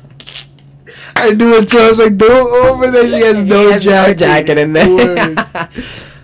[1.15, 1.77] I knew it too.
[1.79, 3.05] I was like, don't open that.
[3.05, 4.17] She has no He has jacket.
[4.19, 5.35] jacket in there.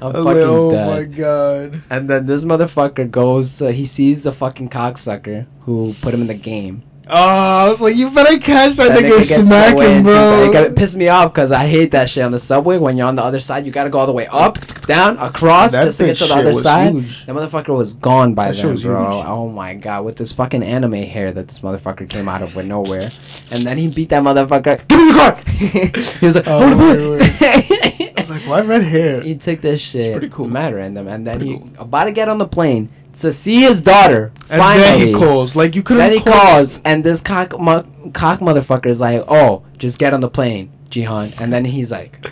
[0.03, 0.87] I'm fucking like, oh dead.
[0.87, 1.81] my god.
[1.89, 6.27] And then this motherfucker goes, uh, he sees the fucking cocksucker who put him in
[6.27, 6.83] the game.
[7.05, 10.03] Oh, I was like, you better catch that, That nigga, gets so smacking, intense.
[10.05, 10.43] bro.
[10.45, 12.77] It got- pissed me off because I hate that shit on the subway.
[12.77, 14.57] When you're on the other side, you gotta go all the way up,
[14.87, 16.93] down, across, That just to get to the other side.
[16.93, 17.25] huge.
[17.25, 19.15] That motherfucker was gone by That shit then, was bro.
[19.17, 19.25] huge.
[19.27, 22.67] Oh my god, with this fucking anime hair that this motherfucker came out of with
[22.67, 23.11] nowhere,
[23.51, 24.87] and then he beat that motherfucker.
[24.87, 25.35] Give me the car.
[26.19, 27.19] he was like, Oh, hold
[28.33, 29.21] wait, the I was like, why red hair?
[29.21, 30.47] he took this shit pretty cool.
[30.47, 31.69] mad random, and then Pretty he cool.
[31.77, 32.89] about to get on the plane
[33.19, 34.31] to see his daughter.
[34.49, 35.55] And finally, then he calls.
[35.55, 39.23] Like, you couldn't then he call- calls, and this cock mu- cock motherfucker is like,
[39.27, 42.25] "Oh, just get on the plane, Gi-hun." And then he's like,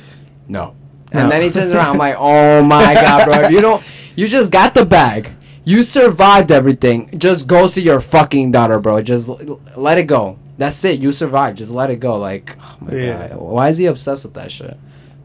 [0.47, 0.73] "No."
[1.11, 1.29] And No.
[1.29, 1.89] then he turns around.
[1.89, 3.39] I'm like, "Oh my god, bro!
[3.41, 3.83] If you don't,
[4.15, 5.29] you just got the bag.
[5.63, 7.09] You survived everything.
[7.17, 9.01] Just go see your fucking daughter, bro.
[9.03, 10.37] Just l- let it go.
[10.57, 10.99] That's it.
[10.99, 11.57] You survived.
[11.59, 12.15] Just let it go.
[12.17, 13.27] Like, oh my Yeah.
[13.27, 14.77] god, why is he obsessed with that shit?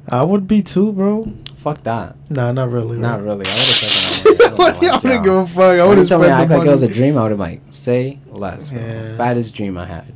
[0.09, 1.33] I would be too, bro.
[1.57, 2.15] Fuck that.
[2.31, 2.97] Nah, not really.
[2.97, 3.45] Not really.
[3.47, 4.59] I would have taken that.
[4.59, 4.77] What?
[4.85, 5.81] I wouldn't give a fuck.
[5.81, 7.19] I would have tell me spent I act the like it was a dream.
[7.19, 8.69] I would have like say less.
[8.71, 8.79] Bro.
[8.81, 9.17] Yeah.
[9.17, 10.13] Fattest dream I had.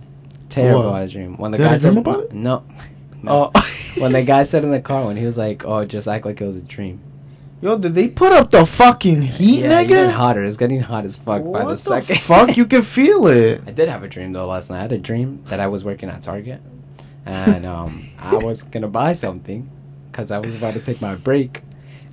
[0.48, 1.02] Terrible What?
[1.02, 1.36] ass dream.
[1.38, 2.32] When the had guy dream told- about it?
[2.32, 2.64] No.
[3.22, 3.50] no.
[3.54, 3.70] Oh.
[3.98, 6.40] when the guy said in the car when he was like, "Oh, just act like
[6.40, 7.00] it was a dream."
[7.60, 10.14] Yo, did they put up the fucking heat, yeah, it's getting nigga?
[10.14, 10.44] hotter.
[10.44, 12.18] It's getting hot as fuck by what the second.
[12.20, 12.56] fuck?
[12.56, 13.60] You can feel it.
[13.66, 14.78] I did have a dream though last night.
[14.78, 16.62] I had a dream that I was working at Target,
[17.26, 19.68] and um, I was gonna buy something
[20.10, 21.62] because I was about to take my break,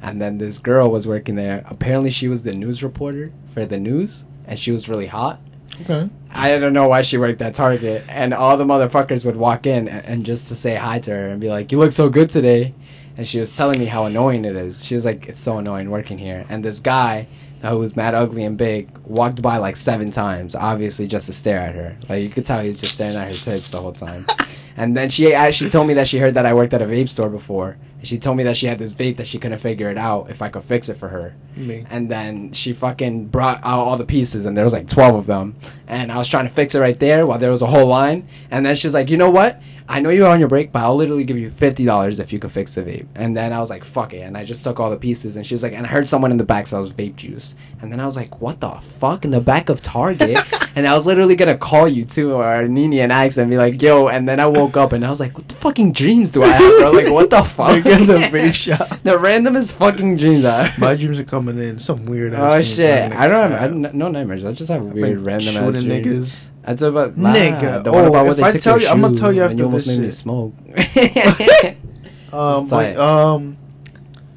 [0.02, 1.64] and then this girl was working there.
[1.68, 5.42] Apparently, she was the news reporter for the news, and she was really hot.
[5.82, 6.10] Okay.
[6.32, 9.88] I don't know why she worked at Target, and all the motherfuckers would walk in
[9.88, 12.30] and, and just to say hi to her and be like, "You look so good
[12.30, 12.74] today,"
[13.16, 14.84] and she was telling me how annoying it is.
[14.84, 17.28] She was like, "It's so annoying working here." And this guy,
[17.62, 21.60] who was mad ugly and big, walked by like seven times, obviously just to stare
[21.60, 21.98] at her.
[22.08, 24.26] Like you could tell he was just staring at her tits the whole time.
[24.78, 27.10] and then she actually told me that she heard that I worked at a vape
[27.10, 27.78] store before.
[27.98, 30.30] And she told me that she had this vape that she couldn't figure it out
[30.30, 31.36] if I could fix it for her.
[31.56, 31.84] Me.
[31.90, 35.26] And then she fucking brought out all the pieces, and there was like 12 of
[35.26, 35.56] them.
[35.88, 38.28] And I was trying to fix it right there while there was a whole line.
[38.52, 39.62] And then she was like, you know what?
[39.90, 42.52] I know you're on your break, but I'll literally give you $50 if you could
[42.52, 43.08] fix the vape.
[43.16, 44.20] And then I was like, fuck it.
[44.20, 45.38] And I just took all the pieces.
[45.38, 47.56] And she was like, and I heard someone in the back sells vape juice.
[47.82, 49.24] And then I was like, what the fuck?
[49.24, 50.38] In the back of Target?
[50.76, 53.56] and I was literally going to call you too, or Nini and Axe, and be
[53.58, 54.08] like, yo.
[54.10, 56.48] And then I woke up and I was like, what the fucking dreams do I
[56.50, 56.92] have, bro?
[56.92, 57.70] Like, what the fuck?
[57.70, 58.90] Like in the vape shop.
[59.04, 60.80] the randomest fucking dreams I have.
[60.80, 61.80] My dreams are coming in.
[61.80, 62.42] Some weird ass.
[62.42, 63.14] Oh shit!
[63.14, 64.44] I don't have I don't, no nightmares.
[64.44, 65.86] I just have Like, weird random ass dreams.
[65.86, 66.44] niggas.
[66.68, 69.44] That's about Nigga, The one oh, about if they I tell you- I'ma tell you
[69.44, 70.54] after almost this made me smoke.
[72.34, 72.98] Um, tight.
[72.98, 73.58] um,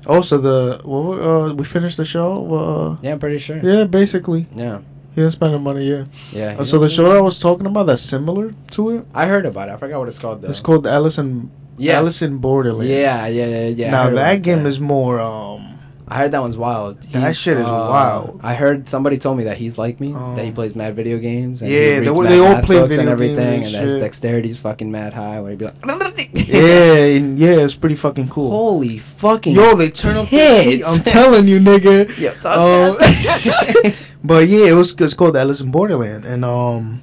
[0.07, 2.31] also the what, were- uh, we finished the show.
[2.55, 3.59] Uh, yeah, I'm pretty sure.
[3.59, 4.79] yeah, basically, yeah,
[5.15, 5.85] he didn't spend the money.
[5.91, 6.05] Yeah.
[6.33, 6.57] yeah.
[6.57, 9.07] Uh, so the show that I was talking about that's similar to it.
[9.13, 9.73] I heard about it.
[9.73, 10.49] I forgot what it's called though.
[10.49, 11.97] It's called Alice in Yes.
[11.97, 12.89] Alice in Borderland.
[12.89, 13.91] Yeah, yeah, yeah, yeah.
[13.91, 14.69] Now that game that.
[14.69, 15.70] is more um.
[16.11, 17.01] I heard that one's wild.
[17.13, 18.41] That He's, shit is uh, wild.
[18.43, 20.13] I heard somebody told me that he's like me.
[20.13, 21.63] that he Um, plays mad video games.
[21.63, 24.03] And yeah, he they they all play books and video everything, games and and his
[24.03, 25.41] dexterity's fucking mad high.
[25.41, 25.77] Where he'd be like,
[26.35, 28.51] Yeah, yeah, it's pretty fucking cool.
[28.51, 30.85] Holy fucking Yo, they turn up the heat.
[30.85, 32.17] I'm telling you, nigga.
[32.19, 37.03] Yo, talk Um, but yeah, it was it's called Alice in Borderland, and um,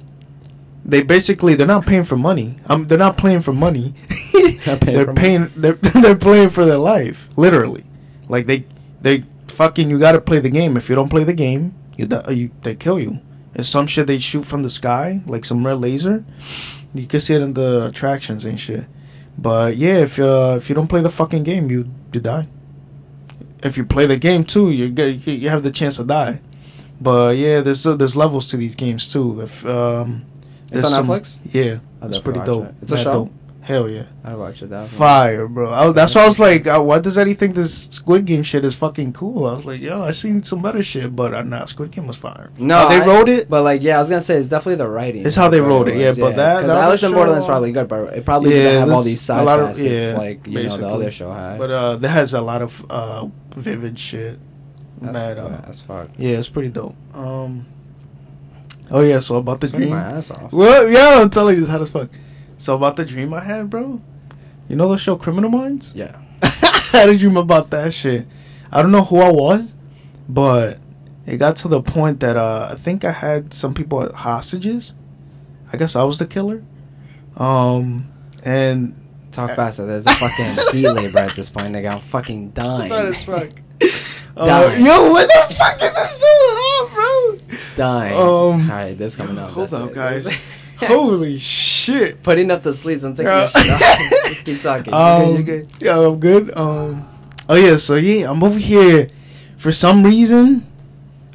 [0.84, 2.58] they basically they're not paying for money.
[2.66, 3.94] Um, they're not playing for money.
[4.32, 5.50] Paying they're for paying.
[5.56, 7.84] They're they're playing for their life, literally.
[8.28, 8.66] Like they
[9.00, 10.76] they fucking you got to play the game.
[10.76, 13.18] If you don't play the game, you die, you they kill you.
[13.54, 16.24] It's some shit they shoot from the sky, like some red laser.
[16.94, 18.84] You can see it in the attractions and shit.
[19.36, 22.46] But yeah, if uh, if you don't play the fucking game, you you die.
[23.62, 26.40] If you play the game too, you get you you have the chance to die.
[27.00, 29.40] But yeah, there's uh, there's levels to these games too.
[29.42, 30.24] If um,
[30.70, 31.38] It's on some- Netflix?
[31.52, 32.66] Yeah, it's pretty dope.
[32.66, 32.74] it.
[32.82, 33.12] It's a show?
[33.12, 33.32] dope.
[33.68, 34.70] Hell yeah, I watched it.
[34.70, 35.70] That fire, bro.
[35.70, 38.64] I, that's why I was like, uh, why does Eddie think this Squid Game shit
[38.64, 39.44] is fucking cool?
[39.46, 42.16] I was like, yo, I seen some better shit, but uh, nah, Squid Game was
[42.16, 42.50] fire.
[42.56, 43.50] No, How they I- wrote it.
[43.50, 45.26] But like, yeah, I was gonna say it's definitely the writing.
[45.26, 47.44] It's how they wrote it, yeah, but that- because that other Alice in show- Borderland's
[47.44, 49.66] probably good, but it probably Yeah, didn't have all this- these a side lot of-
[49.76, 50.90] facets yeah, like you know the basically.
[50.90, 51.58] other show had.
[51.58, 54.38] But uh, that has a lot of uh, vivid shit.
[55.02, 56.08] that's, Mad, uh, yeah, that's fuck.
[56.16, 56.96] yeah, it's pretty dope.
[57.12, 57.66] Um,
[58.90, 60.00] oh yeah, so about the Sweating dream.
[60.00, 60.52] my ass off.
[60.54, 62.08] Well, yeah, I'm telling you, it's hot as fuck.
[62.58, 64.00] So about the dream I had, bro.
[64.68, 65.94] You know the show Criminal Minds?
[65.94, 66.18] Yeah.
[66.42, 68.26] I had a dream about that shit.
[68.70, 69.74] I don't know who I was,
[70.28, 70.78] but
[71.26, 74.92] it got to the point that uh, I think I had some people as hostages.
[75.72, 76.62] I guess I was the killer.
[77.36, 78.12] Um,
[78.42, 78.94] and
[79.30, 79.86] Talk faster.
[79.86, 81.68] There's a fucking heat labor at this point.
[81.68, 82.90] Nigga, I'm fucking dying.
[82.90, 83.48] Hot as fuck.
[84.36, 87.58] Uh, yo, what the fuck is this so hot, bro?
[87.74, 88.12] dying.
[88.12, 89.50] Um, All right, this coming up.
[89.50, 89.94] Hold That's up, it.
[89.96, 90.28] guys.
[90.86, 92.22] Holy shit.
[92.22, 93.02] Putting up the sleeves.
[93.02, 94.44] I'm taking this shit off.
[94.44, 94.94] Keep talking.
[94.94, 95.36] Um, you good?
[95.36, 95.72] You good?
[95.80, 96.56] Yeah, I'm good.
[96.56, 97.08] Um,
[97.48, 99.08] oh yeah, so yeah, I'm over here.
[99.56, 100.64] For some reason,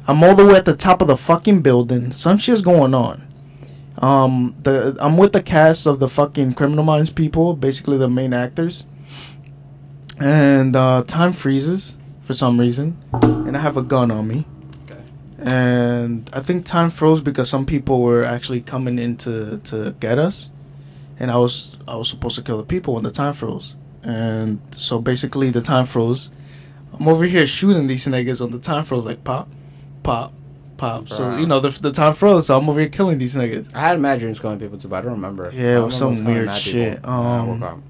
[0.06, 2.10] I'm all the way at the top of the fucking building.
[2.12, 3.26] Some shit's going on.
[3.98, 8.32] Um, the I'm with the cast of the fucking Criminal Minds people, basically the main
[8.32, 8.84] actors.
[10.18, 14.46] And uh, time freezes for some reason, and I have a gun on me.
[15.44, 20.18] And I think time froze because some people were actually coming in to, to get
[20.18, 20.48] us,
[21.18, 23.76] and I was I was supposed to kill the people when the time froze.
[24.02, 26.30] And so basically, the time froze.
[26.98, 29.48] I'm over here shooting these niggas on the time froze, like pop,
[30.02, 30.32] pop,
[30.78, 31.08] pop.
[31.08, 33.74] So you know the the time froze, so I'm over here killing these niggas.
[33.74, 35.50] I had mad dreams killing people too, but I don't remember.
[35.52, 36.96] Yeah, it was some weird shit.
[36.96, 37.10] people.
[37.10, 37.82] Um,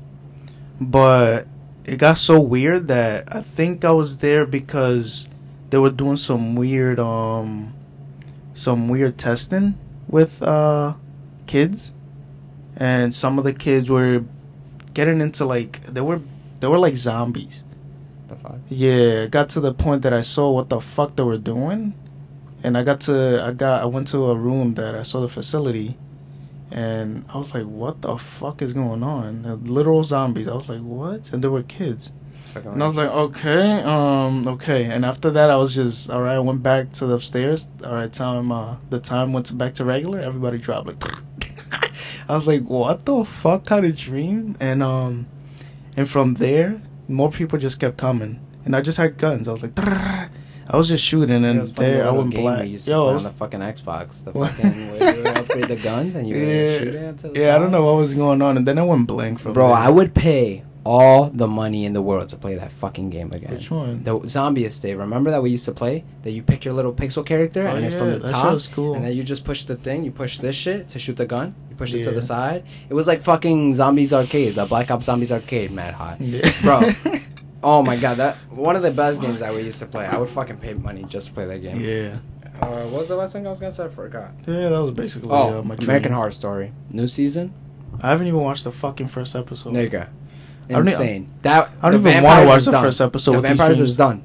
[0.80, 1.46] but
[1.84, 5.28] it got so weird that I think I was there because
[5.74, 7.74] they were doing some weird um
[8.54, 9.76] some weird testing
[10.06, 10.94] with uh
[11.48, 11.90] kids
[12.76, 14.22] and some of the kids were
[14.94, 16.20] getting into like they were
[16.60, 17.64] they were like zombies.
[18.28, 18.58] The fuck?
[18.68, 21.94] Yeah, it got to the point that I saw what the fuck they were doing,
[22.62, 25.28] and I got to I got I went to a room that I saw the
[25.28, 25.98] facility,
[26.70, 30.46] and I was like, "What the fuck is going on?" They're literal zombies.
[30.46, 32.12] I was like, "What?" And there were kids,
[32.54, 36.22] Fucking and I was like, "Okay, um, okay." And after that, I was just all
[36.22, 36.36] right.
[36.36, 37.66] I went back to the upstairs.
[37.82, 40.20] All right, time uh, the time went to back to regular.
[40.20, 41.02] Everybody dropped like.
[42.28, 45.26] I was like, "What the fuck kind of dream?" And um,
[45.96, 49.48] and from there, more people just kept coming, and I just had guns.
[49.48, 49.78] I was like.
[50.66, 52.60] I was just shooting, and It was playing there the I went black.
[52.60, 54.24] To Yo, on the fucking Xbox.
[54.24, 57.54] The fucking where you upgrade the guns and you yeah, shoot it yeah.
[57.54, 59.76] I don't know what was going on, and then I went blank from Bro, there.
[59.76, 63.52] I would pay all the money in the world to play that fucking game again.
[63.54, 64.02] Which one?
[64.04, 64.94] The zombie estate.
[64.96, 66.04] Remember that we used to play?
[66.22, 68.60] That you pick your little pixel character Oh, and it's yeah, from the top.
[68.72, 68.94] cool.
[68.94, 71.54] And then you just push the thing, you push this shit to shoot the gun.
[71.70, 72.64] You push it to the side.
[72.88, 76.20] It was like fucking Zombies Arcade, the Black Ops Zombies Arcade, mad hot.
[76.20, 76.52] Yeah.
[76.62, 76.90] Bro.
[77.66, 80.04] Oh my god, that one of the best games that we used to play.
[80.04, 81.80] I would fucking pay money just to play that game.
[81.80, 82.18] yeah,
[82.60, 83.86] Uh, what was the last thing I was gonna say?
[83.86, 84.32] I forgot.
[84.46, 84.68] yeah.
[84.68, 85.74] That was basically Oh, uh.
[85.78, 87.54] American Horror Story, new season,
[88.02, 89.72] I haven't even watched the fucking first episode.
[89.72, 90.08] nigga,
[90.68, 91.30] I don't insane.
[91.42, 92.84] that I don't even wanna watch the done.
[92.84, 94.22] first episode The Vampires is done.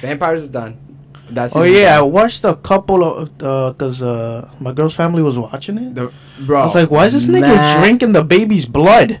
[0.00, 0.78] Vampires is done.
[1.30, 5.38] That's Oh yeah, I watched a couple of uh, cause uh, my girl's family was
[5.38, 5.94] watching it.
[5.94, 6.60] the, bro.
[6.60, 9.20] I was like, why is this nigga drinking the baby's blood?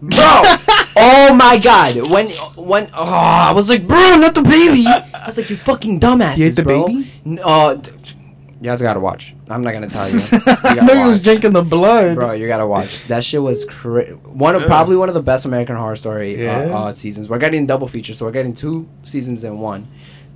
[0.00, 0.18] bro?
[0.96, 1.96] oh my god!
[2.10, 4.86] When when oh, I was like, bro, not the baby.
[4.86, 6.86] I was like, you fucking dumbasses, You ate the bro.
[6.86, 7.40] baby?
[7.42, 7.76] Uh,
[8.60, 9.34] you guys gotta watch.
[9.48, 10.18] I'm not gonna tell you.
[10.32, 12.14] you I gotta know he was drinking the blood.
[12.16, 13.06] Bro, you gotta watch.
[13.08, 14.66] That shit was cra- one of Yeah.
[14.68, 16.60] probably one of the best American Horror Story Yeah.
[16.72, 17.28] uh, uh, seasons.
[17.28, 19.88] We're getting double feature, so we're getting two seasons in one.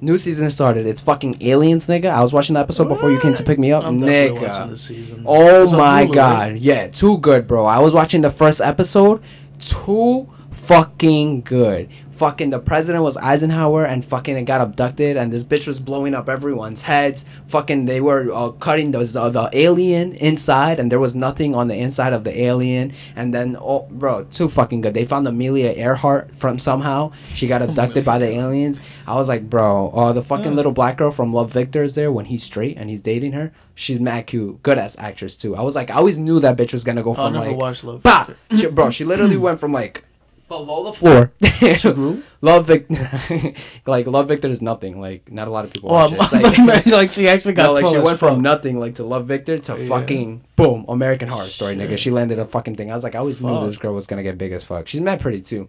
[0.02, 0.86] New season started.
[0.86, 2.10] It's fucking aliens, nigga.
[2.10, 4.72] I was watching the episode before you came to pick me up, I'm definitely watching
[4.72, 4.78] nigga.
[4.78, 5.24] season.
[5.26, 6.60] Oh It's my Hulu, god, right?
[6.60, 7.66] yeah, too good, bro.
[7.66, 9.22] I was watching the first episode,
[9.58, 11.88] too fucking good.
[12.20, 16.14] Fucking the president was Eisenhower and fucking it got abducted and this bitch was blowing
[16.14, 17.24] up everyone's heads.
[17.46, 21.68] Fucking they were uh, cutting those uh, the alien inside and there was nothing on
[21.68, 24.92] the inside of the alien and then oh bro, too fucking good.
[24.92, 27.12] They found Amelia Earhart from somehow.
[27.32, 28.78] She got abducted by the aliens.
[29.06, 30.56] I was like, bro, uh, the fucking Yeah.
[30.56, 33.50] little black girl from Love Victor is there when he's straight and he's dating her.
[33.74, 35.56] She's mad cute, good ass actress too.
[35.56, 37.56] I was like, I always knew that bitch was gonna go Oh, from never like,
[37.56, 38.02] watched Love.
[38.02, 38.90] bah, she, bro.
[38.90, 40.04] She literally went from like
[40.50, 41.32] below the floor.
[42.42, 43.54] Love Victor,
[43.86, 45.00] like Love Victor is nothing.
[45.00, 46.42] Like not a lot of people Oh, watch it.
[46.66, 48.40] Like, like, she actually got no, like she went from fuck.
[48.40, 49.88] nothing like to Love Victor to Yeah.
[49.88, 51.96] fucking boom American Horror Story, nigga.
[51.96, 52.90] She landed a fucking thing.
[52.90, 54.88] I was like, I always knew this girl was gonna get big as fuck.
[54.88, 55.68] She's mad pretty too.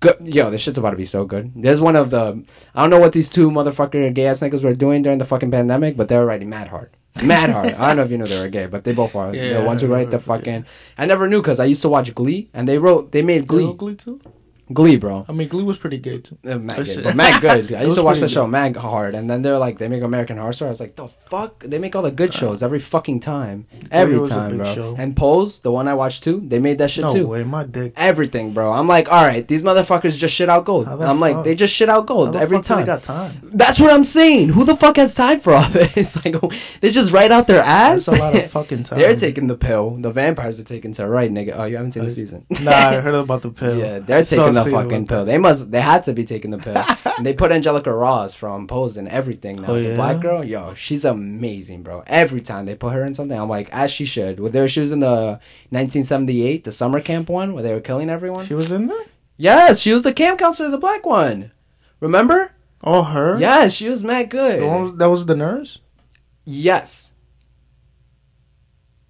[0.00, 0.16] good.
[0.20, 1.50] Yo, this shit's about to be so good.
[1.56, 2.44] There's one of the.
[2.74, 5.50] I don't know what these two motherfucker gay ass niggas were doing during the fucking
[5.50, 6.90] pandemic, but they're already mad hard.
[7.22, 7.74] Mad hard.
[7.74, 9.34] I don't know if you know they were gay, but they both are.
[9.34, 10.66] Yeah, the ones who write the fucking.
[10.98, 13.12] I never knew because I used to watch Glee, and they wrote.
[13.12, 13.64] They made Glee.
[13.64, 13.74] Glee.
[13.74, 14.20] Glee too.
[14.72, 15.26] Glee, bro.
[15.28, 16.38] I mean, Glee was pretty gay too.
[16.44, 17.72] Uh, good, but mad good.
[17.74, 18.50] I used to watch the pretty show good.
[18.52, 20.68] mad hard, and then they're like, they make American Horror Story.
[20.68, 24.16] I was like, the fuck, they make all the good shows every fucking time, every
[24.18, 24.74] a time, bro.
[24.74, 24.94] show.
[24.98, 27.26] And Pose, the one I watched too, they made that shit no too.
[27.26, 27.92] way, my dick.
[27.96, 28.72] Everything, bro.
[28.72, 30.88] I'm like, all right, these motherfuckers just shit out gold.
[30.88, 32.86] I'm like, they just shit out gold the every fuck time.
[32.86, 33.40] got time.
[33.44, 34.48] That's what I'm saying.
[34.50, 36.16] Who the fuck has time for all this?
[36.24, 36.36] Like,
[36.80, 38.06] they just write out their ass.
[38.06, 38.98] That's a lot of fucking time.
[38.98, 39.96] they're taking the pill.
[39.96, 41.52] The vampires are taking to right, nigga.
[41.54, 42.46] Oh, you haven't seen the I- season?
[42.62, 43.76] Nah, I heard about the pill.
[43.78, 45.24] Yeah, they're saw taking the fucking pill.
[45.24, 45.70] They must.
[45.70, 46.84] They had to be taking the pill.
[47.16, 49.68] and they put Angelica Ross from Pose in everything now.
[49.68, 49.96] Oh, The yeah?
[49.96, 52.02] black girl, yo, she's amazing, bro.
[52.06, 54.38] Every time they put her in something, I'm like, as she should.
[54.38, 55.40] With there, she was in the
[55.70, 58.44] 1978, the summer camp one, where they were killing everyone.
[58.46, 59.04] She was in there.
[59.36, 61.50] yes, she was the camp counselor, the black one.
[62.00, 62.52] Remember?
[62.82, 63.38] Oh, her.
[63.38, 64.60] Yes, she was mad good.
[64.60, 65.78] The one that was the nurse.
[66.44, 67.12] yes.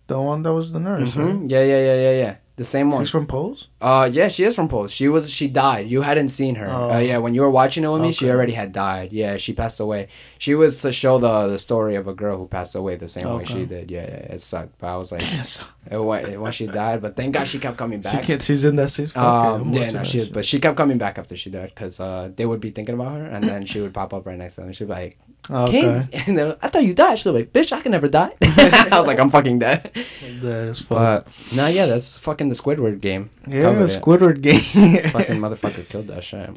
[0.06, 1.14] The one that was the nurse.
[1.14, 1.40] Mhm.
[1.42, 1.50] Right?
[1.50, 2.34] Yeah, yeah, yeah, yeah, yeah.
[2.56, 3.02] The same one.
[3.02, 3.66] She's from Pose.
[3.80, 4.92] Uh, yeah, she is from Pose.
[4.92, 5.88] She was, she died.
[5.88, 6.68] You hadn't seen her.
[6.70, 6.92] Oh.
[6.92, 9.12] Uh, yeah, when you were watching it with me, she already had died.
[9.12, 10.06] Yeah, she passed away.
[10.38, 13.28] She was to show the the story of a girl who passed away the same
[13.36, 13.90] way she did.
[13.90, 14.78] Yeah, yeah, it sucked.
[14.78, 15.22] But I was like,
[15.90, 18.22] it went, when she died, but thank God she kept coming She back.
[18.22, 18.40] can't.
[18.40, 19.20] She's in that season.
[19.20, 22.30] Um, yeah, no, she is, but she kept coming back after she died because uh,
[22.36, 24.60] they would be thinking about her, and then she would pop up right next to
[24.60, 24.72] them.
[24.72, 25.18] She'd be like,
[25.50, 26.08] Okay.
[26.26, 27.18] And then I thought you died.
[27.18, 28.32] She's like, bitch, I can never die.
[28.42, 29.90] I was like, I'm fucking dead.
[30.40, 31.24] That is funny.
[31.52, 33.30] Nah, yeah, that's fucking the Squidward game.
[33.46, 35.10] Yeah, the Squidward game.
[35.10, 36.50] fucking motherfucker killed that shit.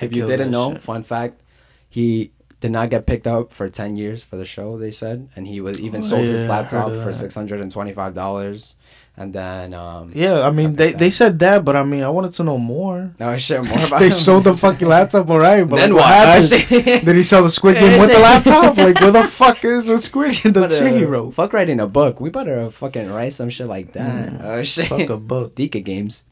[0.00, 0.82] If you didn't know, shit.
[0.82, 1.40] fun fact,
[1.88, 5.28] he did not get picked up for 10 years for the show, they said.
[5.34, 8.74] And he was even oh, sold yeah, his laptop for $625
[9.18, 11.74] and twenty five dollars, and then um, Yeah, I mean they, they said that, but
[11.76, 13.12] I mean I wanted to know more.
[13.20, 16.14] oh shit, more about they sold the fucking laptop, alright, but Then like, what?
[16.14, 16.52] happened?
[16.52, 16.56] Oh,
[16.92, 17.04] shit.
[17.04, 18.76] Did he sell the Squid Game with the laptop?
[18.76, 20.52] Like where the fuck is the Squid Game?
[20.52, 21.34] The shit he wrote.
[21.34, 22.20] Fuck writing a book.
[22.20, 24.32] We better fucking write some shit like that.
[24.32, 24.44] Mm.
[24.44, 24.88] Oh shit.
[24.88, 25.54] Fuck a book.
[25.56, 26.22] Dika games.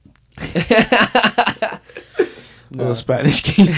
[2.70, 2.94] Little No.
[2.94, 3.76] Spanish games.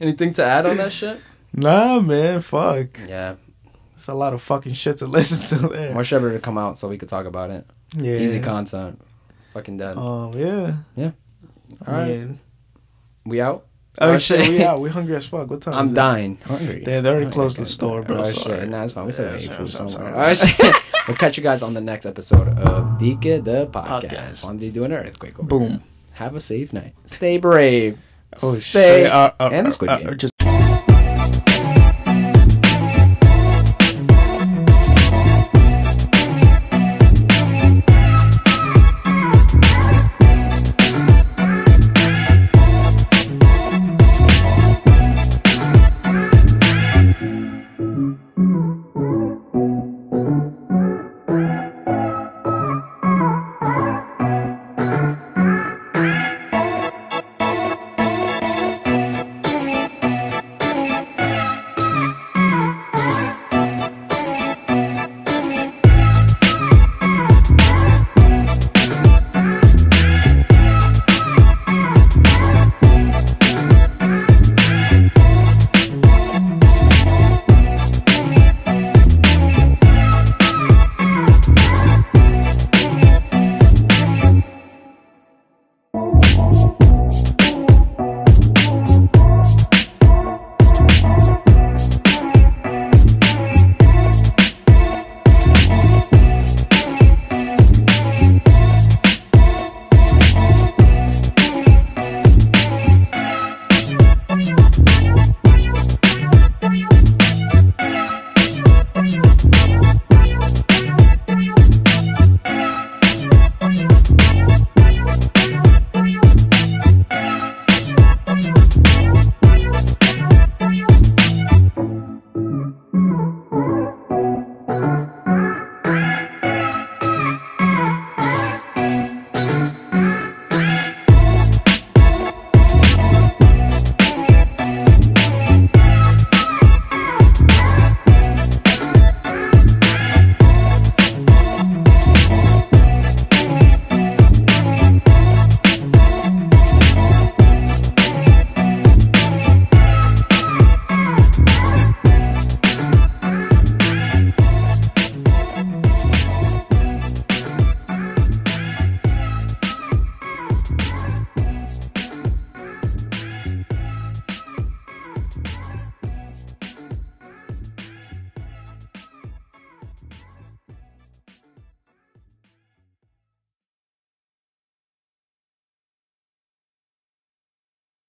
[0.00, 1.20] Anything to add on that shit?
[1.52, 2.86] nah, man, fuck.
[3.06, 3.34] Yeah.
[4.02, 5.94] It's a lot of fucking shit to listen to there.
[5.94, 7.64] More shit to come out so we could talk about it.
[7.96, 8.14] yeah.
[8.16, 9.00] Easy content.
[9.54, 9.96] Fucking dead.
[9.96, 10.74] Um, yeah.
[10.96, 11.10] Yeah.
[11.86, 12.08] Alright.
[12.08, 12.40] mean,
[13.24, 13.64] we out?
[14.00, 14.80] oh Oh, shit, we out.
[14.80, 15.48] We hungry as fuck.
[15.48, 15.74] What time?
[15.74, 16.38] I'm dying.
[16.44, 16.82] Hungry.
[16.84, 18.22] They, they already Oh, closed the store, bro.
[18.22, 18.68] Oh, shit.
[18.68, 19.06] Nah, it's fine.
[19.06, 20.14] We still Yeah, got eat sorry, food sorry, somewhere.
[20.14, 20.30] sorry.
[20.30, 20.76] Oh, shit.
[21.06, 24.08] we'll catch you guys on the next episode of Dika the podcast.
[24.10, 24.44] Podcast.
[24.44, 25.36] Wanted to do an earthquake.
[25.36, 25.68] Boom.
[25.68, 25.80] here.
[26.14, 26.94] Have a safe night.
[27.06, 27.98] Stay brave.
[28.42, 29.12] Oh Stay shit.
[29.12, 30.18] Uh, uh, and the uh, Squid uh, Game.
[30.18, 30.31] just.